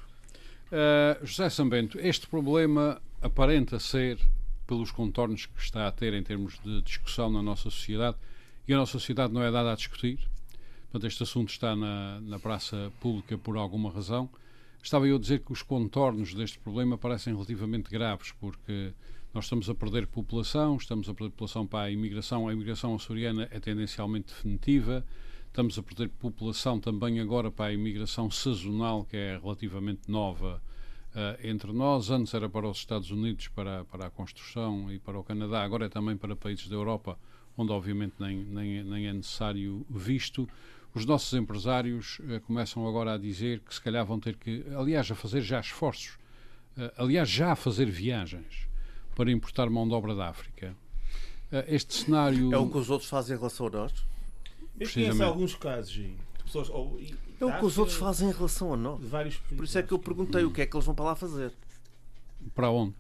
Uh, 0.69 1.25
José 1.25 1.51
Sambento, 1.51 1.99
este 2.01 2.27
problema 2.27 3.01
aparenta 3.21 3.79
ser, 3.79 4.19
pelos 4.67 4.91
contornos 4.91 5.45
que 5.45 5.61
está 5.61 5.87
a 5.87 5.93
ter 5.93 6.15
em 6.15 6.23
termos 6.23 6.59
de 6.65 6.81
discussão 6.81 7.31
na 7.31 7.43
nossa 7.43 7.65
sociedade, 7.65 8.17
e 8.67 8.73
a 8.73 8.77
nossa 8.79 8.93
sociedade 8.93 9.35
não 9.35 9.43
é 9.43 9.51
dada 9.51 9.71
a 9.71 9.75
discutir. 9.75 10.19
Portanto, 10.85 11.07
este 11.07 11.23
assunto 11.23 11.51
está 11.51 11.77
na, 11.77 12.21
na 12.23 12.39
praça 12.39 12.91
pública 12.99 13.37
por 13.37 13.59
alguma 13.59 13.91
razão. 13.91 14.31
Estava 14.83 15.07
eu 15.07 15.17
a 15.17 15.19
dizer 15.19 15.41
que 15.41 15.53
os 15.53 15.63
contornos 15.63 16.33
deste 16.33 16.59
problema 16.59 16.97
parecem 16.97 17.35
relativamente 17.35 17.91
graves, 17.91 18.33
porque 18.41 18.95
nós 19.35 19.45
estamos 19.45 19.69
a 19.69 19.75
perder 19.75 20.07
população, 20.07 20.77
estamos 20.77 21.07
a 21.09 21.15
perder 21.15 21.31
população 21.33 21.67
para 21.67 21.85
a 21.85 21.91
imigração. 21.91 22.49
A 22.49 22.53
imigração 22.53 22.95
açoriana 22.95 23.47
é 23.51 23.61
tendencialmente 23.61 24.29
definitiva. 24.29 25.05
Estamos 25.53 25.79
a 25.79 25.83
perder 25.83 26.09
população 26.09 26.81
também 26.81 27.21
agora 27.21 27.51
para 27.51 27.67
a 27.67 27.73
imigração 27.75 28.31
sazonal, 28.31 29.05
que 29.05 29.19
é 29.19 29.39
relativamente 29.39 30.11
nova 30.11 30.63
uh, 31.15 31.47
entre 31.47 31.71
nós. 31.75 32.09
Antes 32.09 32.33
era 32.33 32.49
para 32.49 32.67
os 32.67 32.79
Estados 32.79 33.11
Unidos, 33.11 33.49
para, 33.49 33.85
para 33.85 34.07
a 34.07 34.11
construção 34.11 34.91
e 34.91 34.99
para 34.99 35.19
o 35.19 35.23
Canadá, 35.23 35.63
agora 35.63 35.85
é 35.85 35.89
também 35.91 36.17
para 36.17 36.35
países 36.35 36.69
da 36.69 36.75
Europa 36.75 37.19
onde 37.55 37.71
obviamente 37.71 38.15
nem, 38.19 38.39
nem, 38.39 38.83
nem 38.83 39.07
é 39.07 39.13
necessário 39.13 39.85
visto. 39.91 40.49
Os 40.95 41.05
nossos 41.05 41.31
empresários 41.35 42.19
uh, 42.21 42.41
começam 42.47 42.89
agora 42.89 43.13
a 43.13 43.19
dizer 43.19 43.61
que 43.61 43.75
se 43.75 43.81
calhar 43.83 44.07
vão 44.07 44.19
ter 44.19 44.37
que, 44.37 44.65
aliás, 44.75 45.11
a 45.11 45.15
fazer 45.15 45.43
já 45.43 45.61
esforços, 45.61 46.17
uh, 46.79 46.91
aliás, 46.97 47.29
já 47.29 47.53
a 47.53 47.57
fazer 47.57 47.91
viagens 47.91 48.67
para 49.15 49.31
importar 49.31 49.69
mão 49.69 49.87
de 49.87 49.93
obra 49.93 50.15
da 50.15 50.31
África. 50.31 50.75
Este 51.69 51.93
cenário. 51.93 52.55
É 52.55 52.57
o 52.57 52.71
que 52.71 52.79
os 52.79 52.89
outros 52.89 53.11
fazem 53.11 53.37
em 53.37 53.39
relação 53.39 53.67
a 53.67 53.71
nós? 53.71 54.12
Eu 54.79 54.91
conheço 54.91 55.23
alguns 55.23 55.55
casos 55.55 55.93
de 55.93 56.17
pessoas. 56.45 56.69
Ou, 56.71 56.99
é 57.41 57.45
o 57.45 57.59
que 57.59 57.65
os 57.65 57.79
outros 57.79 57.97
fazem 57.97 58.29
em 58.29 58.33
relação 58.33 58.73
a 58.73 58.77
nós. 58.77 59.01
Vários 59.03 59.37
Por 59.37 59.65
isso 59.65 59.79
é 59.79 59.83
que 59.83 59.93
eu 59.93 59.99
perguntei 59.99 60.45
o 60.45 60.51
que 60.51 60.63
é 60.63 60.67
que 60.67 60.77
eles 60.77 60.87
vão 60.87 60.95
para 60.95 61.07
lá 61.07 61.15
fazer. 61.15 61.53
Para 62.55 62.71
onde? 62.71 62.95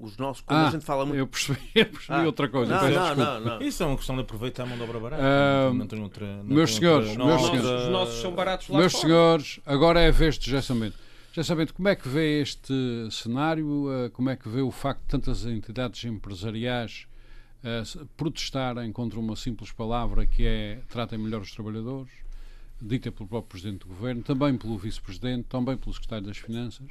os 0.00 0.16
nossos, 0.16 0.40
quando 0.40 0.60
ah, 0.60 0.68
a 0.68 0.70
gente 0.70 0.84
fala 0.84 1.04
muito. 1.04 1.18
Eu 1.18 1.26
percebi, 1.26 1.60
eu 1.74 1.86
percebi 1.86 2.18
ah, 2.20 2.22
outra 2.22 2.48
coisa. 2.48 2.74
Não, 2.74 2.90
não, 2.90 3.16
não, 3.16 3.40
não, 3.40 3.62
Isso 3.62 3.82
é 3.82 3.86
uma 3.86 3.96
questão 3.96 4.16
de 4.16 4.22
aproveitar 4.22 4.62
a 4.62 4.66
mão 4.66 4.76
de 4.76 4.82
obra 4.82 4.98
barata. 4.98 5.22
Uh, 5.22 5.74
não 5.74 6.02
outra. 6.02 6.26
Não 6.26 6.44
meus 6.44 6.74
senhores, 6.74 7.10
outra, 7.10 7.26
meus 7.26 7.42
senhores, 7.42 7.84
os 7.84 7.88
nossos 7.90 8.20
são 8.20 8.32
baratos 8.32 8.68
lá 8.70 8.78
Meus 8.78 8.92
fora. 8.92 9.06
senhores, 9.06 9.60
agora 9.66 10.00
é 10.00 10.08
a 10.08 10.10
vez 10.10 10.38
de 10.38 10.50
Gessamento. 10.50 10.96
Gessamento, 11.32 11.74
como 11.74 11.86
é 11.86 11.94
que 11.94 12.08
vê 12.08 12.40
este 12.40 12.72
cenário? 13.10 13.66
Uh, 13.66 14.10
como 14.10 14.30
é 14.30 14.36
que 14.36 14.48
vê 14.48 14.62
o 14.62 14.70
facto 14.70 15.02
de 15.02 15.08
tantas 15.08 15.44
entidades 15.44 16.02
empresariais 16.04 17.06
uh, 17.64 18.06
protestarem 18.16 18.92
contra 18.92 19.18
uma 19.18 19.36
simples 19.36 19.72
palavra 19.72 20.26
que 20.26 20.46
é 20.46 20.80
tratem 20.88 21.18
melhor 21.18 21.40
os 21.40 21.52
trabalhadores? 21.52 22.10
Dita 22.80 23.12
pelo 23.12 23.28
próprio 23.28 23.50
Presidente 23.50 23.80
do 23.80 23.88
Governo, 23.88 24.22
também 24.22 24.56
pelo 24.56 24.78
Vice-Presidente, 24.78 25.44
também 25.48 25.76
pelo 25.76 25.92
Secretário 25.92 26.26
das 26.26 26.38
Finanças. 26.38 26.90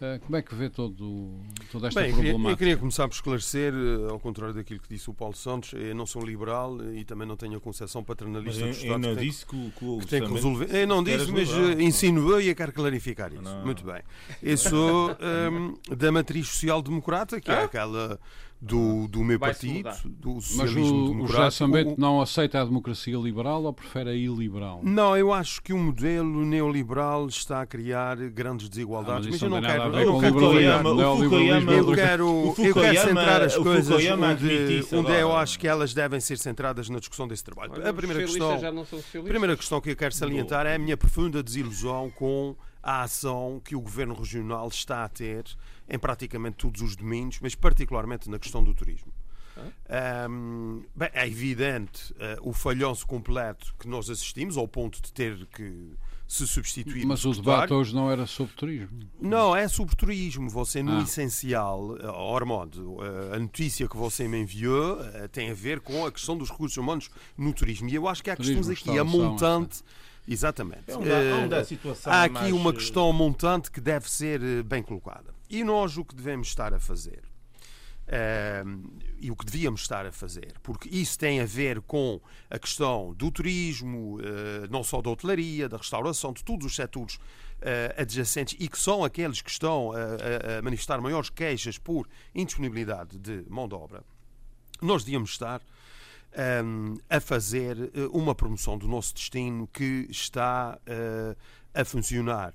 Eh, 0.00 0.18
como 0.24 0.36
é 0.36 0.42
que 0.42 0.54
vê 0.54 0.68
todo, 0.68 1.30
toda 1.70 1.86
esta 1.86 2.00
Bem, 2.00 2.12
problemática? 2.12 2.50
Eu 2.50 2.56
queria 2.56 2.76
começar 2.76 3.06
por 3.06 3.14
esclarecer, 3.14 3.72
eh, 3.72 4.10
ao 4.10 4.18
contrário 4.18 4.52
daquilo 4.52 4.80
que 4.80 4.88
disse 4.88 5.08
o 5.08 5.14
Paulo 5.14 5.36
Santos, 5.36 5.72
eu 5.72 5.94
não 5.94 6.04
sou 6.04 6.24
liberal 6.24 6.76
e 6.92 7.04
também 7.04 7.28
não 7.28 7.36
tenho 7.36 7.56
a 7.56 7.60
concepção 7.60 8.02
paternalista 8.02 8.64
do 8.64 8.70
Estado. 8.70 8.92
Eu 8.92 8.98
não 8.98 9.14
disse 9.14 9.46
que, 9.46 9.70
que, 9.70 9.98
que 10.00 10.06
tem 10.06 10.26
que 10.26 10.32
resolver. 10.32 10.74
Eu 10.74 10.86
não 10.88 11.02
disse, 11.02 11.30
mas 11.30 11.48
liberal. 11.48 11.80
insinuei 11.80 12.50
e 12.50 12.54
quero 12.54 12.72
clarificar 12.72 13.32
isso. 13.32 13.42
Não. 13.42 13.64
Muito 13.64 13.84
bem. 13.84 14.02
Eu 14.42 14.58
sou 14.58 15.10
um, 15.10 15.16
ehm, 15.20 15.96
da 15.96 16.10
matriz 16.10 16.48
social-democrata, 16.48 17.40
que 17.40 17.50
é 17.50 17.62
aquela 17.62 18.18
do, 18.64 19.06
do 19.08 19.22
meu 19.22 19.38
partido, 19.38 19.90
do 20.06 20.40
socialismo 20.40 21.10
Mas 21.10 21.20
o, 21.20 21.24
o 21.24 21.26
José 21.26 21.50
Sambento 21.50 21.94
não 21.98 22.20
aceita 22.20 22.60
a 22.60 22.64
democracia 22.64 23.16
liberal 23.18 23.62
ou 23.64 23.72
prefere 23.72 24.10
a 24.10 24.14
iliberal? 24.14 24.80
Não, 24.82 25.16
eu 25.16 25.32
acho 25.32 25.62
que 25.62 25.72
o 25.72 25.78
modelo 25.78 26.44
neoliberal 26.44 27.26
está 27.26 27.60
a 27.60 27.66
criar 27.66 28.16
grandes 28.30 28.68
desigualdades. 28.68 29.26
Ah, 29.26 29.30
mas, 29.30 29.42
mas 29.42 29.42
eu 29.42 29.50
não 29.50 29.60
quero... 29.60 29.82
Eu, 29.98 30.18
quero, 30.18 30.36
eu, 31.72 31.94
quero, 31.94 32.54
eu 32.58 32.74
quero 32.74 33.00
centrar 33.00 33.42
as 33.42 33.56
coisas 33.56 33.94
onde, 33.94 34.86
onde 34.96 35.12
eu 35.12 35.36
acho 35.36 35.58
que 35.58 35.68
elas 35.68 35.92
devem 35.92 36.20
ser 36.20 36.38
centradas 36.38 36.88
na 36.88 36.98
discussão 36.98 37.28
desse 37.28 37.44
trabalho. 37.44 37.86
A 37.86 37.92
primeira 37.92 38.22
questão, 38.22 38.52
a 38.54 39.22
primeira 39.22 39.56
questão 39.56 39.80
que 39.80 39.90
eu 39.90 39.96
quero 39.96 40.14
salientar 40.14 40.66
é 40.66 40.76
a 40.76 40.78
minha 40.78 40.96
profunda 40.96 41.42
desilusão 41.42 42.10
com 42.14 42.56
a 42.82 43.02
ação 43.02 43.60
que 43.62 43.76
o 43.76 43.80
Governo 43.80 44.14
Regional 44.14 44.68
está 44.68 45.04
a 45.04 45.08
ter 45.08 45.44
em 45.88 45.98
praticamente 45.98 46.56
todos 46.56 46.80
os 46.80 46.96
domínios, 46.96 47.38
mas 47.40 47.54
particularmente 47.54 48.30
na 48.30 48.38
questão 48.38 48.62
do 48.62 48.74
turismo. 48.74 49.12
Um, 50.28 50.82
bem, 50.94 51.10
é 51.12 51.26
evidente 51.26 52.12
uh, 52.14 52.48
o 52.48 52.52
falhanço 52.52 53.06
completo 53.06 53.74
que 53.78 53.86
nós 53.86 54.10
assistimos, 54.10 54.56
ao 54.56 54.66
ponto 54.66 55.00
de 55.00 55.12
ter 55.12 55.46
que 55.46 55.92
se 56.26 56.46
substituir. 56.46 57.06
Mas 57.06 57.24
o 57.24 57.32
debate 57.32 57.72
hoje 57.72 57.94
não 57.94 58.10
era 58.10 58.26
sobre 58.26 58.54
turismo. 58.54 58.98
Não, 59.20 59.54
é 59.54 59.68
sobre 59.68 59.94
turismo. 59.94 60.48
Você, 60.50 60.82
no 60.82 60.98
ah. 60.98 61.02
essencial, 61.02 61.96
Ormondo, 62.16 62.96
a 63.32 63.38
notícia 63.38 63.86
que 63.86 63.96
você 63.96 64.26
me 64.26 64.40
enviou 64.40 64.98
tem 65.30 65.50
a 65.50 65.54
ver 65.54 65.80
com 65.80 66.04
a 66.04 66.10
questão 66.10 66.36
dos 66.36 66.50
recursos 66.50 66.76
humanos 66.76 67.10
no 67.36 67.52
turismo. 67.52 67.88
E 67.88 67.94
eu 67.94 68.08
acho 68.08 68.24
que 68.24 68.30
há 68.30 68.36
turismo, 68.36 68.64
questões 68.64 68.88
aqui 68.88 68.98
a 68.98 69.04
montante. 69.04 69.82
Exatamente. 70.26 70.90
É 70.90 70.94
há, 70.94 70.98
onde 70.98 71.54
há 71.54 72.22
aqui 72.24 72.32
mais... 72.32 72.52
uma 72.52 72.72
questão 72.72 73.12
montante 73.12 73.70
que 73.70 73.80
deve 73.80 74.10
ser 74.10 74.62
bem 74.62 74.82
colocada. 74.82 75.34
E 75.48 75.62
nós 75.62 75.96
o 75.96 76.04
que 76.04 76.14
devemos 76.14 76.48
estar 76.48 76.72
a 76.72 76.80
fazer 76.80 77.22
e 79.18 79.30
o 79.30 79.36
que 79.36 79.46
devíamos 79.46 79.80
estar 79.80 80.04
a 80.04 80.12
fazer, 80.12 80.52
porque 80.62 80.90
isso 80.90 81.18
tem 81.18 81.40
a 81.40 81.46
ver 81.46 81.80
com 81.80 82.20
a 82.50 82.58
questão 82.58 83.14
do 83.14 83.30
turismo, 83.30 84.18
não 84.70 84.84
só 84.84 85.00
da 85.00 85.08
hotelaria, 85.08 85.68
da 85.70 85.78
restauração, 85.78 86.32
de 86.32 86.44
todos 86.44 86.66
os 86.66 86.76
setores 86.76 87.18
adjacentes 87.96 88.56
e 88.60 88.68
que 88.68 88.78
são 88.78 89.04
aqueles 89.04 89.40
que 89.40 89.50
estão 89.50 89.90
a, 89.92 90.60
manifestar 90.62 91.00
maiores 91.00 91.30
queixas 91.30 91.78
por 91.78 92.06
indisponibilidade 92.34 93.18
de 93.18 93.42
mão 93.48 93.66
de 93.66 93.74
obra. 93.74 94.04
Nós 94.82 95.02
devíamos 95.02 95.30
estar 95.30 95.62
um, 96.64 96.96
a 97.08 97.20
fazer 97.20 97.90
eh, 97.94 98.08
uma 98.12 98.34
promoção 98.34 98.76
do 98.76 98.88
nosso 98.88 99.14
destino 99.14 99.68
que 99.72 100.06
está 100.10 100.78
uh, 100.78 101.36
a 101.72 101.84
funcionar 101.84 102.52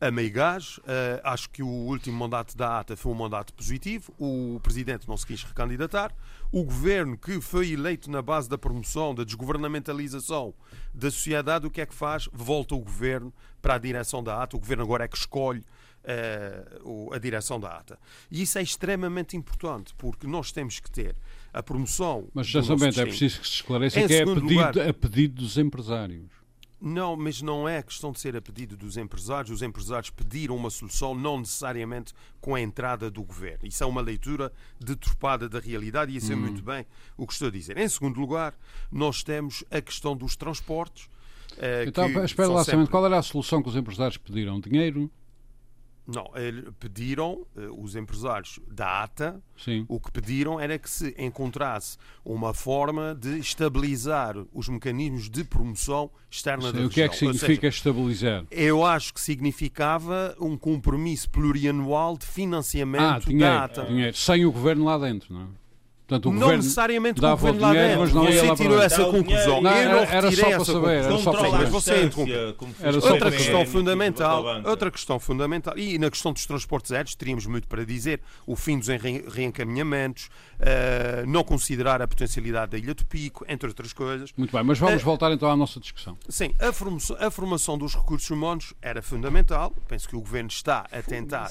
a 0.00 0.10
meio 0.10 0.32
gás. 0.32 0.78
Uh, 0.78 1.20
acho 1.24 1.50
que 1.50 1.62
o 1.62 1.68
último 1.68 2.16
mandato 2.16 2.56
da 2.56 2.78
ATA 2.78 2.96
foi 2.96 3.12
um 3.12 3.16
mandato 3.16 3.52
positivo. 3.52 4.12
O 4.18 4.60
presidente 4.62 5.08
não 5.08 5.16
se 5.16 5.26
quis 5.26 5.42
recandidatar. 5.42 6.14
O 6.50 6.64
governo, 6.64 7.18
que 7.18 7.40
foi 7.40 7.72
eleito 7.72 8.10
na 8.10 8.22
base 8.22 8.48
da 8.48 8.56
promoção, 8.56 9.14
da 9.14 9.24
desgovernamentalização 9.24 10.54
da 10.94 11.10
sociedade, 11.10 11.66
o 11.66 11.70
que 11.70 11.80
é 11.80 11.86
que 11.86 11.94
faz? 11.94 12.28
Volta 12.32 12.74
o 12.74 12.80
governo 12.80 13.32
para 13.60 13.74
a 13.74 13.78
direção 13.78 14.22
da 14.22 14.42
ATA. 14.42 14.56
O 14.56 14.60
governo 14.60 14.84
agora 14.84 15.04
é 15.04 15.08
que 15.08 15.16
escolhe 15.16 15.64
a 17.12 17.18
direção 17.18 17.60
da 17.60 17.76
ATA. 17.76 17.98
E 18.30 18.40
isso 18.40 18.58
é 18.58 18.62
extremamente 18.62 19.36
importante, 19.36 19.94
porque 19.98 20.26
nós 20.26 20.50
temos 20.50 20.80
que 20.80 20.90
ter 20.90 21.14
a 21.52 21.62
promoção. 21.62 22.28
Mas, 22.34 22.46
justamente, 22.46 23.00
é 23.00 23.06
preciso 23.06 23.40
que 23.40 23.46
se 23.46 23.54
esclareça 23.54 24.06
que 24.06 24.14
é 24.14 24.22
a 24.22 24.26
pedido, 24.26 24.40
lugar, 24.40 24.78
a 24.78 24.94
pedido 24.94 25.42
dos 25.42 25.56
empresários. 25.58 26.38
Não, 26.80 27.16
mas 27.16 27.42
não 27.42 27.68
é 27.68 27.82
questão 27.82 28.12
de 28.12 28.20
ser 28.20 28.36
a 28.36 28.40
pedido 28.40 28.76
dos 28.76 28.96
empresários. 28.96 29.50
Os 29.50 29.62
empresários 29.62 30.10
pediram 30.10 30.54
uma 30.54 30.70
solução, 30.70 31.12
não 31.12 31.38
necessariamente 31.38 32.14
com 32.40 32.54
a 32.54 32.60
entrada 32.60 33.10
do 33.10 33.22
governo. 33.24 33.66
Isso 33.66 33.82
é 33.82 33.86
uma 33.86 34.00
leitura 34.00 34.52
deturpada 34.78 35.48
da 35.48 35.58
realidade 35.58 36.12
e 36.12 36.16
isso 36.16 36.32
é 36.32 36.36
hum. 36.36 36.40
muito 36.40 36.62
bem 36.62 36.86
o 37.16 37.26
que 37.26 37.32
estou 37.32 37.48
a 37.48 37.50
dizer. 37.50 37.76
Em 37.76 37.88
segundo 37.88 38.20
lugar, 38.20 38.54
nós 38.92 39.24
temos 39.24 39.64
a 39.70 39.80
questão 39.80 40.16
dos 40.16 40.36
transportes. 40.36 41.06
Uh, 41.54 41.88
então, 41.88 42.24
espera 42.24 42.48
lá, 42.48 42.62
sempre... 42.62 42.86
qual 42.86 43.04
era 43.04 43.18
a 43.18 43.22
solução 43.22 43.60
que 43.60 43.68
os 43.68 43.74
empresários 43.74 44.16
pediram? 44.16 44.60
Dinheiro? 44.60 45.10
Não, 46.08 46.30
pediram, 46.80 47.46
eh, 47.54 47.68
os 47.76 47.94
empresários 47.94 48.58
da 48.66 49.02
ATA, 49.02 49.42
Sim. 49.58 49.84
o 49.86 50.00
que 50.00 50.10
pediram 50.10 50.58
era 50.58 50.78
que 50.78 50.88
se 50.88 51.14
encontrasse 51.18 51.98
uma 52.24 52.54
forma 52.54 53.14
de 53.14 53.38
estabilizar 53.38 54.34
os 54.54 54.70
mecanismos 54.70 55.28
de 55.28 55.44
promoção 55.44 56.10
externa 56.30 56.68
Sim, 56.68 56.72
da 56.72 56.78
região. 56.78 56.88
O 56.88 56.90
que 56.90 57.02
é 57.02 57.08
que 57.10 57.16
significa 57.16 57.54
seja, 57.54 57.68
estabilizar? 57.68 58.46
Eu 58.50 58.86
acho 58.86 59.12
que 59.12 59.20
significava 59.20 60.34
um 60.40 60.56
compromisso 60.56 61.28
plurianual 61.28 62.16
de 62.16 62.24
financiamento 62.24 63.02
ah, 63.02 63.18
dinheiro, 63.18 63.54
da 63.54 63.64
ATA. 63.64 63.84
Dinheiro, 63.84 64.16
sem 64.16 64.46
o 64.46 64.52
governo 64.52 64.86
lá 64.86 64.96
dentro, 64.96 65.34
não 65.34 65.42
é? 65.42 65.67
Portanto, 66.08 66.32
não 66.32 66.56
necessariamente 66.56 67.20
o 67.20 67.22
governo 67.22 67.60
lá 67.60 67.72
dentro. 67.74 68.00
Mas 68.00 68.12
não 68.14 68.24
você 68.24 68.54
tirou 68.54 68.82
essa 68.82 69.04
conclusão. 69.04 69.60
Não, 69.60 69.76
eu 69.76 69.90
não 69.90 69.98
era 69.98 70.32
só 70.32 70.48
para 70.48 70.64
saber. 70.64 71.04
Era 71.04 71.18
só 71.18 71.32
para 71.32 71.50
mas 71.50 71.68
você. 71.68 72.10
Outra 73.10 73.30
questão 73.30 73.66
fundamental. 73.66 74.44
Outra 74.64 74.90
questão 74.90 75.20
fundamental. 75.20 75.76
E 75.76 75.98
na 75.98 76.10
questão 76.10 76.32
dos 76.32 76.46
transportes 76.46 76.92
aéreos 76.92 77.14
teríamos 77.14 77.44
muito 77.44 77.68
para 77.68 77.84
dizer. 77.84 78.22
O 78.46 78.56
fim 78.56 78.78
dos 78.78 78.88
reencaminhamentos, 78.88 80.30
uh, 80.60 81.26
não 81.26 81.44
considerar 81.44 82.00
a 82.00 82.08
potencialidade 82.08 82.72
da 82.72 82.78
Ilha 82.78 82.94
do 82.94 83.04
Pico, 83.04 83.44
entre 83.46 83.68
outras 83.68 83.92
coisas. 83.92 84.32
Muito 84.34 84.50
bem, 84.50 84.64
mas 84.64 84.78
vamos 84.78 85.02
uh, 85.02 85.04
voltar 85.04 85.30
então 85.30 85.50
à 85.50 85.56
nossa 85.56 85.78
discussão. 85.78 86.16
Sim, 86.26 86.54
a 86.58 86.72
formação, 86.72 87.16
a 87.20 87.30
formação 87.30 87.76
dos 87.76 87.94
recursos 87.94 88.30
humanos 88.30 88.72
era 88.80 89.02
fundamental. 89.02 89.74
Penso 89.86 90.08
que 90.08 90.16
o 90.16 90.20
governo 90.20 90.48
está 90.48 90.86
a 90.90 91.02
tentar 91.02 91.50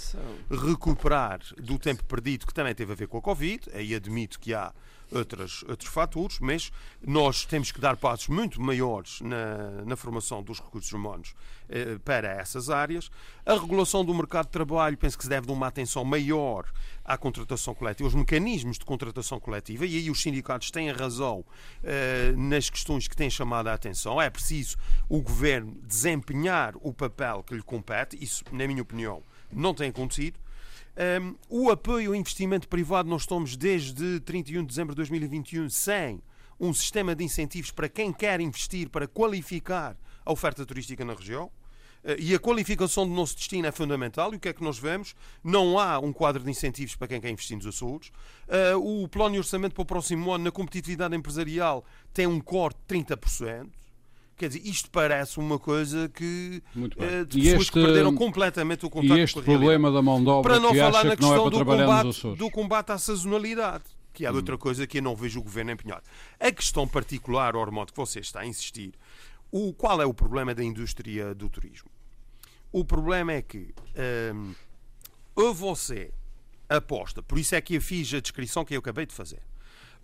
recuperar 0.49 1.41
do 1.61 1.77
tempo 1.77 2.03
perdido, 2.05 2.47
que 2.47 2.53
também 2.53 2.73
teve 2.73 2.91
a 2.91 2.95
ver 2.95 3.07
com 3.07 3.19
a 3.19 3.21
Covid. 3.21 3.61
Aí 3.73 3.93
admito 3.93 4.39
que 4.39 4.46
que 4.47 4.53
há 4.53 4.71
outros, 5.11 5.63
outros 5.67 5.89
fatores, 5.89 6.39
mas 6.39 6.71
nós 7.05 7.45
temos 7.45 7.71
que 7.71 7.79
dar 7.79 7.97
passos 7.97 8.27
muito 8.27 8.61
maiores 8.61 9.19
na, 9.21 9.83
na 9.85 9.95
formação 9.95 10.41
dos 10.41 10.59
recursos 10.59 10.91
humanos 10.91 11.33
eh, 11.69 11.97
para 12.03 12.29
essas 12.29 12.69
áreas. 12.69 13.09
A 13.45 13.53
regulação 13.53 14.03
do 14.05 14.13
mercado 14.13 14.45
de 14.45 14.51
trabalho, 14.51 14.97
penso 14.97 15.17
que 15.17 15.23
se 15.23 15.29
deve 15.29 15.47
dar 15.47 15.53
uma 15.53 15.67
atenção 15.67 16.03
maior 16.05 16.65
à 17.03 17.17
contratação 17.17 17.73
coletiva, 17.73 18.07
os 18.07 18.15
mecanismos 18.15 18.77
de 18.77 18.85
contratação 18.85 19.39
coletiva, 19.39 19.85
e 19.85 19.97
aí 19.97 20.09
os 20.09 20.21
sindicatos 20.21 20.71
têm 20.71 20.91
razão 20.91 21.43
eh, 21.83 22.33
nas 22.37 22.69
questões 22.69 23.07
que 23.07 23.15
têm 23.15 23.29
chamado 23.29 23.67
a 23.67 23.73
atenção. 23.73 24.21
É 24.21 24.29
preciso 24.29 24.77
o 25.09 25.21
governo 25.21 25.77
desempenhar 25.83 26.73
o 26.81 26.93
papel 26.93 27.43
que 27.43 27.53
lhe 27.53 27.63
compete, 27.63 28.17
isso, 28.21 28.43
na 28.51 28.65
minha 28.67 28.81
opinião, 28.81 29.21
não 29.51 29.73
tem 29.73 29.89
acontecido. 29.89 30.37
Um, 30.97 31.35
o 31.47 31.69
apoio 31.69 32.09
ao 32.09 32.15
investimento 32.15 32.67
privado, 32.67 33.07
nós 33.07 33.21
estamos 33.21 33.55
desde 33.55 34.19
31 34.21 34.61
de 34.61 34.67
dezembro 34.67 34.95
de 34.95 34.97
2021 34.97 35.69
sem 35.69 36.19
um 36.59 36.73
sistema 36.73 37.15
de 37.15 37.23
incentivos 37.23 37.69
para 37.69 37.87
quem 37.87 38.11
quer 38.11 38.41
investir, 38.41 38.89
para 38.89 39.07
qualificar 39.07 39.95
a 40.25 40.31
oferta 40.31 40.65
turística 40.65 41.05
na 41.05 41.13
região. 41.13 41.51
Uh, 42.03 42.15
e 42.17 42.33
a 42.33 42.39
qualificação 42.39 43.07
do 43.07 43.13
nosso 43.13 43.35
destino 43.35 43.67
é 43.67 43.71
fundamental. 43.71 44.33
E 44.33 44.37
o 44.37 44.39
que 44.39 44.49
é 44.49 44.53
que 44.53 44.63
nós 44.63 44.79
vemos? 44.79 45.13
Não 45.43 45.77
há 45.77 45.99
um 45.99 46.11
quadro 46.11 46.43
de 46.43 46.49
incentivos 46.49 46.95
para 46.95 47.07
quem 47.07 47.21
quer 47.21 47.29
investir 47.29 47.55
nos 47.55 47.67
Açores. 47.67 48.11
Uh, 48.47 49.03
o 49.03 49.07
plano 49.07 49.33
de 49.33 49.37
orçamento 49.37 49.75
para 49.75 49.83
o 49.83 49.85
próximo 49.85 50.31
ano 50.31 50.45
na 50.45 50.51
competitividade 50.51 51.15
empresarial 51.15 51.85
tem 52.11 52.25
um 52.25 52.39
corte 52.39 52.79
de 52.87 52.95
30%. 52.95 53.69
Quer 54.37 54.49
dizer, 54.49 54.61
isto 54.67 54.91
parece 54.91 55.39
uma 55.39 55.57
coisa 55.57 56.07
que 56.09 56.61
uh, 56.75 57.25
de 57.25 57.41
pessoas 57.41 57.61
este, 57.61 57.71
que 57.71 57.81
perderam 57.81 58.13
completamente 58.13 58.85
o 58.85 58.89
contato 58.89 59.17
e 59.17 59.21
este 59.21 59.41
problema 59.41 59.91
da 59.91 59.99
mão 59.99 60.23
de 60.23 60.29
obra 60.29 60.53
para 60.53 60.61
não 60.61 60.71
que 60.71 60.77
falar 60.77 61.03
na 61.03 61.15
que 61.15 61.17
questão 61.17 61.47
é 61.47 61.49
do, 61.49 61.65
combate, 61.65 62.35
do 62.35 62.51
combate 62.51 62.91
à 62.91 62.97
sazonalidade 62.99 63.83
que 64.13 64.25
é 64.25 64.31
hum. 64.31 64.35
outra 64.35 64.57
coisa 64.57 64.87
que 64.87 64.97
eu 64.99 65.01
não 65.01 65.15
vejo 65.15 65.39
o 65.39 65.43
governo 65.43 65.71
empenhado. 65.71 66.01
A 66.39 66.51
questão 66.51 66.87
particular, 66.87 67.55
Ormodo, 67.55 67.93
que 67.93 67.97
você 67.97 68.19
está 68.19 68.39
a 68.39 68.45
insistir, 68.47 68.95
o, 69.51 69.71
qual 69.73 70.01
é 70.01 70.05
o 70.07 70.13
problema 70.13 70.55
da 70.55 70.63
indústria 70.63 71.35
do 71.35 71.47
turismo? 71.47 71.89
O 72.71 72.83
problema 72.83 73.33
é 73.33 73.43
que 73.43 73.73
hum, 74.33 74.55
ou 75.35 75.53
você 75.53 76.11
aposta, 76.67 77.21
por 77.21 77.37
isso 77.37 77.53
é 77.53 77.61
que 77.61 77.75
eu 77.75 77.81
fiz 77.81 78.11
a 78.13 78.19
descrição 78.19 78.65
que 78.65 78.75
eu 78.75 78.79
acabei 78.79 79.05
de 79.05 79.13
fazer, 79.13 79.41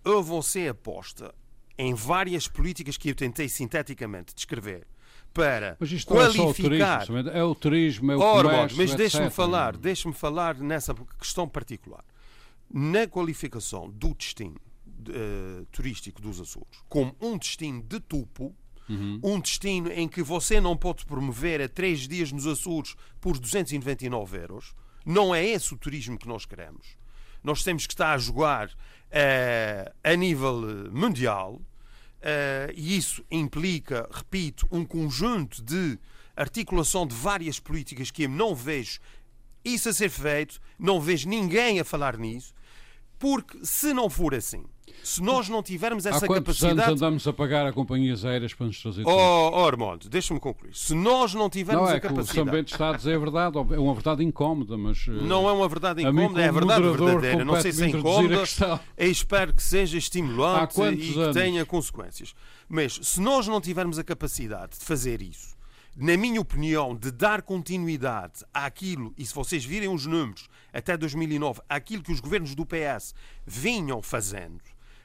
ou 0.04 0.22
você 0.22 0.68
aposta 0.68 1.34
em 1.76 1.94
várias 1.94 2.46
políticas 2.48 2.96
que 2.96 3.10
eu 3.10 3.14
tentei 3.14 3.48
sinteticamente 3.48 4.34
descrever 4.34 4.86
para 5.32 5.76
mas 5.80 5.90
isto 5.90 6.14
qualificar. 6.14 7.08
Não 7.10 7.18
é, 7.18 7.20
o 7.22 7.24
turismo, 7.24 7.32
é 7.32 7.44
o 7.44 7.54
turismo, 7.54 8.12
é 8.12 8.16
o 8.16 8.20
oh, 8.20 8.42
comércio, 8.42 8.78
Mas 8.78 8.94
deixe-me 8.94 9.30
falar, 9.30 9.76
deixe-me 9.76 10.14
falar 10.14 10.56
nessa 10.58 10.94
questão 11.18 11.48
particular. 11.48 12.04
Na 12.72 13.06
qualificação 13.06 13.90
do 13.90 14.14
destino 14.14 14.56
uh, 15.08 15.66
turístico 15.66 16.22
dos 16.22 16.40
Açores 16.40 16.68
como 16.88 17.14
um 17.20 17.36
destino 17.36 17.82
de 17.82 17.98
topo, 18.00 18.54
uhum. 18.88 19.20
um 19.22 19.40
destino 19.40 19.90
em 19.92 20.08
que 20.08 20.22
você 20.22 20.60
não 20.60 20.76
pode 20.76 21.04
promover 21.04 21.60
a 21.60 21.68
três 21.68 22.06
dias 22.06 22.30
nos 22.30 22.46
Açores 22.46 22.94
por 23.20 23.38
299 23.38 24.38
euros, 24.38 24.74
não 25.04 25.34
é 25.34 25.44
esse 25.44 25.74
o 25.74 25.76
turismo 25.76 26.16
que 26.16 26.28
nós 26.28 26.46
queremos. 26.46 26.96
Nós 27.44 27.62
temos 27.62 27.86
que 27.86 27.92
estar 27.92 28.14
a 28.14 28.18
jogar 28.18 28.68
uh, 28.68 29.94
a 30.02 30.16
nível 30.16 30.90
mundial, 30.90 31.54
uh, 31.54 32.72
e 32.74 32.96
isso 32.96 33.24
implica, 33.30 34.08
repito, 34.10 34.66
um 34.72 34.84
conjunto 34.84 35.62
de 35.62 35.98
articulação 36.34 37.06
de 37.06 37.14
várias 37.14 37.60
políticas 37.60 38.10
que 38.10 38.24
eu 38.24 38.28
não 38.28 38.54
vejo 38.54 38.98
isso 39.64 39.88
a 39.88 39.92
ser 39.92 40.10
feito, 40.10 40.60
não 40.78 41.00
vejo 41.00 41.28
ninguém 41.28 41.78
a 41.78 41.84
falar 41.84 42.18
nisso, 42.18 42.52
porque 43.18 43.64
se 43.64 43.94
não 43.94 44.10
for 44.10 44.34
assim, 44.34 44.64
se 45.04 45.22
nós 45.22 45.48
não 45.48 45.62
tivermos 45.62 46.06
essa 46.06 46.24
Há 46.24 46.26
quantos 46.26 46.58
capacidade. 46.58 46.88
Anos 46.88 47.02
andamos 47.02 47.28
a 47.28 47.32
pagar 47.32 47.66
a 47.66 47.72
companhias 47.72 48.24
aéreas 48.24 48.54
para 48.54 48.66
nos 48.66 48.80
trazer. 48.80 49.06
Oh, 49.06 49.50
oh 49.52 49.66
Armando, 49.66 50.08
deixa-me 50.08 50.40
concluir. 50.40 50.74
Se 50.74 50.94
nós 50.94 51.34
não 51.34 51.50
tivermos 51.50 51.84
não, 51.84 51.94
é 51.94 51.98
a 51.98 52.00
capacidade. 52.00 52.48
O 52.48 52.52
Bento 52.52 52.72
está 52.72 52.90
a 52.90 52.96
dizer 52.96 53.14
a 53.14 53.18
verdade, 53.18 53.58
é 53.58 53.78
uma 53.78 53.94
verdade 53.94 54.24
incómoda, 54.24 54.76
mas. 54.78 55.06
Eh, 55.06 55.10
não 55.10 55.48
é 55.48 55.52
uma 55.52 55.68
verdade 55.68 56.02
incómoda, 56.02 56.40
é 56.40 56.48
a 56.48 56.52
verdade 56.52 56.82
verdadeira. 56.82 57.44
Não 57.44 57.60
sei 57.60 57.72
se 57.72 57.84
é 57.84 57.88
incómoda. 57.88 58.42
Espero 58.96 59.52
que 59.52 59.62
seja 59.62 59.98
estimulante 59.98 60.80
e 60.80 60.96
que 60.96 61.20
anos? 61.20 61.36
tenha 61.36 61.66
consequências. 61.66 62.34
Mas 62.68 62.98
se 63.02 63.20
nós 63.20 63.46
não 63.46 63.60
tivermos 63.60 63.98
a 63.98 64.04
capacidade 64.04 64.78
de 64.78 64.84
fazer 64.84 65.20
isso, 65.20 65.54
na 65.96 66.16
minha 66.16 66.40
opinião, 66.40 66.96
de 66.96 67.12
dar 67.12 67.42
continuidade 67.42 68.44
àquilo, 68.52 69.14
e 69.16 69.24
se 69.24 69.32
vocês 69.32 69.64
virem 69.64 69.88
os 69.88 70.06
números 70.06 70.48
até 70.72 70.96
2009, 70.96 71.60
àquilo 71.68 72.02
que 72.02 72.10
os 72.10 72.18
governos 72.18 72.54
do 72.54 72.66
PS 72.66 73.14
vinham 73.46 74.02
fazendo, 74.02 74.60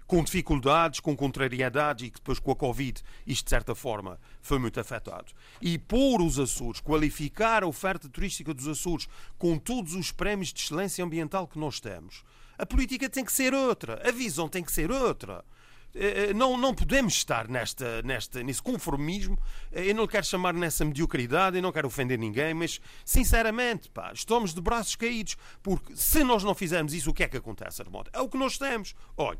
com 0.09 0.23
dificuldades, 0.23 0.99
com 0.99 1.15
contrariedades 1.15 2.07
e 2.07 2.09
que 2.09 2.17
depois 2.17 2.39
com 2.39 2.49
a 2.49 2.55
Covid 2.55 2.99
isto 3.27 3.43
de 3.43 3.49
certa 3.51 3.75
forma 3.75 4.19
foi 4.41 4.57
muito 4.57 4.79
afetado. 4.79 5.31
E 5.61 5.77
pôr 5.77 6.19
os 6.19 6.39
Açores, 6.39 6.81
qualificar 6.81 7.61
a 7.61 7.67
oferta 7.67 8.09
turística 8.09 8.51
dos 8.51 8.67
Açores 8.67 9.07
com 9.37 9.55
todos 9.59 9.93
os 9.93 10.11
prémios 10.11 10.51
de 10.51 10.61
excelência 10.61 11.05
ambiental 11.05 11.47
que 11.47 11.59
nós 11.59 11.79
temos, 11.79 12.23
a 12.57 12.65
política 12.65 13.07
tem 13.07 13.23
que 13.23 13.31
ser 13.31 13.53
outra, 13.53 14.01
a 14.03 14.11
visão 14.11 14.49
tem 14.49 14.63
que 14.63 14.71
ser 14.71 14.89
outra. 14.89 15.45
Eh, 15.93 16.29
eh, 16.29 16.33
não, 16.33 16.57
não 16.57 16.73
podemos 16.73 17.13
estar 17.13 17.47
nesta, 17.47 18.01
nesta, 18.01 18.41
nesse 18.41 18.63
conformismo. 18.63 19.37
Eh, 19.71 19.91
eu 19.91 19.95
não 19.95 20.07
quero 20.07 20.25
chamar 20.25 20.55
nessa 20.55 20.83
mediocridade, 20.83 21.55
eu 21.55 21.61
não 21.61 21.71
quero 21.71 21.87
ofender 21.87 22.17
ninguém, 22.17 22.55
mas 22.55 22.81
sinceramente, 23.05 23.91
pá, 23.91 24.11
estamos 24.11 24.55
de 24.55 24.61
braços 24.61 24.95
caídos. 24.95 25.37
Porque 25.61 25.95
se 25.95 26.23
nós 26.23 26.43
não 26.43 26.55
fizermos 26.55 26.95
isso, 26.95 27.11
o 27.11 27.13
que 27.13 27.23
é 27.23 27.27
que 27.27 27.37
acontece, 27.37 27.79
Armando? 27.81 28.09
É 28.11 28.19
o 28.19 28.27
que 28.27 28.37
nós 28.37 28.57
temos. 28.57 28.95
Olha, 29.15 29.39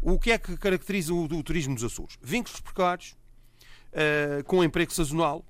o 0.00 0.18
que 0.18 0.32
é 0.32 0.38
que 0.38 0.56
caracteriza 0.56 1.12
o, 1.12 1.24
o 1.24 1.42
turismo 1.42 1.74
dos 1.74 1.84
Açores? 1.84 2.18
Vínculos 2.22 2.60
precários, 2.60 3.16
uh, 3.92 4.44
com 4.44 4.64
emprego 4.64 4.92
sazonal, 4.92 5.44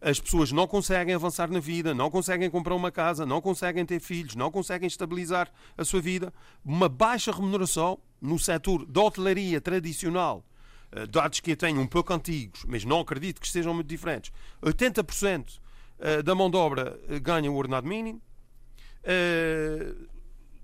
as 0.00 0.20
pessoas 0.20 0.52
não 0.52 0.66
conseguem 0.66 1.14
avançar 1.14 1.50
na 1.50 1.58
vida, 1.58 1.94
não 1.94 2.10
conseguem 2.10 2.50
comprar 2.50 2.74
uma 2.74 2.90
casa, 2.90 3.24
não 3.24 3.40
conseguem 3.40 3.84
ter 3.84 3.98
filhos, 3.98 4.36
não 4.36 4.50
conseguem 4.50 4.86
estabilizar 4.86 5.50
a 5.76 5.84
sua 5.84 6.00
vida. 6.00 6.32
Uma 6.64 6.88
baixa 6.88 7.32
remuneração 7.32 7.98
no 8.20 8.38
setor 8.38 8.84
da 8.84 9.00
hotelaria 9.00 9.60
tradicional, 9.60 10.44
eh, 10.92 11.06
dados 11.06 11.40
que 11.40 11.52
eu 11.52 11.56
tenho 11.56 11.80
um 11.80 11.86
pouco 11.86 12.12
antigos, 12.12 12.64
mas 12.68 12.84
não 12.84 13.00
acredito 13.00 13.40
que 13.40 13.48
sejam 13.48 13.72
muito 13.72 13.88
diferentes. 13.88 14.30
80% 14.62 15.60
eh, 15.98 16.22
da 16.22 16.34
mão 16.34 16.50
de 16.50 16.56
obra 16.56 17.00
ganha 17.22 17.50
o 17.50 17.56
ordenado 17.56 17.88
mínimo. 17.88 18.20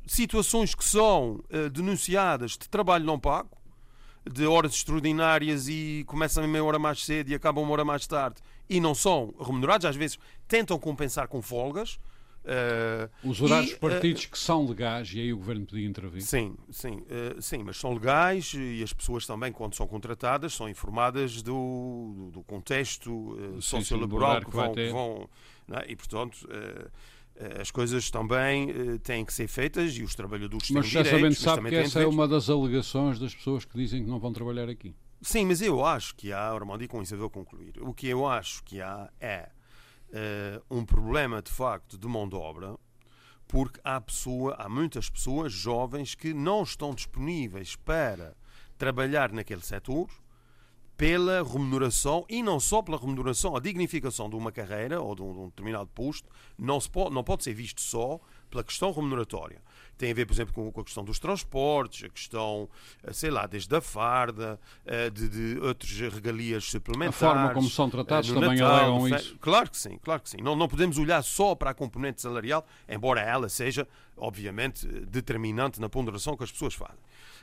Situações 0.07 0.75
que 0.75 0.85
são 0.85 1.41
denunciadas 1.73 2.53
de 2.53 2.69
trabalho 2.69 3.05
não 3.05 3.19
pago, 3.19 3.57
de 4.31 4.47
horas 4.47 4.73
extraordinárias 4.75 5.69
e 5.69 6.05
começam 6.07 6.47
meia 6.47 6.65
hora 6.65 6.79
mais 6.79 7.05
cedo 7.05 7.31
e 7.31 7.35
acabam 7.35 7.65
uma 7.65 7.73
hora 7.73 7.85
mais 7.85 8.07
tarde 8.07 8.41
e 8.69 8.81
não 8.81 8.95
são 8.95 9.35
remunerados, 9.39 9.85
às 9.85 9.97
vezes 9.97 10.19
tentam 10.47 10.79
compensar 10.79 11.29
com 11.29 11.43
folgas. 11.43 11.99
Uh, 12.45 13.29
Os 13.29 13.41
horários 13.41 13.71
e, 13.71 13.77
partidos 13.77 14.25
uh, 14.25 14.31
que 14.31 14.39
são 14.39 14.67
legais 14.67 15.13
e 15.15 15.21
aí 15.21 15.33
o 15.33 15.37
governo 15.37 15.65
podia 15.65 15.87
intervir? 15.87 16.23
Sim, 16.23 16.57
sim, 16.71 16.97
uh, 17.03 17.41
sim, 17.41 17.63
mas 17.63 17.77
são 17.77 17.93
legais 17.93 18.53
e 18.57 18.83
as 18.83 18.93
pessoas 18.93 19.25
também, 19.27 19.53
quando 19.53 19.77
são 19.77 19.87
contratadas, 19.87 20.53
são 20.53 20.69
informadas 20.69 21.41
do, 21.41 22.31
do, 22.33 22.43
contexto 22.43 23.39
sociolaboral 23.61 24.41
que, 24.41 24.47
que 24.47 24.57
vão. 24.57 24.75
Que 24.75 24.91
vão 24.91 25.29
é? 25.71 25.93
E, 25.93 25.95
portanto, 25.95 26.49
as 27.61 27.71
coisas 27.71 28.11
também 28.11 28.99
têm 28.99 29.25
que 29.25 29.33
ser 29.33 29.49
feitas 29.49 29.97
e 29.97 30.03
os 30.03 30.15
trabalhadores 30.15 30.69
têm 30.69 30.77
mas 30.77 30.87
direitos. 30.87 31.21
Mas 31.21 31.39
sabe 31.39 31.69
que 31.69 31.75
essa 31.77 32.01
é 32.01 32.07
uma 32.07 32.29
das 32.29 32.49
alegações 32.49 33.19
das 33.19 33.35
pessoas 33.35 33.65
que 33.65 33.77
dizem 33.77 34.05
que 34.05 34.11
não 34.11 34.19
vão 34.19 34.33
trabalhar 34.33 34.69
aqui. 34.69 34.95
Sim, 35.23 35.47
mas 35.47 35.63
eu 35.63 35.85
acho 35.85 36.17
que 36.17 36.33
há, 36.33 36.51
Armando, 36.51 36.83
e 36.83 36.89
com 36.89 37.01
isso 37.01 37.15
eu 37.15 37.19
vou 37.19 37.31
concluir. 37.31 37.75
O 37.81 37.95
que 37.95 38.09
eu 38.09 38.27
acho 38.27 38.63
que 38.65 38.81
há 38.81 39.09
é 39.21 39.49
uh, 40.09 40.77
um 40.79 40.85
problema 40.85 41.41
de 41.41 41.51
facto 41.51 41.97
de 41.97 42.09
mão 42.09 42.29
de 42.29 42.35
obra, 42.35 42.77
porque 43.47 43.81
há, 43.85 44.01
pessoa, 44.01 44.57
há 44.59 44.69
muitas 44.69 45.09
pessoas 45.09 45.53
jovens 45.53 46.15
que 46.17 46.35
não 46.35 46.65
estão 46.65 46.93
disponíveis 46.93 47.77
para 47.77 48.37
trabalhar 48.77 49.31
naquele 49.31 49.63
setor 49.63 50.09
pela 50.97 51.43
remuneração 51.43 52.25
e 52.29 52.43
não 52.43 52.61
só 52.61 52.83
pela 52.83 52.99
remuneração, 52.99 53.57
a 53.57 53.61
dignificação 53.61 54.29
de 54.29 54.37
uma 54.37 54.53
carreira 54.53 55.01
ou 55.01 55.15
de 55.15 55.23
um, 55.23 55.33
de 55.33 55.39
um 55.41 55.47
determinado 55.47 55.89
posto 55.95 56.29
não, 56.59 56.81
se 56.81 56.89
pode, 56.89 57.15
não 57.15 57.25
pode 57.25 57.43
ser 57.45 57.55
visto 57.55 57.81
só 57.81 58.21
pela 58.53 58.63
questão 58.63 58.93
remuneratória. 58.93 59.63
Tem 59.97 60.11
a 60.11 60.15
ver, 60.15 60.27
por 60.27 60.35
exemplo, 60.35 60.73
com, 60.73 60.81
a 60.81 60.85
questão 60.85 61.03
dos 61.05 61.19
transportes, 61.19 62.05
a 62.05 62.09
questão, 62.09 62.69
eh, 63.03 63.13
sei 63.13 63.31
lá, 63.31 63.47
desde 63.47 63.75
a 63.75 63.81
farda, 63.81 64.61
eh, 64.85 65.09
de, 65.11 65.29
de 65.29 65.61
outras 65.61 65.91
regalias 65.91 66.65
suplementares. 66.65 67.23
A 67.23 67.29
forma 67.29 67.55
como 67.55 67.69
são 67.69 67.89
tratados 67.89 68.31
eh, 68.31 68.35
também 68.35 68.59
Natal, 68.59 68.77
alegam 68.77 69.09
isso. 69.09 69.37
Claro 69.39 69.71
que 69.71 69.79
sim, 69.79 69.99
claro 70.03 70.21
que 70.21 70.29
sim. 70.29 70.39
Não, 70.43 70.55
não 70.55 70.69
podemos 70.69 70.99
olhar 70.99 71.23
só 71.23 71.55
para 71.55 71.71
a 71.71 71.75
componente 71.75 72.21
salarial, 72.21 72.67
embora 72.89 73.21
ela 73.21 73.49
seja, 73.49 73.89
obviamente, 74.17 74.87
determinante 74.87 75.81
na 75.81 75.89
ponderação 75.89 76.37
que 76.37 76.45
as 76.45 76.53
pessoas 76.53 76.75
fazem. 76.75 76.99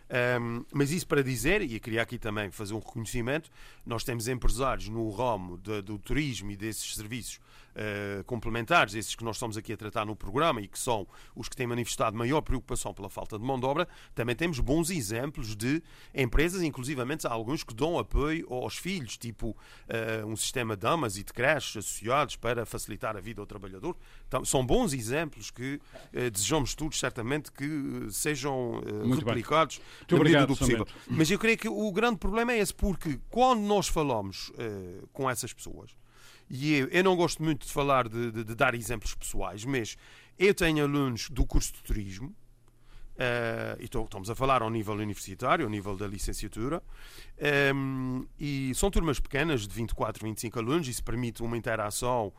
Um, 0.10 0.66
mas 0.74 0.92
isso 0.92 1.06
para 1.06 1.22
dizer, 1.22 1.62
e 1.62 1.76
eu 1.76 1.80
queria 1.80 2.02
aqui 2.02 2.18
também 2.18 2.50
fazer 2.50 2.74
um 2.74 2.80
reconhecimento, 2.80 3.52
nós 3.86 4.04
temos 4.04 4.28
empresários 4.28 4.90
no 4.90 5.08
ramo 5.12 5.58
do 5.58 6.00
turismo 6.00 6.50
e 6.52 6.58
desses 6.58 6.96
serviços 6.96 7.40
uh, 7.80 8.24
complementares, 8.26 8.94
esses 8.94 9.16
que 9.16 9.24
nós 9.24 9.38
estamos 9.38 9.58
aqui 9.58 9.74
a 9.74 9.78
tratar 9.78 10.06
no 10.06 10.16
programa 10.16 10.62
e 10.62 10.68
que 10.68 10.78
são 10.78 11.08
os 11.36 11.48
que 11.48 11.56
têm 11.56 11.66
manifestado 11.66 12.18
maior 12.18 12.42
preocupação 12.42 12.94
pela 12.94 13.10
falta 13.10 13.38
de 13.40 13.46
mão 13.46 13.60
de 13.60 13.66
obra, 13.66 13.88
também 14.14 14.36
temos 14.36 14.60
bons 14.60 14.90
exemplos 14.90 15.56
de 15.56 15.82
empresas, 16.14 16.62
inclusivamente 16.62 17.26
há 17.26 17.32
alguns 17.32 17.64
que 17.64 17.74
dão 17.74 17.98
apoio 17.98 18.52
aos 18.54 18.78
filhos, 18.78 19.18
tipo 19.18 19.50
uh, 19.50 20.26
um 20.28 20.36
sistema 20.36 20.76
de 20.76 20.86
amas 20.86 21.18
e 21.18 21.24
de 21.24 21.32
creches 21.32 21.78
associados 21.78 22.36
para 22.36 22.66
facilitar 22.66 23.16
a 23.16 23.22
vida 23.22 23.42
ao 23.42 23.48
trabalhador. 23.48 23.96
Então, 24.28 24.44
são 24.44 24.66
bons 24.66 24.94
exemplos 24.94 25.50
que 25.50 25.80
uh, 26.14 26.30
desejamos 26.32 26.76
todos, 26.76 27.00
certamente, 27.00 27.52
que 27.52 28.08
sejam 28.12 28.82
replicados 29.16 29.82
na 30.10 30.18
medida 30.18 30.46
do 30.46 30.56
possível. 30.56 30.88
Mas 31.08 31.30
eu 31.32 31.40
creio 31.40 31.58
que 31.58 31.70
o 31.70 31.92
grande 31.92 32.18
problema 32.18 32.54
é 32.54 32.60
esse, 32.60 32.74
porque 32.74 33.20
quando 33.30 33.62
nós 33.62 33.88
falamos 33.88 34.52
com 35.14 35.30
essas 35.30 35.54
pessoas, 35.54 35.92
e 36.50 36.76
eu, 36.76 36.88
eu 36.88 37.04
não 37.04 37.16
gosto 37.16 37.44
muito 37.44 37.66
de 37.66 37.72
falar, 37.72 38.08
de, 38.08 38.32
de, 38.32 38.44
de 38.44 38.56
dar 38.56 38.74
exemplos 38.74 39.14
pessoais, 39.14 39.64
mas 39.66 39.96
eu 40.38 40.54
tenho 40.54 40.84
alunos 40.84 41.30
do 41.30 41.46
curso 41.46 41.74
de 41.74 41.84
turismo, 41.84 42.36
Uh, 43.20 43.76
e 43.82 43.84
estamos 43.84 44.30
a 44.30 44.36
falar 44.36 44.62
ao 44.62 44.70
nível 44.70 44.94
universitário, 44.94 45.66
ao 45.66 45.70
nível 45.70 45.94
da 45.98 46.08
licenciatura, 46.08 46.82
um, 47.76 48.26
e 48.40 48.74
são 48.74 48.90
turmas 48.90 49.20
pequenas, 49.20 49.68
de 49.68 49.76
24, 49.76 50.26
25 50.26 50.58
alunos, 50.58 50.88
isso 50.88 51.04
permite 51.04 51.44
uma 51.44 51.58
interação 51.58 52.28
uh, 52.28 52.34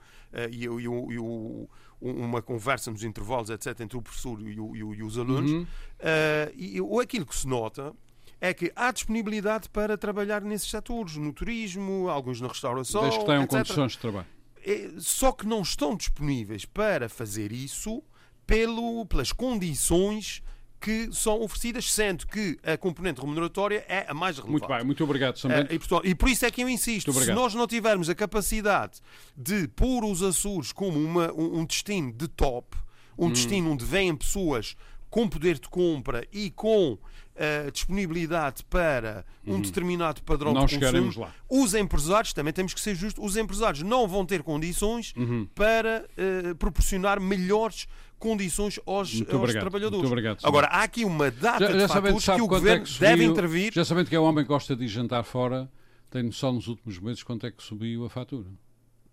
e, 0.50 0.64
e, 0.64 1.14
e, 1.14 1.68
uma 2.00 2.40
conversa 2.40 2.90
nos 2.90 3.04
intervalos, 3.04 3.50
etc., 3.50 3.78
entre 3.80 3.98
o 3.98 4.00
professor 4.00 4.40
e, 4.40 4.54
e 4.54 5.02
os 5.02 5.18
alunos. 5.18 5.50
Uhum. 5.50 5.62
Uh, 5.64 6.50
e 6.56 7.02
aquilo 7.02 7.26
que 7.26 7.36
se 7.36 7.46
nota 7.46 7.94
é 8.40 8.54
que 8.54 8.72
há 8.74 8.90
disponibilidade 8.90 9.68
para 9.68 9.98
trabalhar 9.98 10.40
nesses 10.42 10.70
setores, 10.70 11.16
no 11.16 11.32
turismo, 11.32 12.08
alguns 12.08 12.40
na 12.40 12.48
restauração. 12.48 13.02
Desde 13.02 13.18
que 13.20 13.26
tenham 13.26 13.42
etc. 13.42 13.58
condições 13.58 13.92
de 13.92 13.98
trabalho. 13.98 14.26
É, 14.64 14.90
só 14.98 15.32
que 15.32 15.46
não 15.46 15.62
estão 15.62 15.96
disponíveis 15.96 16.64
para 16.64 17.08
fazer 17.08 17.52
isso 17.52 18.02
pelo, 18.46 19.04
pelas 19.06 19.32
condições 19.32 20.42
que 20.80 21.10
são 21.12 21.42
oferecidas, 21.42 21.92
sendo 21.92 22.26
que 22.26 22.58
a 22.64 22.76
componente 22.76 23.20
remuneratória 23.20 23.84
é 23.86 24.06
a 24.08 24.14
mais 24.14 24.38
relevante. 24.38 24.62
Muito 24.62 24.68
bem, 24.74 24.84
muito 24.84 25.04
obrigado, 25.04 25.38
Sambento. 25.38 25.70
É, 25.70 25.74
e, 25.74 25.78
portanto, 25.78 26.06
e 26.06 26.14
por 26.14 26.28
isso 26.28 26.46
é 26.46 26.50
que 26.50 26.62
eu 26.62 26.68
insisto, 26.68 27.12
se 27.12 27.32
nós 27.32 27.54
não 27.54 27.66
tivermos 27.66 28.08
a 28.08 28.14
capacidade 28.14 29.00
de 29.36 29.68
pôr 29.68 30.04
os 30.04 30.22
Açores 30.22 30.72
como 30.72 30.98
uma, 30.98 31.30
um, 31.32 31.60
um 31.60 31.64
destino 31.66 32.10
de 32.12 32.26
top, 32.26 32.78
um 33.18 33.26
hum. 33.26 33.32
destino 33.32 33.72
onde 33.72 33.84
vêm 33.84 34.16
pessoas 34.16 34.74
com 35.10 35.28
poder 35.28 35.58
de 35.58 35.68
compra 35.68 36.26
e 36.32 36.50
com 36.50 36.98
uh, 37.40 37.70
disponibilidade 37.70 38.62
para 38.64 39.24
um 39.46 39.54
uhum. 39.54 39.60
determinado 39.62 40.22
padrão 40.22 40.52
não 40.52 40.66
de 40.66 40.78
consumo, 40.78 41.20
lá. 41.20 41.34
os 41.48 41.74
empresários, 41.74 42.32
também 42.32 42.52
temos 42.52 42.74
que 42.74 42.80
ser 42.80 42.94
justos, 42.94 43.24
os 43.24 43.36
empresários 43.36 43.82
não 43.82 44.06
vão 44.06 44.26
ter 44.26 44.42
condições 44.42 45.14
uhum. 45.16 45.48
para 45.54 46.04
uh, 46.04 46.54
proporcionar 46.56 47.20
melhores 47.20 47.88
condições 48.18 48.78
aos, 48.86 49.22
aos 49.22 49.34
obrigado, 49.34 49.62
trabalhadores. 49.62 50.10
Obrigado, 50.10 50.38
Agora, 50.42 50.66
há 50.66 50.82
aqui 50.82 51.04
uma 51.04 51.30
data 51.30 51.66
já, 51.66 51.72
já 51.72 51.86
de 51.86 51.92
fatores 51.92 52.24
que 52.24 52.42
o 52.42 52.46
Governo 52.46 52.82
é 52.82 52.84
que 52.84 52.90
subiu, 52.90 53.08
deve 53.08 53.24
intervir. 53.24 53.72
Já 53.72 53.84
sabendo 53.84 54.10
que 54.10 54.14
é 54.14 54.20
um 54.20 54.24
homem 54.24 54.44
que 54.44 54.48
gosta 54.48 54.76
de 54.76 54.86
jantar 54.86 55.24
fora, 55.24 55.70
tem 56.10 56.22
noção 56.22 56.52
nos 56.52 56.68
últimos 56.68 56.98
meses 56.98 57.22
quanto 57.22 57.46
é 57.46 57.50
que 57.50 57.62
subiu 57.62 58.04
a 58.04 58.10
fatura? 58.10 58.48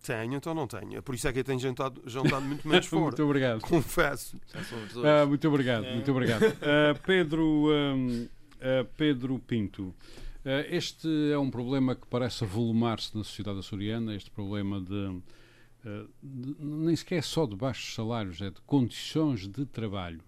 Tenho, 0.08 0.36
então 0.36 0.54
não 0.54 0.66
tenho. 0.66 0.96
É 0.96 1.02
por 1.02 1.14
isso 1.14 1.28
é 1.28 1.34
que 1.34 1.40
eu 1.40 1.44
tenho 1.44 1.60
jantado, 1.60 2.02
jantado 2.06 2.46
muito 2.46 2.66
menos 2.66 2.86
fora. 2.88 3.02
muito 3.02 3.24
obrigado. 3.24 3.60
Confesso. 3.60 4.38
Uh, 4.38 5.28
muito 5.28 5.46
obrigado, 5.50 5.84
é. 5.84 5.94
muito 5.96 6.10
obrigado. 6.10 6.44
Uh, 6.44 6.98
Pedro, 7.06 7.44
um, 7.44 8.24
uh, 8.24 8.30
ah, 8.62 8.86
Pedro 8.96 9.38
Pinto, 9.40 9.94
este 10.70 11.10
é 11.34 11.38
um 11.38 11.52
problema 11.52 11.94
que 11.94 12.08
parece 12.08 12.46
avolumar-se 12.46 13.18
na 13.18 13.24
sociedade 13.26 13.60
açoriana, 13.60 14.16
este 14.16 14.32
problema 14.32 14.80
de, 14.80 15.22
de, 16.24 16.56
nem 16.58 16.96
sequer 16.96 17.18
é 17.18 17.22
só 17.22 17.46
de 17.46 17.54
baixos 17.54 17.94
salários, 17.94 18.42
é 18.42 18.50
de 18.50 18.62
condições 18.62 19.46
de 19.46 19.66
trabalho. 19.66 20.22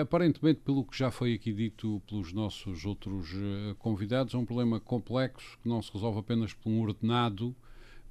Aparentemente, 0.00 0.60
pelo 0.60 0.84
que 0.84 0.96
já 0.96 1.10
foi 1.10 1.34
aqui 1.34 1.52
dito 1.52 2.00
pelos 2.06 2.32
nossos 2.32 2.84
outros 2.84 3.34
convidados, 3.80 4.32
é 4.32 4.38
um 4.38 4.46
problema 4.46 4.78
complexo 4.78 5.58
que 5.60 5.68
não 5.68 5.82
se 5.82 5.92
resolve 5.92 6.20
apenas 6.20 6.54
por 6.54 6.70
um 6.70 6.80
ordenado 6.80 7.52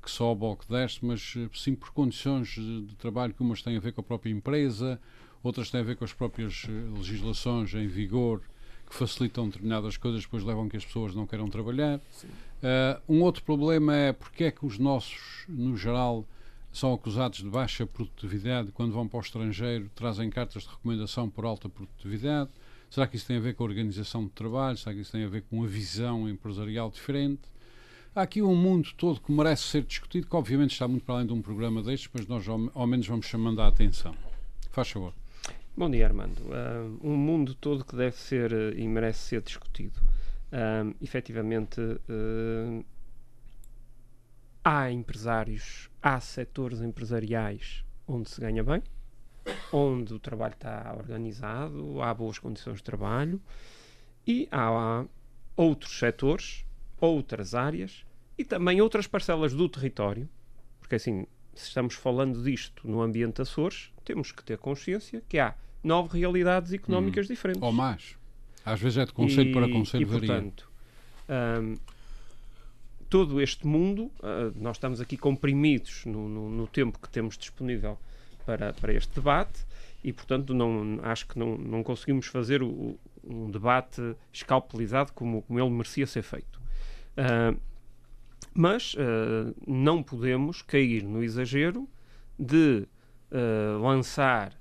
que 0.02 0.10
sobe 0.10 0.44
ou 0.44 0.56
que 0.56 0.68
desce, 0.68 1.00
mas 1.02 1.34
eh, 1.38 1.50
sim 1.54 1.76
por 1.76 1.92
condições 1.92 2.50
de 2.50 2.96
trabalho 2.98 3.34
que 3.34 3.42
umas 3.42 3.62
têm 3.62 3.78
a 3.78 3.80
ver 3.80 3.92
com 3.94 4.02
a 4.02 4.04
própria 4.04 4.32
empresa, 4.32 5.00
outras 5.44 5.70
têm 5.70 5.82
a 5.82 5.84
ver 5.84 5.96
com 5.96 6.04
as 6.04 6.14
próprias 6.14 6.66
eh, 6.68 6.98
legislações 6.98 7.74
em 7.74 7.88
vigor 7.88 8.42
que 8.90 8.96
facilitam 8.96 9.48
determinadas 9.48 9.96
coisas, 9.96 10.24
depois 10.24 10.44
levam 10.44 10.68
que 10.68 10.76
as 10.76 10.86
pessoas 10.86 11.16
não 11.16 11.26
queiram 11.26 11.50
trabalhar. 11.50 11.98
Uh, 11.98 13.02
um 13.08 13.22
outro 13.22 13.42
problema 13.44 13.96
é 13.96 14.12
porque 14.12 14.44
é 14.44 14.52
que 14.52 14.66
os 14.66 14.78
nossos, 14.78 15.46
no 15.48 15.78
geral, 15.78 16.26
são 16.72 16.94
acusados 16.94 17.40
de 17.40 17.50
baixa 17.50 17.86
produtividade 17.86 18.72
quando 18.72 18.92
vão 18.92 19.08
para 19.08 19.18
o 19.18 19.22
estrangeiro, 19.22 19.90
trazem 19.96 20.30
cartas 20.30 20.64
de 20.64 20.70
recomendação 20.70 21.30
por 21.30 21.46
alta 21.46 21.70
produtividade. 21.70 22.50
Será 22.90 23.08
que 23.08 23.16
isso 23.16 23.26
tem 23.26 23.38
a 23.38 23.40
ver 23.40 23.56
com 23.56 23.64
a 23.64 23.68
organização 23.68 24.26
de 24.26 24.32
trabalho? 24.32 24.78
Será 24.78 24.94
que 24.94 25.02
isso 25.02 25.12
tem 25.12 25.24
a 25.24 25.28
ver 25.28 25.44
com 25.44 25.60
uma 25.60 25.68
visão 25.68 26.28
empresarial 26.28 26.92
diferente? 26.92 27.42
Há 28.14 28.24
aqui 28.24 28.42
um 28.42 28.54
mundo 28.54 28.90
todo 28.98 29.22
que 29.22 29.32
merece 29.32 29.64
ser 29.64 29.84
discutido, 29.84 30.28
que 30.28 30.36
obviamente 30.36 30.72
está 30.72 30.86
muito 30.86 31.06
para 31.06 31.16
além 31.16 31.28
de 31.28 31.32
um 31.32 31.42
programa 31.42 31.82
destes, 31.82 32.10
mas 32.14 32.28
nós 32.28 32.46
ao, 32.46 32.60
ao 32.74 32.86
menos 32.86 33.08
vamos 33.08 33.26
chamando 33.26 33.62
a 33.62 33.68
atenção. 33.68 34.14
Faz 34.70 34.90
favor. 34.90 35.14
Bom 35.78 35.90
dia, 35.90 36.08
Armando. 36.08 36.40
Uh, 36.42 37.00
um 37.02 37.16
mundo 37.16 37.56
todo 37.56 37.86
que 37.86 37.96
deve 37.96 38.18
ser 38.18 38.52
e 38.78 38.86
merece 38.86 39.20
ser 39.20 39.42
discutido. 39.42 39.98
Uh, 40.52 40.94
efetivamente, 41.02 41.80
uh, 41.80 42.86
há 44.62 44.92
empresários, 44.92 45.90
há 46.04 46.20
setores 46.20 46.82
empresariais 46.82 47.86
onde 48.06 48.30
se 48.30 48.42
ganha 48.42 48.62
bem, 48.62 48.84
onde 49.72 50.14
o 50.14 50.20
trabalho 50.20 50.56
está 50.56 50.94
organizado, 50.98 52.02
há 52.02 52.14
boas 52.14 52.38
condições 52.38 52.80
de 52.80 52.84
trabalho, 52.84 53.42
e 54.28 54.50
há 54.52 55.06
outros 55.56 55.98
setores, 55.98 56.66
outras 57.08 57.56
áreas 57.56 58.06
e 58.38 58.44
também 58.44 58.82
outras 58.82 59.08
parcelas 59.08 59.54
do 59.54 59.68
território, 59.68 60.30
porque 60.80 60.96
assim, 60.96 61.26
se 61.54 61.68
estamos 61.68 61.96
falando 61.96 62.44
disto 62.44 62.88
no 62.88 63.02
ambiente 63.02 63.42
Açores, 63.42 63.92
temos 64.04 64.32
que 64.32 64.44
ter 64.44 64.58
consciência 64.58 65.22
que 65.28 65.40
há 65.40 65.56
nove 65.84 66.20
realidades 66.20 66.72
económicas 66.74 67.26
hum, 67.26 67.30
diferentes. 67.34 67.62
Ou 67.62 67.72
mais. 67.72 68.16
Às 68.66 68.80
vezes 68.80 68.98
é 68.98 69.06
de 69.06 69.14
conselho 69.14 69.50
e, 69.50 69.54
para 69.54 69.70
conselho 69.70 70.04
e, 70.04 70.06
varia. 70.06 70.28
Portanto, 70.28 70.72
um, 71.30 71.76
todo 73.10 73.42
este 73.42 73.66
mundo, 73.66 74.04
uh, 74.20 74.54
nós 74.56 74.78
estamos 74.78 75.02
aqui 75.02 75.18
comprimidos 75.18 76.06
no, 76.06 76.30
no, 76.30 76.50
no, 76.50 76.68
tempo 76.68 77.00
que 77.00 77.10
temos 77.10 77.38
disponível 77.38 77.98
para, 78.46 78.74
para 78.74 78.94
este 78.94 79.14
debate 79.16 79.66
e, 80.04 80.14
portanto, 80.14 80.54
não, 80.54 81.00
acho 81.04 81.28
que 81.28 81.38
não, 81.38 81.58
não 81.58 81.84
conseguimos 81.84 82.28
fazer 82.28 82.62
o, 82.64 82.98
um 83.24 83.50
debate 83.50 84.16
escalpelizado 84.32 85.12
como, 85.14 85.42
como 85.42 85.60
ele 85.60 85.70
merecia 85.70 86.08
ser 86.08 86.22
feito. 86.22 86.61
Uh, 87.18 87.60
mas 88.54 88.94
uh, 88.96 89.56
não 89.68 90.02
podemos 90.04 90.62
cair 90.62 91.04
no 91.04 91.24
exagero 91.24 91.88
de 92.38 92.88
lançar 93.82 94.60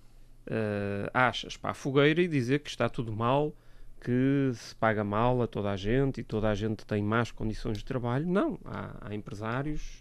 achas 1.12 1.56
para 1.56 1.70
a 1.70 1.74
fogueira 1.74 2.22
e 2.22 2.28
dizer 2.28 2.60
que 2.60 2.70
está 2.70 2.88
tudo 2.88 3.12
mal 3.12 3.52
que 4.00 4.52
se 4.54 4.72
paga 4.76 5.02
mal 5.02 5.42
a 5.42 5.46
toda 5.48 5.72
a 5.72 5.76
gente 5.76 6.20
e 6.20 6.24
toda 6.24 6.48
a 6.48 6.54
gente 6.54 6.86
tem 6.86 7.02
más 7.02 7.32
condições 7.32 7.78
de 7.78 7.84
trabalho. 7.84 8.28
Não, 8.28 8.60
há, 8.64 9.08
há 9.08 9.14
empresários. 9.14 10.00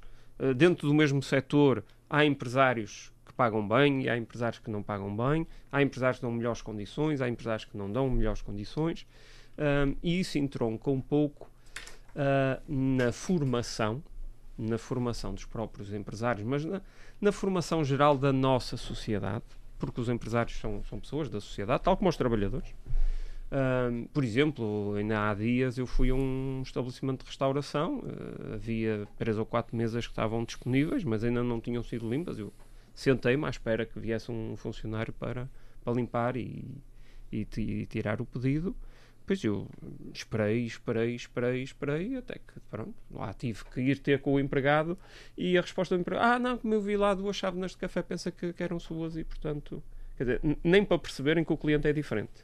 Dentro 0.55 0.87
do 0.87 0.93
mesmo 0.93 1.23
setor, 1.23 1.83
há 2.07 2.23
empresários 2.23 3.11
que 3.25 3.33
pagam 3.33 3.67
bem 3.67 4.03
e 4.03 4.09
há 4.09 4.15
empresários 4.15 4.59
que 4.59 4.69
não 4.69 4.83
pagam 4.83 5.17
bem. 5.17 5.47
Há 5.71 5.81
empresários 5.81 6.19
que 6.19 6.25
dão 6.25 6.31
melhores 6.31 6.61
condições, 6.61 7.21
há 7.21 7.27
empresários 7.27 7.65
que 7.65 7.75
não 7.75 7.91
dão 7.91 8.07
melhores 8.07 8.43
condições. 8.43 9.07
E 10.03 10.19
isso 10.19 10.37
entronca 10.37 10.91
um 10.91 11.01
pouco 11.01 11.48
uh, 12.16 12.62
na 12.68 13.12
formação, 13.12 14.03
na 14.57 14.78
formação 14.78 15.34
dos 15.34 15.45
próprios 15.45 15.93
empresários, 15.93 16.45
mas 16.45 16.66
na, 16.66 16.82
na 17.20 17.32
formação 17.32 17.84
geral 17.84 18.18
da 18.18 18.34
nossa 18.34 18.78
sociedade, 18.78 19.45
porque 19.78 20.01
os 20.01 20.10
empresários 20.10 20.57
são, 20.60 20.84
são 20.84 20.99
pessoas 20.99 21.30
da 21.30 21.39
sociedade, 21.39 21.84
tal 21.84 21.95
como 21.95 22.10
os 22.10 22.18
trabalhadores 22.18 22.74
por 24.14 24.24
exemplo, 24.24 24.93
ainda 24.95 25.30
há 25.30 25.34
dias 25.34 25.78
eu 25.78 25.88
fui 25.88 26.10
a 26.12 26.16
um 26.16 26.62
estabelecimento 26.64 27.22
de 27.22 27.28
restauração, 27.28 27.99
uh, 27.99 28.53
havia 28.53 29.07
três 29.18 29.38
ou 29.38 29.45
quatro 29.45 29.76
mesas 29.76 30.05
que 30.05 30.12
estavam 30.12 30.43
disponíveis, 30.43 31.03
mas 31.03 31.24
ainda 31.24 31.43
não 31.43 31.60
tinham 31.60 31.82
sido 31.82 32.07
limpas. 32.07 32.38
Eu 32.38 32.53
sentei-me 32.93 33.45
à 33.45 33.49
espera 33.49 33.86
que 33.86 33.99
viesse 33.99 34.32
um 34.32 34.55
funcionário 34.55 35.12
para, 35.14 35.49
para 35.84 35.93
limpar 35.93 36.38
e, 36.38 36.64
e, 37.32 37.47
e 37.57 37.86
tirar 37.88 38.22
o 38.22 38.26
pedido. 38.26 38.76
Depois 39.30 39.43
eu 39.43 39.67
esperei, 40.11 40.65
esperei, 40.65 41.13
esperei, 41.13 41.61
esperei, 41.61 42.17
até 42.17 42.34
que 42.34 42.59
pronto, 42.67 42.95
lá 43.11 43.32
tive 43.32 43.63
que 43.65 43.80
ir 43.80 43.99
ter 43.99 44.21
com 44.21 44.34
o 44.34 44.39
empregado 44.39 44.97
e 45.38 45.55
a 45.55 45.61
resposta 45.61 45.95
do 45.95 46.01
empregado, 46.01 46.25
ah 46.25 46.39
não, 46.39 46.57
como 46.57 46.73
eu 46.73 46.82
vi 46.82 46.97
lá 46.97 47.13
duas 47.13 47.36
chávenas 47.36 47.71
de 47.71 47.77
café, 47.77 48.01
pensa 48.01 48.32
que, 48.32 48.51
que 48.51 48.63
eram 48.63 48.80
suas 48.80 49.15
e 49.17 49.23
portanto, 49.23 49.84
quer 50.17 50.23
dizer, 50.23 50.41
nem 50.63 50.84
para 50.84 50.97
perceberem 50.97 51.43
que 51.43 51.53
o 51.53 51.57
cliente 51.57 51.88
é 51.88 51.93
diferente. 51.93 52.43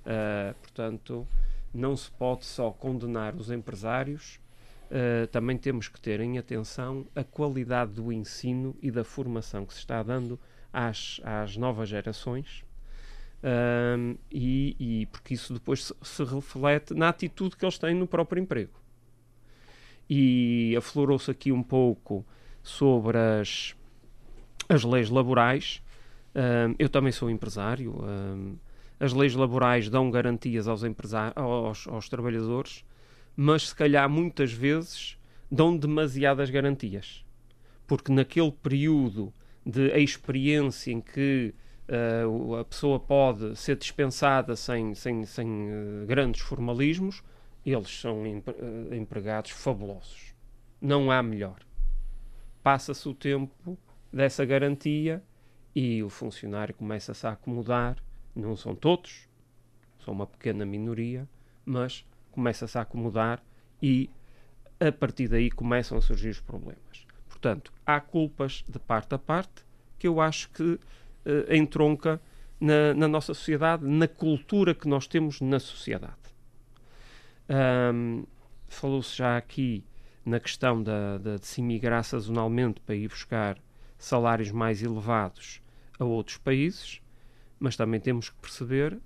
Uh, 0.00 0.52
portanto, 0.60 1.24
não 1.72 1.96
se 1.96 2.10
pode 2.10 2.44
só 2.46 2.72
condenar 2.72 3.36
os 3.36 3.48
empresários, 3.48 4.40
uh, 4.90 5.28
também 5.28 5.56
temos 5.56 5.86
que 5.86 6.00
ter 6.00 6.18
em 6.18 6.36
atenção 6.36 7.06
a 7.14 7.22
qualidade 7.22 7.92
do 7.92 8.12
ensino 8.12 8.74
e 8.82 8.90
da 8.90 9.04
formação 9.04 9.64
que 9.64 9.72
se 9.72 9.78
está 9.78 10.02
dando 10.02 10.36
às, 10.72 11.20
às 11.22 11.56
novas 11.56 11.88
gerações. 11.88 12.64
Uh, 13.38 14.18
e, 14.32 14.76
e, 14.80 15.06
porque 15.06 15.34
isso 15.34 15.54
depois 15.54 15.84
se, 15.84 15.94
se, 16.02 16.24
reflete 16.24 16.92
na 16.92 17.08
atitude 17.08 17.56
que 17.56 17.64
eles 17.64 17.78
têm 17.78 17.94
no 17.94 18.06
próprio 18.06 18.42
emprego. 18.42 18.72
E 20.10 20.74
aflorou-se 20.76 21.30
aqui 21.30 21.52
um 21.52 21.62
pouco 21.62 22.26
sobre 22.62 23.16
as, 23.18 23.76
as 24.68 24.82
leis 24.82 25.10
laborais. 25.10 25.82
eu 26.78 26.88
também 26.88 27.12
sou 27.12 27.30
empresário 27.30 27.94
as 29.00 29.12
leis 29.12 29.34
laborais 29.34 29.88
dão 29.88 30.10
garantias 30.10 30.66
aos, 30.66 30.82
aos, 31.36 31.86
aos 31.86 32.08
trabalhadores, 32.08 32.84
mas 33.36 33.68
se 33.68 33.74
calhar 33.74 34.08
muitas 34.10 34.52
vezes 34.52 35.16
dão 35.50 35.76
demasiadas 35.76 36.50
garantias. 36.50 37.24
Porque 37.86 38.12
naquele 38.12 38.50
período 38.50 39.32
de 39.64 39.88
experiência 39.98 40.90
em 40.90 41.00
que 41.00 41.54
uh, 41.88 42.56
a 42.56 42.64
pessoa 42.64 42.98
pode 43.00 43.56
ser 43.56 43.76
dispensada 43.76 44.54
sem, 44.56 44.94
sem, 44.94 45.24
sem 45.24 45.48
uh, 45.48 46.06
grandes 46.06 46.40
formalismos, 46.40 47.22
eles 47.64 48.00
são 48.00 48.22
uh, 48.22 48.94
empregados 48.94 49.50
fabulosos. 49.50 50.34
Não 50.80 51.10
há 51.10 51.22
melhor. 51.22 51.58
Passa-se 52.62 53.08
o 53.08 53.14
tempo 53.14 53.78
dessa 54.12 54.44
garantia 54.44 55.22
e 55.74 56.02
o 56.02 56.08
funcionário 56.08 56.74
começa-se 56.74 57.26
a 57.26 57.32
acomodar 57.32 57.96
não 58.38 58.56
são 58.56 58.74
todos, 58.74 59.28
são 60.04 60.14
uma 60.14 60.26
pequena 60.26 60.64
minoria, 60.64 61.28
mas 61.64 62.04
começa-se 62.30 62.78
a 62.78 62.82
acomodar 62.82 63.42
e 63.82 64.10
a 64.80 64.92
partir 64.92 65.28
daí 65.28 65.50
começam 65.50 65.98
a 65.98 66.00
surgir 66.00 66.30
os 66.30 66.40
problemas. 66.40 67.06
Portanto, 67.28 67.72
há 67.84 68.00
culpas 68.00 68.64
de 68.68 68.78
parte 68.78 69.14
a 69.14 69.18
parte 69.18 69.64
que 69.98 70.06
eu 70.06 70.20
acho 70.20 70.50
que 70.50 70.78
uh, 71.26 71.54
entronca 71.54 72.20
na, 72.60 72.94
na, 72.94 73.08
nossa 73.08 73.34
sociedade, 73.34 73.86
na 73.86 74.08
cultura 74.08 74.74
que 74.74 74.88
nós 74.88 75.06
temos 75.06 75.40
na 75.40 75.58
sociedade. 75.58 76.14
Um, 77.94 78.24
Falou-se 78.70 79.16
já 79.16 79.38
aqui 79.38 79.82
na 80.26 80.38
questão 80.38 80.82
da, 80.82 81.16
da, 81.16 81.36
de 81.36 81.46
se 81.46 81.62
imigrar 81.62 82.04
sazonalmente 82.04 82.80
para 82.80 82.94
ir 82.94 83.08
buscar 83.08 83.56
salários 83.96 84.50
mais 84.50 84.82
elevados 84.82 85.62
a 85.98 86.04
outros 86.04 86.36
países 86.36 87.00
mas 87.58 87.76
também 87.76 88.00
temos 88.00 88.30
que 88.30 88.36
perceber 88.36 88.98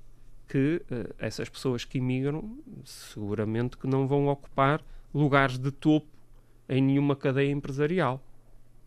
que 0.48 0.82
uh, 0.90 1.14
essas 1.18 1.48
pessoas 1.48 1.84
que 1.84 1.98
imigram 1.98 2.58
seguramente 2.84 3.76
que 3.76 3.86
não 3.86 4.06
vão 4.06 4.26
ocupar 4.28 4.84
lugares 5.14 5.58
de 5.58 5.70
topo 5.70 6.08
em 6.68 6.82
nenhuma 6.82 7.16
cadeia 7.16 7.50
empresarial. 7.50 8.22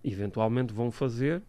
Eventualmente 0.03 0.73
vão 0.73 0.91
fazer 0.91 1.41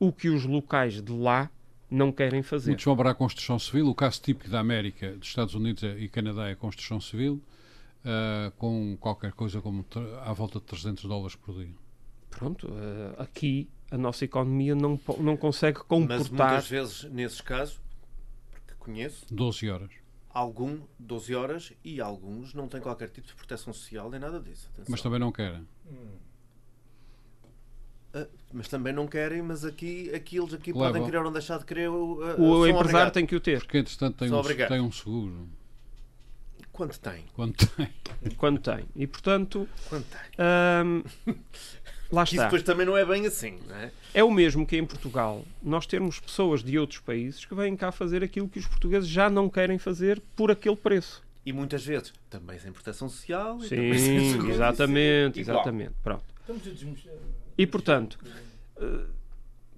o 0.00 0.10
que 0.10 0.30
os 0.30 0.44
locais 0.44 1.00
de 1.00 1.12
lá 1.12 1.50
não 1.90 2.10
querem 2.10 2.42
fazer. 2.42 2.70
Muitos 2.70 2.84
vão 2.84 2.96
para 2.96 3.10
a 3.10 3.14
construção 3.14 3.58
civil. 3.58 3.88
O 3.88 3.94
caso 3.94 4.20
típico 4.22 4.50
da 4.50 4.58
América, 4.58 5.12
dos 5.12 5.28
Estados 5.28 5.54
Unidos 5.54 5.82
e 5.82 6.08
Canadá 6.08 6.48
é 6.48 6.52
a 6.52 6.56
construção 6.56 7.00
civil, 7.00 7.42
uh, 8.04 8.50
com 8.52 8.96
qualquer 8.98 9.32
coisa 9.32 9.60
como 9.60 9.84
à 10.24 10.32
volta 10.32 10.58
de 10.58 10.64
300 10.64 11.04
dólares 11.04 11.36
por 11.36 11.54
dia. 11.54 11.74
Pronto, 12.30 12.68
uh, 12.68 13.20
aqui 13.20 13.68
a 13.90 13.98
nossa 13.98 14.24
economia 14.24 14.74
não, 14.74 14.98
não 15.18 15.36
consegue 15.36 15.80
comportar. 15.80 16.18
Mas 16.18 16.30
muitas 16.30 16.68
vezes, 16.68 17.04
nesses 17.10 17.40
casos, 17.40 17.80
porque 18.50 18.74
conheço. 18.78 19.26
12 19.30 19.68
horas. 19.68 19.90
Algum 20.32 20.80
12 20.96 21.34
horas 21.34 21.72
e 21.84 22.00
alguns 22.00 22.54
não 22.54 22.68
têm 22.68 22.80
qualquer 22.80 23.10
tipo 23.10 23.26
de 23.26 23.34
proteção 23.34 23.72
social 23.72 24.08
nem 24.08 24.20
nada 24.20 24.38
disso. 24.38 24.70
Atenção. 24.72 24.92
Mas 24.92 25.02
também 25.02 25.18
não 25.18 25.32
querem. 25.32 25.66
Hum. 25.86 26.29
Uh, 28.14 28.26
mas 28.52 28.68
também 28.68 28.92
não 28.92 29.06
querem, 29.06 29.40
mas 29.40 29.64
aqui, 29.64 30.12
aqui 30.14 30.36
eles 30.36 30.52
aqui 30.52 30.72
Leva. 30.72 30.86
podem 30.86 31.04
querer 31.04 31.18
ou 31.18 31.30
deixar 31.30 31.58
de 31.58 31.64
querer. 31.64 31.88
Uh, 31.88 32.18
o 32.38 32.66
empresário 32.66 32.78
obrigado. 32.78 33.12
tem 33.12 33.26
que 33.26 33.36
o 33.36 33.40
ter. 33.40 33.60
Porque 33.60 33.78
entretanto 33.78 34.16
tem, 34.16 34.32
um, 34.32 34.68
tem 34.68 34.80
um 34.80 34.90
seguro. 34.90 35.48
Quanto 36.72 36.98
tem? 36.98 37.24
Quanto 37.34 37.66
tem? 37.66 37.88
Quanto 38.36 38.60
tem. 38.62 38.84
E 38.96 39.06
portanto. 39.06 39.68
Quanto 39.88 40.06
tem? 40.06 40.46
Um, 40.84 41.02
Lá 42.12 42.24
está. 42.24 42.34
Isso 42.34 42.44
depois 42.44 42.62
também 42.64 42.84
não 42.84 42.96
é 42.96 43.04
bem 43.04 43.26
assim, 43.26 43.58
não 43.68 43.76
é? 43.76 43.92
É 44.12 44.24
o 44.24 44.30
mesmo 44.30 44.66
que 44.66 44.76
em 44.76 44.84
Portugal 44.84 45.44
nós 45.62 45.86
termos 45.86 46.18
pessoas 46.18 46.62
de 46.62 46.76
outros 46.78 46.98
países 47.00 47.44
que 47.44 47.54
vêm 47.54 47.76
cá 47.76 47.92
fazer 47.92 48.24
aquilo 48.24 48.48
que 48.48 48.58
os 48.58 48.66
portugueses 48.66 49.08
já 49.08 49.30
não 49.30 49.48
querem 49.48 49.78
fazer 49.78 50.20
por 50.34 50.50
aquele 50.50 50.76
preço. 50.76 51.22
E 51.46 51.52
muitas 51.52 51.84
vezes 51.84 52.12
também 52.28 52.58
sem 52.58 52.72
proteção 52.72 53.08
social. 53.08 53.60
Sim, 53.60 53.68
sem 53.68 54.50
exatamente, 54.50 55.40
exatamente. 55.40 55.92
Pronto. 56.02 56.24
E 57.56 57.66
portanto, 57.66 58.18
eh, 58.76 59.04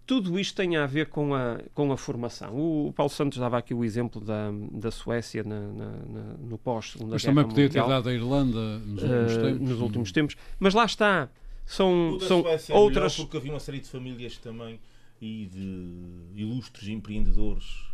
tudo 0.06 0.38
isto 0.38 0.56
tem 0.56 0.76
a 0.76 0.86
ver 0.86 1.06
com 1.06 1.34
a, 1.34 1.58
com 1.74 1.92
a 1.92 1.96
formação. 1.96 2.54
O 2.54 2.92
Paulo 2.92 3.10
Santos 3.10 3.38
dava 3.38 3.58
aqui 3.58 3.72
o 3.72 3.84
exemplo 3.84 4.20
da, 4.20 4.50
da 4.72 4.90
Suécia 4.90 5.42
na, 5.42 5.60
na, 5.60 5.86
na, 5.86 6.22
no 6.38 6.58
pós-segunda 6.58 7.12
Mas 7.12 7.22
também 7.22 7.46
podia 7.46 7.68
ter 7.68 7.86
dado 7.86 8.08
a 8.08 8.12
Irlanda 8.12 8.78
nos 8.80 9.02
últimos 9.02 9.36
uh, 9.36 9.42
tempos. 9.42 9.68
Nos 9.68 9.80
últimos 9.80 10.12
tempos. 10.12 10.36
Mas 10.58 10.74
lá 10.74 10.84
está. 10.84 11.28
São, 11.64 12.18
são 12.20 12.44
é 12.46 12.74
outras. 12.74 13.16
porque 13.16 13.36
havia 13.36 13.52
uma 13.52 13.60
série 13.60 13.80
de 13.80 13.88
famílias 13.88 14.36
também 14.36 14.80
e 15.20 15.46
de 15.46 16.42
ilustres 16.42 16.88
empreendedores 16.88 17.91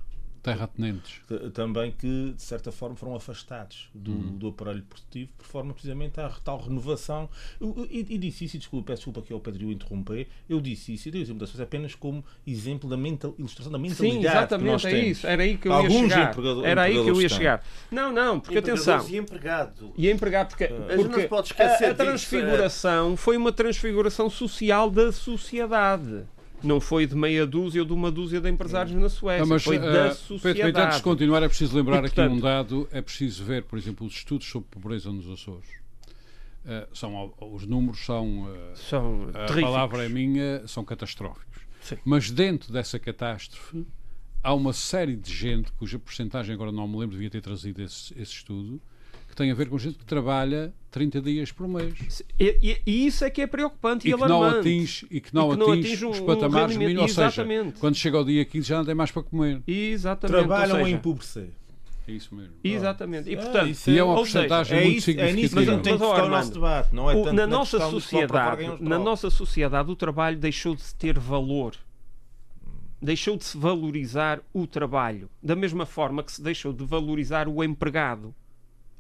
terratenentes. 0.53 1.21
Também 1.53 1.93
que, 1.93 2.33
de 2.35 2.43
certa 2.43 2.73
forma, 2.73 2.97
foram 2.97 3.15
afastados 3.15 3.89
do, 3.95 4.13
hum. 4.13 4.37
do 4.37 4.49
aparelho 4.49 4.83
produtivo 4.83 5.31
por 5.37 5.47
forma 5.47 5.73
precisamente 5.73 6.21
à 6.21 6.29
tal 6.29 6.61
renovação. 6.61 7.29
e, 7.91 8.07
e, 8.09 8.19
disse 8.19 8.45
isso, 8.45 8.57
e 8.57 8.59
desculpa, 8.59 8.87
peço 8.89 8.99
desculpa 9.01 9.23
que 9.23 9.33
ao 9.33 9.41
Pedro 9.41 9.67
o 9.67 9.73
interromper, 9.73 10.27
eu 10.49 10.61
disse 10.61 10.95
isso, 10.95 11.09
e 11.09 11.11
dei 11.11 11.21
o 11.21 11.25
exemplo 11.25 11.41
das 11.41 11.51
pessoas 11.51 11.67
apenas 11.67 11.95
como 11.95 12.25
exemplo 12.47 12.89
da 12.89 12.97
mental, 12.97 13.35
ilustração 13.39 13.73
da 13.73 13.79
mentalidade. 13.79 14.23
Sim, 14.23 14.27
exatamente, 14.27 14.87
é 14.87 15.05
isso. 15.05 15.27
Era 15.27 15.43
aí 15.43 15.57
que 15.57 15.69
eu 15.69 15.83
ia 15.83 15.91
chegar. 15.91 16.37
Era 16.65 16.83
aí 16.83 16.93
que 16.93 17.11
eu 17.11 17.23
ia 17.23 17.29
chegar. 17.29 17.65
Não, 17.91 18.13
não, 18.13 18.41
porque 18.41 18.59
atenção. 18.59 19.09
E 19.09 19.17
empregado. 19.17 19.93
E 19.97 20.11
empregado, 20.11 20.49
porque, 20.49 20.69
porque 21.29 21.63
a, 21.63 21.91
a 21.91 21.95
transfiguração 21.95 23.17
foi 23.17 23.37
uma 23.37 23.53
transfiguração 23.53 24.31
social 24.31 24.91
da 24.91 25.13
sociedade 25.13 26.27
não 26.63 26.81
foi 26.81 27.07
de 27.07 27.15
meia 27.15 27.47
dúzia 27.47 27.83
ou 27.83 27.87
de 27.87 27.93
uma 27.93 28.11
dúzia 28.11 28.41
de 28.41 28.49
empresários 28.49 28.95
na 28.95 29.09
Suécia, 29.09 29.41
não, 29.41 29.49
mas, 29.49 29.63
foi 29.63 29.79
da 29.79 30.09
uh, 30.09 30.15
sociedade. 30.15 30.63
Pedro, 30.63 30.83
antes 30.83 30.97
de 30.97 31.03
continuar, 31.03 31.43
é 31.43 31.49
preciso 31.49 31.77
lembrar 31.77 31.99
e, 31.99 32.01
portanto, 32.03 32.27
aqui 32.27 32.37
um 32.37 32.41
dado, 32.41 32.89
é 32.93 33.01
preciso 33.01 33.45
ver, 33.45 33.65
por 33.65 33.79
exemplo, 33.79 34.07
os 34.07 34.15
estudos 34.15 34.49
sobre 34.49 34.69
pobreza 34.71 35.13
nos 35.13 35.29
Açores. 35.29 35.69
Uh, 36.65 36.97
são, 36.97 37.33
os 37.41 37.67
números 37.67 38.05
são, 38.05 38.45
uh, 38.45 38.77
são 38.77 39.31
a 39.33 39.61
palavra 39.61 40.05
é 40.05 40.09
minha, 40.09 40.67
são 40.67 40.85
catastróficos. 40.85 41.63
Sim. 41.81 41.97
Mas 42.05 42.31
dentro 42.31 42.73
dessa 42.73 42.99
catástrofe 42.99 43.87
há 44.43 44.53
uma 44.55 44.73
série 44.73 45.17
de 45.17 45.33
gente, 45.33 45.73
cuja 45.73 45.99
porcentagem 45.99 46.55
agora 46.55 46.73
não 46.73 46.87
me 46.87 46.99
lembro, 46.99 47.17
devia 47.17 47.31
ter 47.31 47.41
trazido 47.41 47.83
esse, 47.83 48.13
esse 48.13 48.33
estudo, 48.33 48.81
tem 49.39 49.53
a 49.53 49.55
ver 49.55 49.69
com 49.69 49.79
gente 49.79 49.97
que 49.97 50.05
trabalha 50.05 50.75
30 50.91 51.21
dias 51.23 51.53
por 51.53 51.69
mês. 51.69 52.25
E, 52.41 52.59
e, 52.61 52.83
e 52.85 53.07
isso 53.07 53.25
é 53.25 53.31
que 53.31 53.41
é 53.41 53.47
preocupante 53.47 54.09
e, 54.09 54.11
e 54.11 54.15
que 54.17 54.27
não 54.27 54.43
atinge 54.43 55.07
E 55.09 55.21
que 55.21 55.33
não, 55.33 55.49
e 55.49 55.51
que 55.53 55.57
não 55.57 55.73
atinge, 55.73 55.87
atinge 55.87 56.07
um, 56.07 56.11
os 56.11 56.21
patamares 56.21 56.75
um 56.75 56.79
mínimos. 56.81 57.17
Ou 57.17 57.31
seja, 57.31 57.47
quando 57.79 57.95
chega 57.95 58.19
ao 58.19 58.25
dia 58.25 58.45
15 58.45 58.69
já 58.69 58.79
não 58.79 58.85
tem 58.85 58.97
mais 58.97 59.13
para 59.13 59.23
comer. 59.23 59.63
Exatamente. 59.65 60.37
Trabalham 60.39 60.77
seja, 60.77 60.89
a 60.89 60.91
empobrecer. 60.91 61.51
É 62.09 62.13
isso 62.13 62.35
mesmo. 62.35 62.53
Exatamente. 62.65 63.31
E, 63.31 63.35
ah, 63.37 63.43
portanto, 63.43 63.79
é, 63.87 63.91
e 63.93 63.99
é 63.99 64.03
uma 64.03 64.15
porcentagem 64.17 64.79
é 64.79 64.85
muito 64.85 65.03
significativa. 65.03 65.39
É 65.39 65.43
nisso, 65.43 65.55
mas 65.55 65.67
não 65.69 65.83
tem 65.83 65.97
que 65.97 66.03
o 66.03 66.29
nosso 66.29 66.53
debate. 66.53 66.95
Não 66.95 67.11
é 67.11 67.15
o, 67.15 67.33
na, 67.33 67.47
nossa 67.47 67.91
sociedade, 67.91 68.83
na 68.83 68.99
nossa 68.99 69.31
sociedade, 69.31 69.89
o 69.89 69.95
trabalho 69.95 70.37
deixou 70.37 70.75
de 70.75 70.95
ter 70.97 71.17
valor. 71.17 71.77
Deixou 73.01 73.37
de 73.37 73.45
se 73.45 73.57
valorizar 73.57 74.41
o 74.53 74.67
trabalho. 74.67 75.31
Da 75.41 75.55
mesma 75.55 75.87
forma 75.87 76.25
que 76.25 76.33
se 76.33 76.43
deixou 76.43 76.73
de 76.73 76.85
valorizar 76.85 77.47
o 77.47 77.63
empregado. 77.63 78.35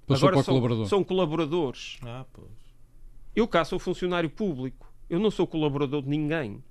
Passou 0.09 0.29
Agora 0.29 0.37
para 0.37 0.45
são, 0.45 0.55
colaborador. 0.55 0.87
são 0.89 1.05
colaboradores. 1.05 1.99
Ah, 2.03 2.25
pois. 2.33 2.49
Eu 3.37 3.47
cá 3.47 3.63
sou 3.65 3.79
funcionário 3.79 4.31
público. 4.31 4.91
Eu 5.09 5.21
não 5.21 5.31
sou 5.31 5.47
colaborador 5.47 6.03
de 6.03 6.09
ninguém. 6.09 6.65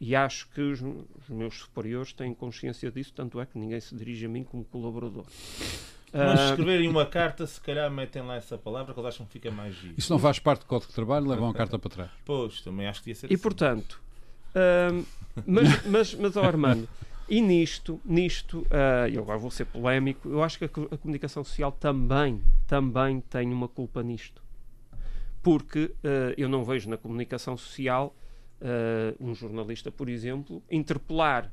E 0.00 0.16
acho 0.16 0.48
que 0.48 0.60
os, 0.60 0.82
os, 0.82 1.28
meus 1.28 1.58
superiores 1.60 2.12
têm 2.12 2.34
consciência 2.34 2.90
disso, 2.90 3.12
tanto 3.14 3.40
é 3.40 3.46
que 3.46 3.56
ninguém 3.56 3.78
se 3.78 3.94
dirige 3.94 4.26
a 4.26 4.28
mim 4.28 4.42
como 4.42 4.64
colaborador. 4.64 5.24
Mas 6.12 6.40
se 6.40 6.46
ah, 6.46 6.48
escreverem 6.50 6.88
uma 6.88 7.06
carta, 7.06 7.46
se 7.46 7.60
calhar 7.60 7.88
metem 7.88 8.20
lá 8.20 8.34
essa 8.34 8.58
palavra 8.58 8.92
que 8.92 8.98
eles 8.98 9.14
acham 9.14 9.24
que 9.24 9.32
fica 9.32 9.52
mais 9.52 9.76
giro. 9.76 9.94
Isso 9.96 10.12
não 10.12 10.18
faz 10.18 10.40
parte 10.40 10.60
do 10.60 10.66
Código 10.66 10.88
de 10.88 10.94
Trabalho, 10.96 11.28
levam 11.28 11.48
a 11.48 11.54
carta 11.54 11.78
para 11.78 11.88
trás. 11.88 12.10
Pois, 12.24 12.60
também 12.60 12.88
acho 12.88 13.00
que 13.00 13.10
ia 13.10 13.14
ser 13.14 13.30
E 13.30 13.34
assim. 13.34 13.42
portanto, 13.42 14.02
uh, 14.56 15.06
mas, 15.46 15.86
mas, 15.86 16.14
mas 16.16 16.36
oh 16.36 16.42
Armando, 16.42 16.88
e 17.28 17.40
nisto, 17.40 18.00
nisto, 18.04 18.60
uh, 18.60 19.08
eu 19.12 19.22
agora 19.22 19.38
vou 19.38 19.50
ser 19.50 19.64
polémico, 19.66 20.28
eu 20.28 20.42
acho 20.42 20.58
que 20.58 20.64
a, 20.64 20.68
a, 20.68 20.98
comunicação 20.98 21.42
social 21.44 21.72
também, 21.72 22.42
também 22.66 23.20
tem 23.20 23.52
uma 23.52 23.68
culpa 23.68 24.02
nisto. 24.02 24.42
Porque 25.42 25.84
uh, 25.84 26.34
eu 26.36 26.48
não 26.48 26.64
vejo 26.64 26.88
na 26.88 26.96
comunicação 26.96 27.56
social 27.56 28.14
uh, 28.60 29.16
um 29.24 29.34
jornalista, 29.34 29.90
por 29.90 30.08
exemplo, 30.08 30.62
interpelar, 30.70 31.52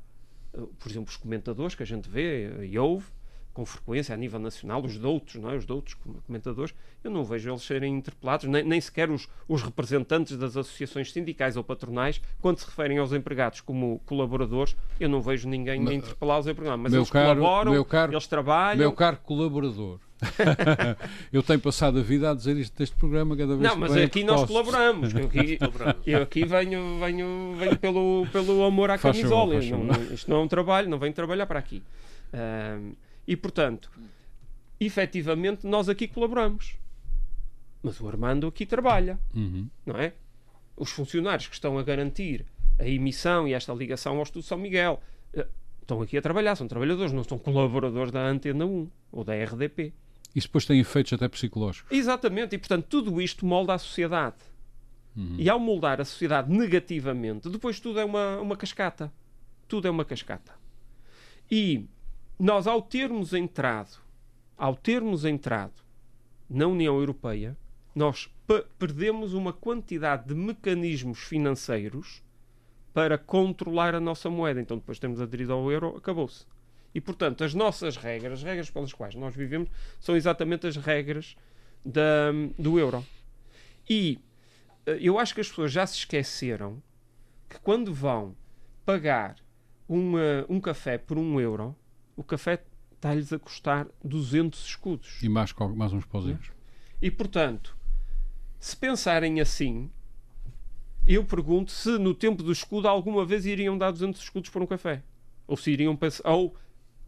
por 0.52 0.90
exemplo, 0.90 1.10
os 1.10 1.18
comentadores 1.18 1.76
que 1.76 1.84
a 1.84 1.86
gente 1.86 2.10
vê 2.10 2.66
e 2.66 2.78
ouve, 2.78 3.06
com 3.54 3.66
frequência 3.66 4.14
a 4.14 4.18
nível 4.18 4.40
nacional, 4.40 4.84
os 4.84 4.98
doutos, 4.98 5.36
não 5.36 5.50
é? 5.50 5.56
os 5.56 5.66
doutos 5.66 5.96
comentadores, 6.26 6.74
eu 7.04 7.12
não 7.12 7.24
vejo 7.24 7.50
eles 7.50 7.64
serem 7.64 7.98
interpelados, 7.98 8.48
nem, 8.48 8.64
nem 8.64 8.80
sequer 8.80 9.10
os, 9.10 9.28
os, 9.48 9.62
representantes 9.62 10.38
das 10.38 10.56
associações 10.56 11.12
sindicais 11.12 11.58
ou 11.58 11.64
patronais, 11.64 12.22
quando 12.42 12.60
se 12.60 12.66
referem 12.66 12.98
aos 12.98 13.12
empregados 13.12 13.62
como 13.62 14.02
colaboradores, 14.06 14.76
eu 15.00 15.10
não 15.10 15.22
vejo 15.22 15.48
ninguém 15.50 15.82
mas, 15.82 15.94
interpelá-los 15.94 16.48
em 16.48 16.56
programa. 16.56 16.84
Mas 16.84 16.94
eles 16.94 17.10
caro, 17.10 17.40
colaboram, 17.40 17.84
caro, 17.84 18.14
eles 18.14 18.28
trabalham. 18.28 18.80
Meu 18.80 18.94
caro 18.94 19.18
colaborador. 19.24 20.00
eu 21.32 21.42
tenho 21.42 21.60
passado 21.60 22.00
a 22.00 22.02
vida 22.02 22.30
a 22.30 22.34
dizer 22.34 22.58
isto 22.58 22.78
deste 22.78 22.96
programa 22.96 23.38
cada 23.38 23.56
vez 23.56 23.70
Não, 23.70 23.78
mas 23.78 23.96
aqui 23.96 24.24
nós 24.24 24.46
colaboramos. 24.46 25.14
Eu 25.14 25.26
aqui, 25.26 25.58
eu 26.06 26.22
aqui 26.22 26.46
venho, 26.46 27.00
venho, 27.00 27.56
venho 27.58 27.78
pelo, 27.78 28.28
pelo 28.32 28.64
amor 28.64 28.92
à 28.92 28.98
faz 28.98 29.18
camisola. 29.18 29.62
Favor, 29.62 29.86
não, 29.86 30.14
isto 30.14 30.30
não 30.30 30.38
é 30.38 30.44
um 30.44 30.48
trabalho, 30.48 30.90
não 30.90 31.00
venho 31.00 31.14
trabalhar 31.14 31.46
para 31.46 31.60
aqui. 31.60 31.82
Um, 32.34 32.94
e, 33.30 33.38
portanto, 33.38 33.92
efetivamente, 34.80 35.68
nós 35.68 35.88
aqui 35.88 36.08
colaboramos. 36.08 36.76
Mas 37.84 38.02
o 38.02 38.08
Armando 38.08 38.48
aqui 38.48 38.66
trabalha, 38.66 39.20
uhum. 39.36 39.70
não 39.86 39.96
é? 39.96 40.16
Os 40.76 40.90
funcionários 40.90 41.48
que 41.48 41.54
estão 41.54 41.78
a 41.78 41.84
garantir 41.84 42.44
a 42.80 42.88
emissão 42.88 43.48
e 43.48 43.54
esta 43.54 43.72
ligação 43.72 44.18
ao 44.18 44.24
Estudo 44.24 44.42
São 44.42 44.58
Miguel 44.58 45.00
eh, 45.32 45.46
estão 45.80 46.02
aqui 46.02 46.18
a 46.18 46.24
trabalhar, 46.24 46.56
são 46.56 46.68
trabalhadores, 46.68 47.14
não 47.14 47.24
são 47.24 47.38
colaboradores 47.38 48.12
da 48.12 48.26
Antena 48.26 48.66
1 48.66 48.90
ou 49.12 49.24
da 49.24 49.36
RDP. 49.36 49.94
Isso 50.36 50.48
depois 50.48 50.66
tem 50.66 50.80
efeitos 50.80 51.14
até 51.14 51.28
psicológicos. 51.28 51.92
Exatamente, 51.96 52.56
e 52.56 52.58
portanto 52.58 52.88
tudo 52.90 53.22
isto 53.22 53.46
molda 53.46 53.76
a 53.76 53.78
sociedade. 53.78 54.38
Uhum. 55.16 55.36
E 55.38 55.48
ao 55.48 55.60
moldar 55.60 56.02
a 56.02 56.06
sociedade 56.06 56.52
negativamente, 56.52 57.48
depois 57.48 57.80
tudo 57.80 58.00
é 58.00 58.06
uma, 58.06 58.40
uma 58.40 58.58
cascata. 58.58 59.14
Tudo 59.68 59.88
é 59.88 59.92
uma 59.92 60.04
cascata. 60.04 60.54
E 61.52 61.88
nós, 62.40 62.68
ao 62.68 62.82
termos 62.82 63.34
entrado, 63.34 64.00
ao 64.58 64.74
termos 64.74 65.26
entrado 65.26 65.74
na 66.50 66.66
União 66.68 66.98
Europeia, 66.98 67.58
nós 67.94 68.30
perdemos 68.78 69.34
uma 69.34 69.52
quantidade 69.52 70.28
de 70.28 70.34
mecanismos 70.34 71.20
financeiros 71.20 72.24
para 72.94 73.18
controlar 73.18 73.94
a 73.94 74.00
nossa 74.00 74.30
moeda. 74.30 74.62
Então, 74.62 74.78
depois 74.78 74.98
temos 75.00 75.20
aderido 75.20 75.54
ao 75.54 75.70
euro, 75.70 75.98
acabou-se. 75.98 76.46
E, 76.96 77.02
portanto, 77.02 77.44
as 77.44 77.54
nossas 77.54 77.98
regras, 77.98 78.40
as 78.40 78.44
regras 78.44 78.70
pelas 78.70 78.94
quais 78.94 79.16
nós 79.16 79.36
vivemos, 79.36 79.70
são 80.00 80.16
exatamente 80.16 80.66
as 80.66 80.78
regras 80.78 81.36
da, 81.86 82.32
do 82.58 82.80
euro. 82.80 83.06
E 83.88 84.18
eh, 84.86 84.98
eu 85.02 85.20
acho 85.20 85.36
que 85.36 85.42
as 85.42 85.50
pessoas 85.50 85.72
já 85.72 85.86
se 85.86 85.98
esqueceram 85.98 86.82
que 87.48 87.60
quando 87.60 87.94
vão 87.94 88.36
pagar 88.86 89.36
uma, 89.88 90.46
um 90.48 90.60
café 90.60 90.98
por 90.98 91.18
um 91.18 91.40
euro, 91.40 91.76
o 92.20 92.24
café 92.24 92.62
está-lhes 92.96 93.32
a 93.32 93.40
custar 93.40 93.88
200 94.04 94.66
escudos. 94.66 95.24
E 95.24 95.30
mais, 95.30 95.54
mais 95.74 95.94
uns 95.94 96.04
pauzinhos. 96.04 96.52
E, 97.02 97.10
portanto, 97.10 97.78
se 98.60 98.76
pensarem 98.76 99.40
assim, 99.40 99.90
eu 101.08 101.24
pergunto 101.24 101.72
se 101.72 101.98
no 101.98 102.14
tempo 102.14 102.44
do 102.44 102.52
escudo 102.52 102.90
alguma 102.90 103.26
vez 103.26 103.46
iriam 103.46 103.78
dar 103.78 103.92
200 103.92 104.22
escudos 104.22 104.50
por 104.50 104.62
um 104.62 104.68
café. 104.68 105.02
Ou 105.48 105.56
se 105.56 105.72
iriam 105.72 105.96
pensar... 105.96 106.30
Ou 106.30 106.54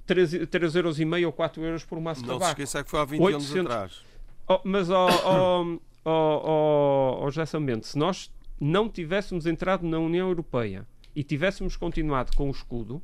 3, 0.06 0.48
3 0.50 0.76
euros 0.76 0.98
e 0.98 1.04
meio 1.04 1.28
ou 1.28 1.34
4 1.34 1.62
euros 1.62 1.84
por 1.84 1.98
um 1.98 2.02
maço 2.02 2.22
de 2.22 2.28
tabaco. 2.28 2.40
Não 2.40 2.48
se 2.48 2.54
esqueça 2.54 2.84
que 2.86 2.90
foi 2.90 3.00
há 3.02 3.06
20 3.06 3.22
800... 3.22 3.52
anos 3.52 3.66
atrás. 3.72 4.06
Oh, 4.48 4.62
mas, 4.64 4.90
ó 4.90 5.10
oh, 5.10 5.80
oh, 6.06 6.10
oh, 6.10 7.26
oh, 7.26 7.32
Gerson 7.32 7.60
Mendes, 7.60 7.90
se 7.90 7.98
nós 7.98 8.32
não 8.58 8.88
tivéssemos 8.88 9.46
entrado 9.46 9.86
na 9.86 10.00
União 10.00 10.30
Europeia 10.30 10.88
e 11.14 11.22
tivéssemos 11.22 11.76
continuado 11.76 12.36
com 12.36 12.48
o 12.48 12.52
escudo, 12.52 13.04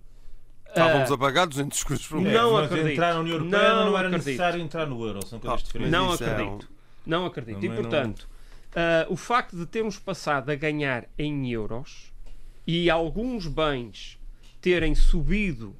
Estávamos 0.85 1.11
a 1.11 1.17
pagar 1.17 1.47
200 1.47 1.77
escudos 1.77 2.07
por 2.07 2.21
mês. 2.21 2.33
Não 2.33 2.57
acredito. 2.57 2.89
Entrar 2.89 3.13
na 3.13 3.19
União 3.19 3.35
Europeia 3.37 3.69
não, 3.69 3.85
não 3.85 3.97
era 3.97 4.07
acredito. 4.07 4.25
necessário 4.25 4.61
entrar 4.61 4.85
no 4.85 5.05
euro. 5.05 5.25
São 5.25 5.39
coisas 5.39 5.61
ah, 5.61 5.65
diferentes. 5.65 5.91
Não 5.91 6.11
acredito. 6.11 6.69
Não 7.05 7.25
acredito. 7.25 7.65
e, 7.65 7.69
portanto, 7.69 8.27
não... 8.75 9.09
uh, 9.09 9.13
o 9.13 9.15
facto 9.15 9.55
de 9.55 9.65
termos 9.65 9.97
passado 9.97 10.49
a 10.49 10.55
ganhar 10.55 11.05
em 11.17 11.51
euros 11.51 12.11
e 12.65 12.89
alguns 12.89 13.47
bens 13.47 14.19
terem 14.59 14.93
subido 14.93 15.75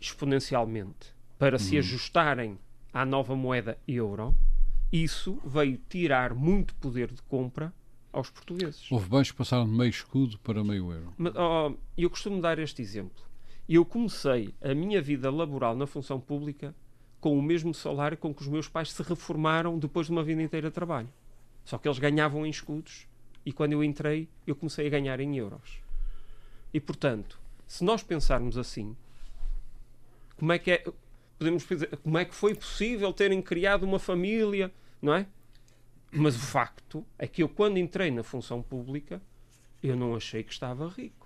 exponencialmente 0.00 1.14
para 1.38 1.58
se 1.58 1.76
hum. 1.76 1.78
ajustarem 1.80 2.58
à 2.92 3.04
nova 3.04 3.34
moeda 3.34 3.78
euro, 3.86 4.34
isso 4.92 5.40
veio 5.44 5.80
tirar 5.88 6.34
muito 6.34 6.74
poder 6.76 7.08
de 7.12 7.22
compra 7.22 7.72
aos 8.12 8.30
portugueses. 8.30 8.90
Houve 8.90 9.08
bens 9.08 9.30
que 9.30 9.36
passaram 9.36 9.64
de 9.64 9.72
meio 9.72 9.90
escudo 9.90 10.38
para 10.38 10.62
meio 10.64 10.92
euro. 10.92 11.14
Mas, 11.16 11.32
oh, 11.36 11.74
eu 11.96 12.10
costumo 12.10 12.40
dar 12.40 12.58
este 12.58 12.82
exemplo. 12.82 13.29
Eu 13.72 13.84
comecei 13.84 14.52
a 14.60 14.74
minha 14.74 15.00
vida 15.00 15.30
laboral 15.30 15.76
na 15.76 15.86
função 15.86 16.18
pública 16.18 16.74
com 17.20 17.38
o 17.38 17.42
mesmo 17.42 17.72
salário 17.72 18.18
com 18.18 18.34
que 18.34 18.42
os 18.42 18.48
meus 18.48 18.66
pais 18.66 18.90
se 18.90 19.00
reformaram 19.00 19.78
depois 19.78 20.08
de 20.08 20.12
uma 20.12 20.24
vida 20.24 20.42
inteira 20.42 20.70
de 20.70 20.74
trabalho. 20.74 21.08
Só 21.64 21.78
que 21.78 21.86
eles 21.86 22.00
ganhavam 22.00 22.44
em 22.44 22.50
escudos 22.50 23.06
e 23.46 23.52
quando 23.52 23.74
eu 23.74 23.84
entrei, 23.84 24.28
eu 24.44 24.56
comecei 24.56 24.88
a 24.88 24.90
ganhar 24.90 25.20
em 25.20 25.36
euros. 25.36 25.78
E 26.74 26.80
portanto, 26.80 27.38
se 27.64 27.84
nós 27.84 28.02
pensarmos 28.02 28.58
assim, 28.58 28.96
como 30.36 30.50
é 30.50 30.58
que 30.58 30.72
é, 30.72 30.84
podemos 31.38 31.64
dizer, 31.64 31.96
como 31.98 32.18
é 32.18 32.24
que 32.24 32.34
foi 32.34 32.56
possível 32.56 33.12
terem 33.12 33.40
criado 33.40 33.84
uma 33.84 34.00
família, 34.00 34.74
não 35.00 35.14
é? 35.14 35.28
Mas 36.10 36.34
o 36.34 36.40
facto 36.40 37.06
é 37.16 37.28
que 37.28 37.40
eu, 37.40 37.48
quando 37.48 37.78
entrei 37.78 38.10
na 38.10 38.24
função 38.24 38.62
pública, 38.62 39.22
eu 39.80 39.94
não 39.94 40.16
achei 40.16 40.42
que 40.42 40.52
estava 40.52 40.88
rico. 40.88 41.19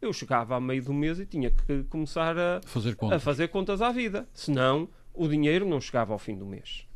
Eu 0.00 0.12
chegava 0.12 0.56
a 0.56 0.60
meio 0.60 0.82
do 0.82 0.94
mês 0.94 1.18
e 1.18 1.26
tinha 1.26 1.50
que 1.50 1.82
começar 1.84 2.36
a 2.38 2.60
fazer 2.64 2.94
contas, 2.94 3.16
a 3.16 3.20
fazer 3.20 3.48
contas 3.48 3.82
à 3.82 3.90
vida. 3.90 4.28
Senão, 4.32 4.88
o 5.12 5.26
dinheiro 5.26 5.66
não 5.66 5.80
chegava 5.80 6.12
ao 6.12 6.18
fim 6.18 6.36
do 6.36 6.46
mês. 6.46 6.86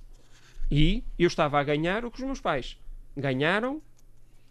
E 0.70 1.04
eu 1.18 1.26
estava 1.26 1.58
a 1.58 1.64
ganhar 1.64 2.04
o 2.04 2.10
que 2.10 2.20
os 2.20 2.24
meus 2.24 2.40
pais 2.40 2.78
ganharam 3.16 3.82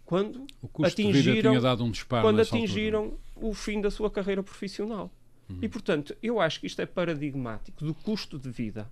quando 0.06 0.46
atingiram, 0.84 1.54
um 1.56 2.22
quando 2.22 2.42
atingiram 2.42 3.00
altura. 3.04 3.20
o 3.36 3.54
fim 3.54 3.80
da 3.80 3.90
sua 3.90 4.12
carreira 4.12 4.44
profissional. 4.44 5.10
Uhum. 5.50 5.60
E, 5.62 5.70
portanto, 5.70 6.16
eu 6.22 6.40
acho 6.40 6.60
que 6.60 6.68
isto 6.68 6.82
é 6.82 6.86
paradigmático 6.86 7.84
do 7.86 7.94
custo 7.94 8.38
de 8.38 8.50
vida. 8.50 8.92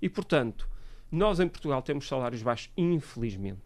E, 0.00 0.08
portanto, 0.08 0.68
nós 1.10 1.40
em 1.40 1.48
Portugal 1.48 1.80
temos 1.80 2.06
salários 2.06 2.42
baixos, 2.42 2.70
infelizmente. 2.76 3.60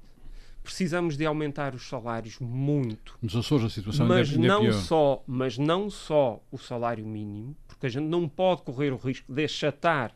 Precisamos 0.63 1.17
de 1.17 1.27
aumentar 1.27 1.75
os 1.75 1.89
salários 1.89 2.39
muito. 2.39 3.19
Nos 3.21 3.35
Açores 3.35 3.67
a 3.67 3.69
situação 3.69 4.07
mas 4.07 4.31
ainda, 4.31 4.47
não 4.47 4.61
é 4.61 4.71
pior. 4.71 4.81
só, 4.81 5.25
mas 5.27 5.59
não 5.59 5.91
só 5.91 6.41
o 6.53 6.59
salário 6.59 7.05
mínimo, 7.05 7.57
porque 7.67 7.87
a 7.87 7.89
gente 7.89 8.07
não 8.07 8.29
pode 8.29 8.63
correr 8.63 8.93
o 8.93 8.97
risco 8.97 9.33
de 9.33 9.45
achatar 9.45 10.15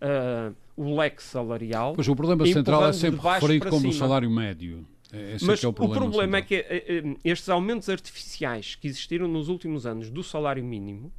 uh, 0.00 0.54
o 0.76 0.96
leque 0.96 1.22
salarial. 1.22 1.94
Pois 1.94 2.06
o 2.06 2.14
problema 2.14 2.46
central 2.46 2.86
é 2.86 2.92
sempre 2.92 3.20
referido 3.20 3.68
como 3.68 3.88
o 3.88 3.92
salário 3.92 4.30
médio. 4.30 4.86
É, 5.12 5.36
Mas 5.42 5.64
é 5.64 5.66
o 5.66 5.72
problema, 5.72 6.04
o 6.04 6.10
problema 6.10 6.36
é 6.36 6.42
que 6.42 6.54
eh, 6.54 6.84
eh, 6.86 7.16
estes 7.24 7.48
aumentos 7.48 7.88
artificiais 7.88 8.74
que 8.74 8.86
existiram 8.86 9.26
nos 9.26 9.48
últimos 9.48 9.86
anos 9.86 10.10
do 10.10 10.22
salário 10.22 10.62
mínimo 10.62 11.10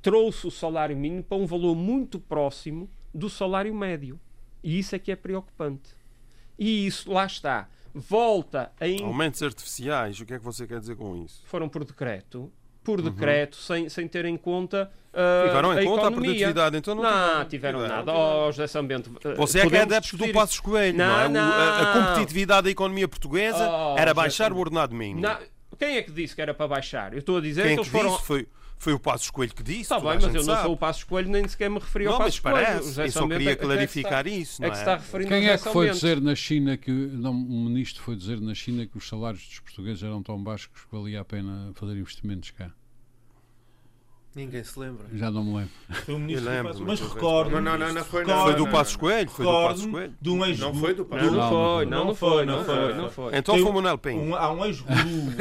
trouxe 0.00 0.46
o 0.46 0.50
salário 0.52 0.96
mínimo 0.96 1.24
para 1.24 1.36
um 1.36 1.46
valor 1.46 1.74
muito 1.74 2.20
próximo 2.20 2.88
do 3.12 3.28
salário 3.28 3.74
médio. 3.74 4.20
E 4.62 4.78
isso 4.78 4.94
é 4.94 4.98
que 4.98 5.10
é 5.10 5.16
preocupante. 5.16 5.90
E 6.58 6.86
isso, 6.86 7.10
lá 7.10 7.26
está, 7.26 7.68
volta 7.94 8.72
a. 8.80 9.04
Aumentos 9.04 9.42
artificiais, 9.42 10.20
o 10.20 10.26
que 10.26 10.34
é 10.34 10.38
que 10.38 10.44
você 10.44 10.66
quer 10.66 10.80
dizer 10.80 10.96
com 10.96 11.16
isso? 11.16 11.42
Foram 11.46 11.68
por 11.68 11.84
decreto 11.84 12.52
por 12.84 13.00
uhum. 13.00 13.10
decreto, 13.10 13.54
uhum. 13.54 13.62
sem, 13.62 13.88
sem 13.88 14.06
ter 14.06 14.26
em 14.26 14.36
conta 14.36 14.90
uh, 15.10 15.48
tiveram 15.48 15.72
em 15.72 15.78
a 15.78 15.84
conta 15.84 16.00
economia. 16.02 16.06
a 16.06 16.12
produtividade, 16.12 16.76
então 16.76 16.94
não, 16.94 17.02
não 17.02 17.44
tiveram, 17.46 17.80
tiveram 17.80 17.96
nada. 17.96 18.12
Oh, 18.12 18.52
José 18.52 18.66
Sambento, 18.66 19.10
uh, 19.10 19.34
Você 19.36 19.60
é 19.60 19.68
que 19.68 19.74
é 19.74 19.80
adepto 19.80 20.16
do 20.18 20.30
Passos 20.32 20.60
Coelho, 20.60 20.98
não, 20.98 21.06
não 21.06 21.20
é? 21.20 21.28
Não. 21.30 21.40
A, 21.40 21.80
a, 21.80 21.92
competitividade 21.94 22.64
da 22.64 22.70
economia 22.70 23.08
portuguesa 23.08 23.66
oh, 23.68 23.98
era 23.98 24.12
baixar 24.12 24.52
o 24.52 24.58
ordenado 24.58 24.94
mínimo. 24.94 25.26
Quem 25.78 25.96
é 25.96 26.02
que 26.02 26.12
disse 26.12 26.36
que 26.36 26.42
era 26.42 26.54
para 26.54 26.68
baixar? 26.68 27.14
Eu 27.14 27.18
estou 27.18 27.38
a 27.38 27.40
dizer 27.40 27.62
Quem 27.62 27.74
que 27.74 27.80
eles 27.80 27.88
foram... 27.88 28.10
Disse 28.10 28.22
foi... 28.22 28.46
Foi 28.78 28.92
o 28.92 28.98
Passos 28.98 29.30
Coelho 29.30 29.54
que 29.54 29.62
disse. 29.62 29.82
Está 29.82 29.98
bem, 29.98 30.18
mas 30.20 30.34
eu 30.34 30.44
não 30.44 30.62
sou 30.62 30.72
o 30.72 30.76
Passos 30.76 31.04
Coelho, 31.04 31.30
nem 31.30 31.46
sequer 31.48 31.70
me 31.70 31.78
referi 31.78 32.06
ao 32.06 32.18
Passos 32.18 32.40
Coelho. 32.40 32.56
Parece. 32.56 33.00
Eu 33.00 33.10
só 33.10 33.28
queria 33.28 33.52
é, 33.52 33.56
clarificar 33.56 34.20
é 34.20 34.22
que 34.24 34.28
está, 34.30 34.40
isso. 34.40 34.62
Não 34.62 34.68
é? 34.68 34.70
que 34.70 34.76
se 34.76 34.82
está 34.82 34.96
referindo 34.96 35.30
Quem 35.30 35.48
é 35.48 35.56
que 35.56 35.64
foi 35.70 35.90
dizer 35.90 36.20
na 36.20 36.34
China 36.34 36.76
que. 36.76 36.90
Não, 36.90 37.32
um 37.32 37.64
ministro 37.64 38.02
foi 38.02 38.16
dizer 38.16 38.40
na 38.40 38.54
China 38.54 38.86
que 38.86 38.98
os 38.98 39.08
salários 39.08 39.46
dos 39.46 39.60
portugueses 39.60 40.02
eram 40.02 40.22
tão 40.22 40.42
baixos 40.42 40.66
que 40.66 40.80
valia 40.94 41.20
a 41.20 41.24
pena 41.24 41.72
fazer 41.74 41.96
investimentos 41.96 42.50
cá? 42.50 42.70
Ninguém 44.34 44.64
se 44.64 44.78
lembra. 44.78 45.06
Já 45.12 45.30
não 45.30 45.44
me 45.44 45.56
lembro. 45.58 45.70
Foi 46.04 46.14
o 46.14 46.18
ministro 46.18 46.50
lembro, 46.50 46.84
mas 46.84 47.00
recordo. 47.00 47.50
Não, 47.52 47.60
não, 47.60 47.78
não, 47.78 47.92
não 47.92 48.04
foi, 48.04 48.24
não, 48.24 48.42
foi 48.42 48.54
do 48.56 48.68
Passos 48.68 48.96
Coelho. 48.96 49.30
Foi 49.30 49.46
do 49.46 49.52
Passos 49.52 49.86
Coelho. 49.86 50.14
De 50.20 50.30
um 50.30 50.44
ex 50.44 50.58
não 50.58 50.74
foi 50.74 50.94
do 50.94 51.04
Passos 51.04 51.32
Não, 51.32 51.48
foi, 51.48 51.86
não, 51.86 52.04
não 52.06 52.14
foi, 52.14 52.44
não 52.44 52.64
foi, 52.64 52.94
não 52.94 53.10
foi. 53.10 53.36
Então 53.36 53.54
foi 53.56 53.64
o 53.64 53.72
Manuel 53.72 53.98
Pinho. 53.98 54.20
Um, 54.20 54.34
há 54.34 54.52
um 54.52 54.64
ex-guru, 54.64 54.96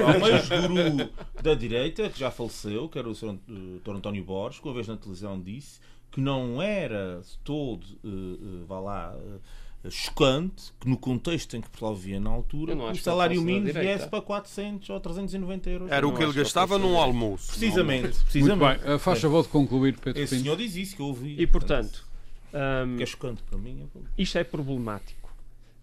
há 0.06 0.18
um 0.18 0.28
ex-guru 0.28 1.10
da 1.42 1.56
direita 1.56 2.10
que 2.10 2.20
já 2.20 2.30
faleceu, 2.30 2.88
que 2.88 3.00
era 3.00 3.10
o 3.10 3.16
Sr. 3.16 3.36
Dr. 3.84 3.96
António 3.96 4.24
Borges, 4.24 4.60
que 4.60 4.68
uma 4.68 4.74
vez 4.76 4.88
na 4.88 4.96
televisão 4.96 5.42
disse 5.42 5.80
que 6.12 6.22
não 6.22 6.62
era 6.62 7.22
todo, 7.44 7.84
uh, 8.04 8.08
uh, 8.08 8.66
vá 8.68 8.80
lá, 8.80 9.16
uh, 9.16 9.42
chocante 9.90 10.72
que 10.80 10.88
no 10.88 10.98
contexto 10.98 11.58
em 11.58 11.62
que 11.62 11.70
Portugal 11.70 11.96
vivia 11.96 12.20
na 12.20 12.30
altura 12.30 12.76
o 12.76 12.96
salário 12.96 13.42
mínimo 13.42 13.74
viesse 13.74 14.08
para 14.08 14.22
400 14.22 14.90
ou 14.90 15.00
390 15.00 15.70
euros. 15.70 15.92
Era 15.92 16.08
o 16.08 16.16
que 16.16 16.24
ele 16.24 16.34
gastava 16.34 16.78
num 16.78 16.98
almoço. 16.98 17.48
Precisamente. 17.48 18.18
precisamente. 18.24 18.60
Muito 18.60 18.86
bem, 18.86 19.00
faz 19.00 19.20
favor 19.20 19.44
de 19.44 19.50
concluir, 19.50 19.98
Pedro 19.98 20.22
Esse 20.22 20.40
senhor 20.40 20.56
diz 20.56 20.76
isso 20.76 20.96
que 20.96 21.02
eu 21.02 21.08
ouvi. 21.08 21.36
E 21.38 21.46
portanto... 21.46 22.06
Um, 22.54 22.98
que 22.98 23.04
é 23.04 23.06
chocante 23.06 23.42
para 23.44 23.58
mim. 23.58 23.90
É... 23.96 24.22
Isto 24.22 24.38
é 24.38 24.44
problemático. 24.44 25.34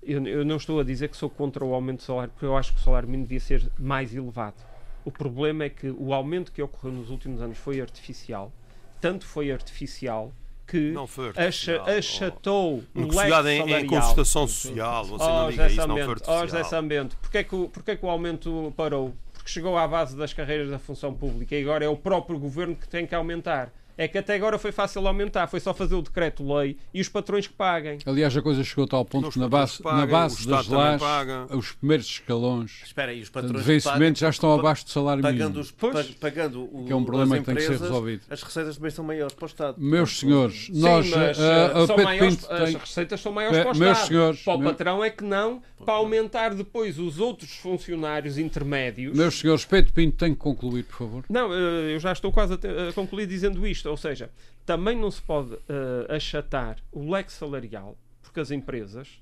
Eu, 0.02 0.24
eu, 0.26 0.44
não 0.44 0.56
estou 0.56 0.80
a 0.80 0.84
dizer 0.84 1.08
que 1.08 1.16
sou 1.16 1.28
contra 1.28 1.64
o 1.64 1.74
aumento 1.74 1.98
do 1.98 2.04
salário, 2.04 2.32
porque 2.32 2.46
eu 2.46 2.56
acho 2.56 2.72
que 2.72 2.80
o 2.80 2.82
salário 2.82 3.08
mínimo 3.08 3.26
devia 3.26 3.40
ser 3.40 3.70
mais 3.78 4.14
elevado. 4.14 4.64
O 5.04 5.10
problema 5.10 5.64
é 5.64 5.68
que 5.68 5.90
o 5.90 6.14
aumento 6.14 6.52
que 6.52 6.62
ocorreu 6.62 6.92
nos 6.92 7.10
últimos 7.10 7.42
anos 7.42 7.58
foi 7.58 7.80
artificial. 7.80 8.52
Tanto 9.00 9.26
foi 9.26 9.50
artificial 9.50 10.32
que 10.70 10.94
acha, 11.36 11.82
achatou 11.82 12.84
oh, 12.94 13.00
negociado 13.00 13.48
em, 13.48 13.72
em 13.72 13.86
concertação 13.86 14.46
social. 14.46 15.04
Você 15.04 15.24
oh, 15.24 15.28
não 15.28 15.50
diga 15.50 15.66
isso, 15.66 15.86
não 15.88 15.96
foi 15.96 16.02
artificial. 16.02 16.38
Oh, 16.38 16.46
José 16.46 16.64
Sambento, 16.64 17.16
porquê 17.16 17.38
é, 17.38 17.44
que, 17.44 17.68
porquê 17.68 17.90
é 17.90 17.96
que 17.96 18.06
o 18.06 18.08
aumento 18.08 18.72
parou? 18.76 19.12
Porque 19.32 19.50
chegou 19.50 19.76
à 19.76 19.88
base 19.88 20.16
das 20.16 20.32
carreiras 20.32 20.70
da 20.70 20.78
função 20.78 21.12
pública 21.12 21.56
e 21.56 21.62
agora 21.62 21.84
é 21.84 21.88
o 21.88 21.96
próprio 21.96 22.38
governo 22.38 22.76
que 22.76 22.88
tem 22.88 23.04
que 23.04 23.14
aumentar 23.14 23.72
é 24.00 24.08
que 24.08 24.16
até 24.16 24.34
agora 24.34 24.58
foi 24.58 24.72
fácil 24.72 25.06
aumentar, 25.06 25.46
foi 25.46 25.60
só 25.60 25.74
fazer 25.74 25.94
o 25.94 26.00
decreto-lei 26.00 26.78
e 26.94 27.02
os 27.02 27.08
patrões 27.10 27.46
que 27.46 27.52
paguem. 27.52 27.98
Aliás, 28.06 28.34
a 28.34 28.40
coisa 28.40 28.64
chegou 28.64 28.86
a 28.86 28.88
tal 28.88 29.04
ponto 29.04 29.30
que 29.30 29.38
na 29.38 29.46
base, 29.46 29.82
paguem, 29.82 30.00
na 30.00 30.06
base 30.06 30.48
das 30.48 30.68
lajes, 30.68 31.06
os 31.50 31.72
primeiros 31.72 32.06
escalões 32.06 32.80
Espera 32.82 33.12
aí, 33.12 33.20
os 33.20 33.28
patrões 33.28 33.62
de 33.62 33.62
vencimento 33.62 34.18
já 34.18 34.30
estão 34.30 34.58
abaixo 34.58 34.86
do 34.86 34.90
salário 34.90 35.22
pagando 35.22 35.48
mínimo. 35.48 35.60
Os, 35.60 35.70
pois, 35.70 36.10
pagando 36.12 36.62
o, 36.62 36.86
que 36.86 36.92
é 36.92 36.96
um 36.96 37.04
problema 37.04 37.38
que 37.38 37.44
tem 37.44 37.54
que 37.54 37.60
ser 37.60 37.78
resolvido. 37.78 38.22
As 38.30 38.42
receitas 38.42 38.76
também 38.76 38.90
são 38.90 39.04
maiores 39.04 39.34
para 39.34 39.44
o 39.44 39.46
Estado. 39.46 39.76
Meus 39.78 40.18
senhores, 40.18 40.70
Sim, 40.72 40.80
nós... 40.80 41.10
Mas, 41.10 41.38
uh, 41.38 41.86
são 41.86 41.96
maiores, 41.98 42.50
as 42.50 42.74
receitas 42.74 43.20
são 43.20 43.32
maiores 43.32 43.58
para 43.58 43.68
o 43.68 43.72
Estado. 43.72 44.06
Senhores, 44.06 44.42
para 44.42 44.54
o 44.54 44.58
meu... 44.58 44.70
patrão 44.70 45.04
é 45.04 45.10
que 45.10 45.24
não, 45.24 45.62
para 45.84 45.94
aumentar 45.94 46.54
depois 46.54 46.98
os 46.98 47.18
outros 47.18 47.50
funcionários 47.56 48.38
intermédios. 48.38 49.14
Meus 49.14 49.38
senhores, 49.38 49.66
Pedro 49.66 49.92
Pinto 49.92 50.16
tem 50.16 50.32
que 50.32 50.40
concluir, 50.40 50.84
por 50.84 50.96
favor. 50.96 51.24
Não, 51.28 51.52
eh, 51.52 51.94
eu 51.94 52.00
já 52.00 52.12
estou 52.12 52.32
quase 52.32 52.54
a 52.54 52.92
concluir 52.94 53.26
dizendo 53.26 53.66
isto, 53.66 53.89
ou 53.90 53.96
seja, 53.96 54.30
também 54.64 54.96
não 54.96 55.10
se 55.10 55.20
pode 55.20 55.54
uh, 55.54 55.60
achatar 56.08 56.78
o 56.92 57.10
leque 57.10 57.32
salarial, 57.32 57.96
porque 58.22 58.40
as 58.40 58.50
empresas 58.50 59.20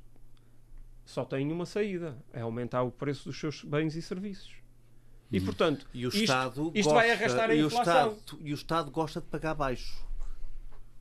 só 1.05 1.25
têm 1.25 1.51
uma 1.51 1.67
saída: 1.67 2.17
é 2.33 2.43
aumentar 2.43 2.83
o 2.83 2.91
preço 2.91 3.25
dos 3.25 3.39
seus 3.39 3.65
bens 3.65 3.97
e 3.97 4.03
serviços. 4.03 4.53
E, 5.31 5.41
hum. 5.41 5.45
portanto, 5.45 5.87
e 5.93 6.07
o 6.07 6.09
isto, 6.09 6.21
Estado 6.21 6.73
isto 6.75 6.91
gosta, 6.91 6.95
vai 6.95 7.11
arrastar 7.11 7.51
a 7.51 7.57
inflação. 7.57 7.95
E 7.95 8.09
o, 8.09 8.13
Estado, 8.13 8.39
e 8.43 8.53
o 8.53 8.55
Estado 8.55 8.91
gosta 8.91 9.21
de 9.21 9.27
pagar 9.27 9.55
baixo. 9.55 10.07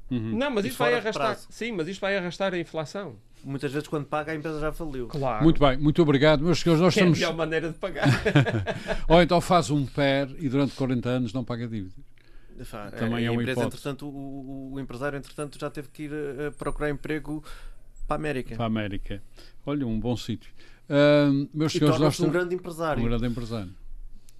Uhum. 0.09 0.38
Não, 0.38 0.49
mas 0.51 0.65
isto 0.65 0.78
vai 0.78 0.93
arrastar. 0.93 1.38
Sim, 1.49 1.74
mas 1.74 1.88
isto 1.88 1.99
vai 1.99 2.18
arrastar 2.18 2.53
a 2.53 2.59
inflação. 2.59 3.15
Muitas 3.43 3.72
vezes, 3.72 3.88
quando 3.88 4.05
paga, 4.05 4.32
a 4.32 4.36
empresa 4.36 4.59
já 4.59 4.72
faliu. 4.72 5.07
Claro. 5.07 5.43
Muito 5.43 5.59
bem, 5.59 5.78
muito 5.78 6.01
obrigado. 6.01 6.43
Meus 6.43 6.59
senhores, 6.59 6.82
nós 6.82 6.93
que 6.93 6.99
estamos. 6.99 7.20
É 7.20 7.24
a 7.24 7.28
melhor 7.28 7.38
maneira 7.38 7.70
de 7.70 7.78
pagar. 7.78 8.07
Ou 9.07 9.22
então 9.22 9.39
faz 9.39 9.70
um 9.70 9.86
PER 9.86 10.36
e 10.39 10.49
durante 10.49 10.74
40 10.76 11.09
anos 11.09 11.34
não 11.34 11.43
paga 11.43 11.68
dívidas. 11.68 12.03
Também 12.97 13.25
é 13.25 13.31
uma 13.31 13.41
empresa, 13.41 13.61
hipótese. 13.61 13.77
entretanto, 13.77 14.07
o, 14.07 14.73
o, 14.73 14.79
empresário, 14.79 15.17
entretanto, 15.17 15.59
já 15.59 15.69
teve 15.69 15.89
que 15.89 16.03
ir 16.03 16.11
a, 16.13 16.51
procurar 16.51 16.89
emprego 16.89 17.43
para 18.07 18.15
a 18.15 18.19
América. 18.19 18.55
Para 18.55 18.65
a 18.65 18.67
América. 18.67 19.21
Olha, 19.65 19.85
um 19.85 19.99
bom 19.99 20.15
sítio. 20.15 20.51
Uh, 20.89 21.49
meus 21.53 21.75
e 21.75 21.79
senhores, 21.79 21.99
nós 21.99 22.19
um 22.19 22.29
grande 22.29 22.55
empresário. 22.55 23.03
Um 23.03 23.05
grande 23.05 23.27
empresário. 23.27 23.73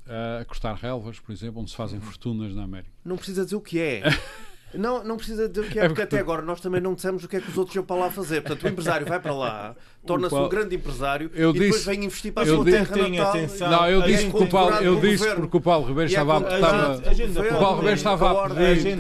Uh, 0.06 0.42
a 0.42 0.46
cortar 0.46 0.74
relvas, 0.76 1.20
por 1.20 1.34
exemplo, 1.34 1.62
onde 1.62 1.70
se 1.70 1.76
fazem 1.76 2.00
fortunas 2.00 2.56
na 2.56 2.64
América. 2.64 2.94
Não 3.04 3.18
precisa 3.18 3.44
dizer 3.44 3.58
o 3.58 3.62
que 3.62 3.80
é. 3.80 4.04
Não, 4.74 5.04
não 5.04 5.16
precisa 5.16 5.48
dizer 5.48 5.62
o 5.62 5.70
que 5.70 5.80
é, 5.80 5.86
é 5.86 5.88
porque 5.88 6.02
até 6.02 6.20
agora 6.20 6.42
nós 6.42 6.60
também 6.60 6.82
não 6.82 6.94
dissemos 6.94 7.24
o 7.24 7.28
que 7.28 7.38
é 7.38 7.42
que 7.42 7.50
os 7.50 7.58
outros 7.58 7.76
iam 7.76 7.86
para 7.86 7.96
lá 7.96 8.12
fazer. 8.12 8.42
Portanto, 8.42 8.64
o 8.64 8.68
empresário 8.68 9.08
vai 9.08 9.20
para 9.20 9.34
lá, 9.34 9.76
torna-se 10.06 10.36
um 10.36 10.50
grande 10.50 10.76
empresário 10.76 11.32
eu 11.34 11.52
e 11.52 11.54
disse, 11.54 11.66
depois 11.66 11.86
vem 11.86 12.06
investir 12.06 12.34
para 12.34 12.44
a 12.44 12.46
sua 12.46 12.66
terra 12.66 12.96
natal. 12.96 13.30
Atenção, 13.30 13.72
não, 13.72 13.90
eu 13.90 14.02
disse, 14.02 14.26
porque 14.30 14.44
o, 14.44 14.50
Paulo, 14.50 14.76
eu 14.76 15.00
disse 15.00 15.36
porque 15.36 15.58
o 15.58 15.62
Paulo 15.62 15.88
Ribeiro 15.88 16.10
estava, 16.10 16.38
estava, 16.54 16.98
o 16.98 17.60
Paulo 17.60 17.78
Ribeiro 17.78 17.98
estava 17.98 18.46
a 18.46 18.50
pedir 18.50 18.98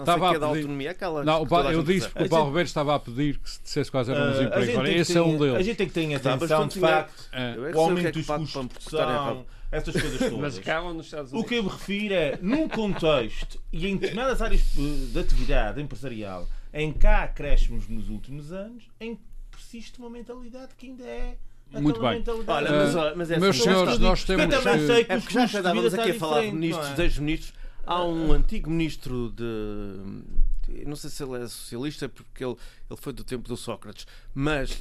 estava 0.00 0.28
a 0.28 0.32
pedir 0.32 0.44
autonomia, 0.44 0.90
aquela 0.92 1.24
não, 1.24 1.46
eu 1.70 1.82
disse 1.82 2.08
porque 2.08 2.24
o 2.24 2.28
Paulo 2.28 2.46
Ribeiro 2.46 2.66
estava 2.66 2.94
a 2.94 2.98
pedir 3.00 3.38
que 3.38 3.50
se 3.50 3.62
dissesse 3.62 3.90
quais 3.90 4.08
eram 4.08 4.32
os 4.32 4.38
uh, 4.38 4.42
empregos. 4.42 4.88
Esse 4.90 5.18
é 5.18 5.22
um 5.22 5.36
deles. 5.36 5.56
A 5.56 5.62
gente 5.62 5.76
tem 5.76 5.88
que 5.88 5.92
ter 5.92 6.14
atenção, 6.14 6.68
de 6.68 6.78
facto, 6.78 7.12
o 7.74 7.80
aumento 7.80 8.12
dos 8.12 8.26
custos 8.26 8.62
de 8.62 8.68
produção 8.68 9.44
essas 9.70 9.94
coisas 9.94 10.18
todas. 10.18 10.38
Mas 10.38 10.58
acabam 10.58 10.94
nos 10.94 11.06
Estados 11.06 11.32
Unidos. 11.32 11.46
O 11.46 11.48
que 11.48 11.56
eu 11.56 11.64
me 11.64 11.68
refiro 11.68 12.14
é, 12.14 12.38
num 12.40 12.68
contexto 12.68 13.60
e 13.72 13.86
em 13.86 13.96
determinadas 13.96 14.42
áreas 14.42 14.62
de 15.06 15.18
atividade 15.18 15.80
empresarial 15.80 16.48
em 16.72 16.92
que 16.92 17.06
há 17.06 17.24
acréscimos 17.24 17.88
nos 17.88 18.08
últimos 18.08 18.52
anos, 18.52 18.84
em 19.00 19.16
que 19.16 19.22
persiste 19.50 19.98
uma 19.98 20.10
mentalidade 20.10 20.74
que 20.76 20.86
ainda 20.86 21.04
é 21.04 21.36
muito 21.72 22.00
bem. 22.00 22.22
Olha, 22.46 22.70
mas, 22.70 23.16
mas 23.16 23.30
é 23.30 23.38
Meus 23.38 23.56
assim, 23.56 23.64
senhores, 23.64 23.98
nós 23.98 24.24
temos. 24.24 24.44
Eu 24.44 24.62
também 24.62 24.86
sei 24.86 25.04
que 25.04 25.12
é 25.12 25.18
porque 25.18 25.34
já 25.34 25.44
estávamos 25.44 25.94
aqui 25.94 26.10
a 26.10 26.14
falar 26.14 26.42
de 26.42 26.52
ministros, 26.52 26.98
é? 26.98 27.02
ex-ministros. 27.02 27.54
Há 27.86 28.04
um 28.04 28.32
antigo 28.32 28.70
ministro 28.70 29.30
de, 29.30 30.84
não 30.86 30.94
sei 30.94 31.10
se 31.10 31.22
ele 31.22 31.42
é 31.42 31.48
socialista 31.48 32.08
porque 32.08 32.44
ele, 32.44 32.56
ele 32.88 33.00
foi 33.00 33.12
do 33.12 33.24
tempo 33.24 33.48
do 33.48 33.56
Sócrates, 33.56 34.06
mas 34.34 34.80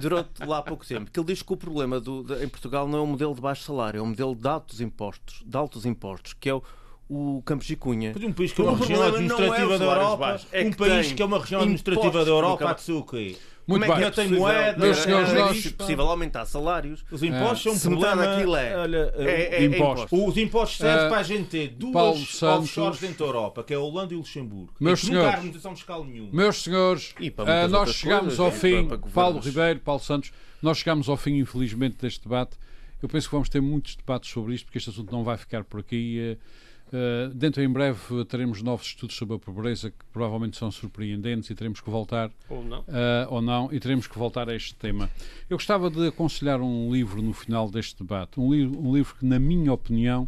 durou 0.00 0.24
lá 0.46 0.62
pouco 0.62 0.86
tempo, 0.86 1.10
que 1.10 1.18
ele 1.18 1.26
diz 1.26 1.42
que 1.42 1.52
o 1.52 1.56
problema 1.56 2.00
do, 2.00 2.22
de, 2.22 2.44
em 2.44 2.48
Portugal 2.48 2.88
não 2.88 2.98
é 2.98 3.02
um 3.02 3.06
modelo 3.06 3.34
de 3.34 3.40
baixo 3.40 3.64
salário, 3.64 3.98
é 3.98 4.02
um 4.02 4.06
modelo 4.06 4.34
de 4.34 4.48
altos 4.48 4.80
impostos, 4.80 5.42
de 5.44 5.56
altos 5.56 5.84
impostos, 5.84 6.32
que 6.32 6.48
é 6.48 6.54
o, 6.54 6.62
o 7.08 7.42
Campos 7.44 7.66
de 7.66 7.76
Cunha. 7.76 8.14
Um 8.22 8.32
país 8.32 8.52
que 8.52 8.60
é 8.60 8.64
uma 8.64 8.76
região 8.76 9.02
administrativa 9.02 9.74
é 9.74 9.78
da 9.78 9.84
Europa, 9.84 10.40
é 10.52 10.64
um 10.64 10.72
país 10.72 11.12
que 11.12 11.22
é 11.22 11.24
uma 11.24 11.38
região 11.38 11.60
administrativa 11.60 12.24
da 12.24 12.30
Europa, 12.30 12.70
Atsuki. 12.70 13.36
Muito 13.68 13.82
Como 13.82 13.98
é 13.98 14.00
bem. 14.00 14.10
que 14.10 14.16
tem 14.16 14.28
moeda? 14.32 14.78
Meus 14.78 14.96
senhores, 14.96 15.28
é, 15.28 15.34
nós... 15.34 15.72
possível 15.72 16.08
aumentar 16.08 16.46
salários. 16.46 17.04
Os 17.12 17.22
impostos 17.22 17.76
é. 17.76 17.78
são 17.78 17.92
um 17.92 17.96
problema. 17.96 18.26
Daquilo 18.26 18.56
é, 18.56 18.76
olha, 18.78 19.12
é, 19.14 19.24
é, 19.24 19.54
é 19.56 19.64
impostos. 19.66 20.10
Os 20.10 20.36
impostos 20.38 20.78
servem 20.78 21.06
uh, 21.06 21.08
para 21.10 21.18
a 21.18 21.22
gente 21.22 21.48
ter 21.50 21.68
duas 21.68 22.18
Santos, 22.30 22.70
offshores 22.70 22.98
dentro 22.98 23.18
da 23.18 23.24
Europa, 23.26 23.62
que 23.62 23.74
é 23.74 23.76
a 23.76 23.80
Holanda 23.80 24.14
e 24.14 24.16
o 24.16 24.20
Luxemburgo. 24.20 24.72
Meus 24.80 25.00
senhores, 25.00 25.18
nunca 25.18 25.28
há 25.28 25.38
harmonização 25.38 25.76
fiscal 25.76 26.02
nenhuma. 26.02 26.30
Meus 26.32 26.62
senhores, 26.62 27.10
uh, 27.10 27.68
nós 27.68 27.94
chegamos 27.94 28.40
ao 28.40 28.50
fim. 28.50 28.86
Para, 28.86 28.96
para 28.96 29.10
Paulo 29.10 29.38
Ribeiro, 29.38 29.80
Paulo 29.80 30.00
Santos, 30.00 30.32
nós 30.62 30.78
chegamos 30.78 31.06
ao 31.06 31.18
fim, 31.18 31.36
infelizmente, 31.36 31.98
deste 32.00 32.22
debate. 32.22 32.56
Eu 33.02 33.08
penso 33.08 33.28
que 33.28 33.34
vamos 33.34 33.50
ter 33.50 33.60
muitos 33.60 33.96
debates 33.96 34.30
sobre 34.30 34.54
isto, 34.54 34.64
porque 34.64 34.78
este 34.78 34.88
assunto 34.88 35.12
não 35.12 35.22
vai 35.22 35.36
ficar 35.36 35.62
por 35.62 35.80
aqui. 35.80 36.38
Uh, 36.38 36.67
Uh, 36.88 37.34
dentro 37.34 37.62
em 37.62 37.68
breve 37.68 38.24
teremos 38.24 38.62
novos 38.62 38.86
estudos 38.86 39.14
sobre 39.14 39.36
a 39.36 39.38
pobreza 39.38 39.90
que 39.90 40.04
provavelmente 40.10 40.56
são 40.56 40.70
surpreendentes 40.70 41.50
e 41.50 41.54
teremos 41.54 41.80
que 41.80 41.90
voltar 41.90 42.30
ou 42.48 42.64
não, 42.64 42.80
uh, 42.80 42.84
ou 43.28 43.42
não 43.42 43.68
e 43.70 43.78
teremos 43.78 44.06
que 44.06 44.18
voltar 44.18 44.48
a 44.48 44.54
este 44.54 44.74
tema. 44.74 45.10
Eu 45.50 45.58
gostava 45.58 45.90
de 45.90 46.08
aconselhar 46.08 46.60
um 46.60 46.90
livro 46.92 47.20
no 47.20 47.34
final 47.34 47.70
deste 47.70 48.02
debate, 48.02 48.40
um, 48.40 48.52
li 48.52 48.66
um 48.66 48.94
livro 48.94 49.14
que, 49.16 49.26
na 49.26 49.38
minha 49.38 49.72
opinião, 49.72 50.26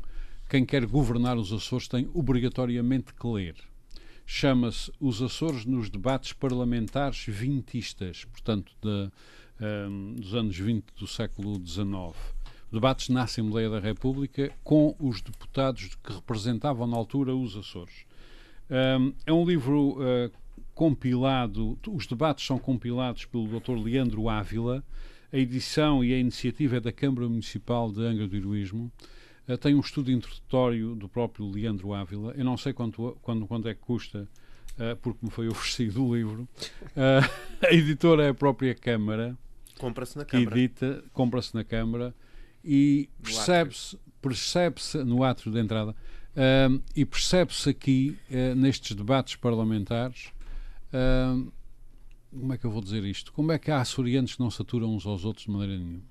quem 0.50 0.66
quer 0.66 0.84
governar 0.84 1.38
os 1.38 1.52
Açores 1.52 1.88
tem 1.88 2.10
obrigatoriamente 2.12 3.14
que 3.14 3.26
ler. 3.26 3.54
Chama-se 4.26 4.92
Os 5.00 5.22
Açores 5.22 5.64
nos 5.64 5.88
Debates 5.88 6.32
Parlamentares 6.32 7.24
Vintistas, 7.26 8.24
portanto, 8.26 8.72
de, 8.82 8.88
um, 8.88 10.14
eh, 10.16 10.20
dos 10.20 10.34
anos 10.34 10.56
20 10.56 10.84
do 10.96 11.06
século 11.06 11.60
XIX 11.66 12.14
debates 12.72 13.08
na 13.08 13.24
Assembleia 13.24 13.68
da 13.68 13.80
República 13.80 14.52
com 14.62 14.94
os 14.98 15.20
deputados 15.20 15.96
que 16.02 16.12
representavam 16.12 16.86
na 16.86 16.96
altura 16.96 17.34
os 17.34 17.56
Açores. 17.56 18.04
Um, 18.70 19.12
é 19.26 19.32
um 19.32 19.44
livro 19.44 19.98
uh, 19.98 20.30
compilado, 20.74 21.76
os 21.88 22.06
debates 22.06 22.46
são 22.46 22.58
compilados 22.58 23.24
pelo 23.24 23.48
Dr. 23.48 23.72
Leandro 23.72 24.28
Ávila, 24.28 24.84
a 25.32 25.36
edição 25.36 26.04
e 26.04 26.14
a 26.14 26.18
iniciativa 26.18 26.76
é 26.76 26.80
da 26.80 26.92
Câmara 26.92 27.28
Municipal 27.28 27.90
de 27.90 28.02
Angra 28.02 28.28
do 28.28 28.36
Heroísmo. 28.36 28.90
Uh, 29.48 29.58
tem 29.58 29.74
um 29.74 29.80
estudo 29.80 30.12
introdutório 30.12 30.94
do 30.94 31.08
próprio 31.08 31.50
Leandro 31.50 31.92
Ávila. 31.92 32.32
Eu 32.36 32.44
não 32.44 32.56
sei 32.56 32.72
quanto, 32.72 33.18
quando, 33.22 33.46
quanto 33.48 33.66
é 33.66 33.74
que 33.74 33.80
custa, 33.80 34.28
uh, 34.74 34.96
porque 35.02 35.18
me 35.24 35.30
foi 35.30 35.48
oferecido 35.50 36.06
o 36.06 36.14
livro. 36.14 36.48
a 37.60 37.74
editora 37.74 38.26
é 38.26 38.28
a 38.28 38.34
própria 38.34 38.72
Câmara. 38.76 39.36
Compra-se 39.76 40.16
na 40.16 40.24
Câmara. 40.24 40.56
Edita, 40.56 41.02
compra-se 41.12 41.52
na 41.54 41.64
Câmara 41.64 42.14
e 42.64 43.08
percebe-se 43.22 43.98
percebe 44.20 44.80
no 45.04 45.24
ato 45.24 45.50
de 45.50 45.58
entrada 45.58 45.92
uh, 45.92 46.82
e 46.94 47.04
percebe-se 47.04 47.70
aqui 47.70 48.18
uh, 48.30 48.54
nestes 48.54 48.94
debates 48.94 49.36
parlamentares 49.36 50.26
uh, 50.92 51.50
como 52.32 52.52
é 52.52 52.58
que 52.58 52.64
eu 52.64 52.70
vou 52.70 52.80
dizer 52.80 53.04
isto? 53.04 53.32
Como 53.32 53.50
é 53.50 53.58
que 53.58 53.70
há 53.70 53.80
açorianos 53.80 54.34
que 54.34 54.40
não 54.40 54.50
se 54.50 54.62
aturam 54.62 54.94
uns 54.94 55.04
aos 55.04 55.24
outros 55.24 55.46
de 55.46 55.50
maneira 55.50 55.76
nenhuma? 55.76 56.02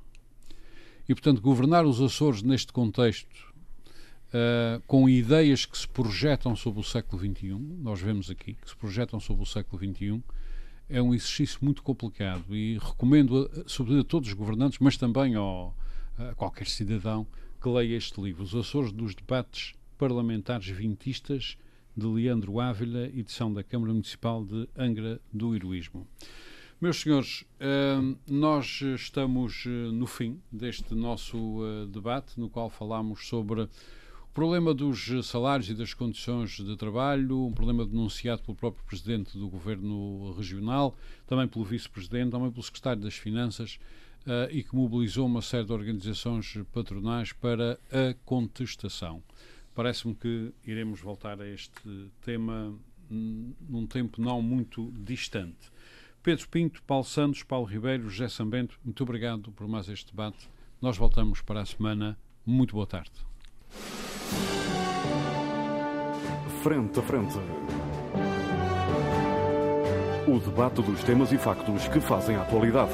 E, 1.07 1.15
portanto, 1.15 1.41
governar 1.41 1.85
os 1.85 2.01
Açores 2.01 2.43
neste 2.43 2.73
contexto, 2.73 3.53
uh, 4.27 4.81
com 4.85 5.07
ideias 5.09 5.65
que 5.65 5.77
se 5.77 5.87
projetam 5.87 6.55
sobre 6.55 6.81
o 6.81 6.83
século 6.83 7.19
XXI, 7.19 7.57
nós 7.81 8.01
vemos 8.01 8.29
aqui, 8.29 8.53
que 8.53 8.69
se 8.69 8.75
projetam 8.75 9.19
sobre 9.19 9.43
o 9.43 9.45
século 9.45 9.81
XXI, 9.81 10.21
é 10.89 11.01
um 11.01 11.13
exercício 11.13 11.59
muito 11.61 11.81
complicado 11.81 12.55
e 12.55 12.77
recomendo, 12.77 13.49
sobretudo 13.65 14.01
a 14.01 14.03
todos 14.03 14.29
os 14.29 14.35
governantes, 14.35 14.79
mas 14.79 14.97
também 14.97 15.35
ao, 15.35 15.75
a 16.19 16.35
qualquer 16.35 16.67
cidadão 16.67 17.25
que 17.61 17.69
leia 17.69 17.95
este 17.95 18.19
livro, 18.21 18.43
Os 18.43 18.53
Açores 18.53 18.91
dos 18.91 19.15
Debates 19.15 19.73
Parlamentares 19.97 20.67
Vintistas, 20.67 21.57
de 21.95 22.05
Leandro 22.05 22.59
Ávila, 22.59 23.05
edição 23.07 23.51
da 23.53 23.63
Câmara 23.63 23.93
Municipal 23.93 24.43
de 24.45 24.67
Angra 24.77 25.21
do 25.33 25.55
Heroísmo. 25.55 26.05
Meus 26.79 27.01
senhores, 27.01 27.45
hum, 28.01 28.15
nós 28.27 28.81
estamos 28.81 29.65
eh, 29.65 29.69
no 29.69 30.07
fim 30.07 30.39
deste 30.49 30.95
nosso 30.95 31.37
eh, 31.37 31.85
debate, 31.87 32.39
no 32.39 32.49
qual 32.49 32.69
falámos 32.69 33.27
sobre 33.27 33.63
o 33.63 33.69
problema 34.33 34.73
dos 34.73 35.09
salários 35.27 35.69
e 35.69 35.73
das 35.73 35.93
condições 35.93 36.51
de 36.51 36.77
trabalho, 36.77 37.45
um 37.45 37.51
problema 37.51 37.85
denunciado 37.85 38.41
pelo 38.43 38.55
próprio 38.55 38.85
Presidente 38.85 39.37
do 39.37 39.49
Governo 39.49 40.31
Regional, 40.33 40.95
também 41.27 41.47
pelo 41.47 41.65
Vice-Presidente, 41.65 42.31
também 42.31 42.49
pelo 42.49 42.63
Secretário 42.63 43.01
das 43.01 43.15
Finanças, 43.15 43.77
uh, 44.25 44.51
e 44.51 44.63
que 44.63 44.75
mobilizou 44.75 45.25
uma 45.25 45.41
série 45.41 45.65
de 45.65 45.73
organizações 45.73 46.57
patronais 46.73 47.31
para 47.31 47.79
a 47.91 48.13
contestação. 48.25 49.23
Parece-me 49.75 50.15
que 50.15 50.53
iremos 50.65 50.99
voltar 50.99 51.41
a 51.41 51.47
este 51.47 52.11
tema 52.21 52.77
num 53.09 53.87
tempo 53.87 54.21
não 54.21 54.41
muito 54.41 54.91
distante. 54.97 55.71
Pedro 56.21 56.47
Pinto, 56.49 56.83
Paulo 56.83 57.05
Santos, 57.05 57.43
Paulo 57.43 57.65
Ribeiro, 57.65 58.09
José 58.09 58.27
Sambento, 58.27 58.77
muito 58.83 59.01
obrigado 59.03 59.51
por 59.51 59.67
mais 59.67 59.87
este 59.87 60.11
debate. 60.11 60.49
Nós 60.81 60.97
voltamos 60.97 61.41
para 61.41 61.61
a 61.61 61.65
semana. 61.65 62.17
Muito 62.45 62.73
boa 62.73 62.87
tarde. 62.87 63.11
Frente 66.63 66.99
a 66.99 67.03
frente. 67.03 67.35
O 70.27 70.39
debate 70.39 70.81
dos 70.81 71.03
temas 71.03 71.31
e 71.31 71.37
factos 71.37 71.87
que 71.87 71.99
fazem 71.99 72.35
a 72.35 72.41
atualidade. 72.41 72.93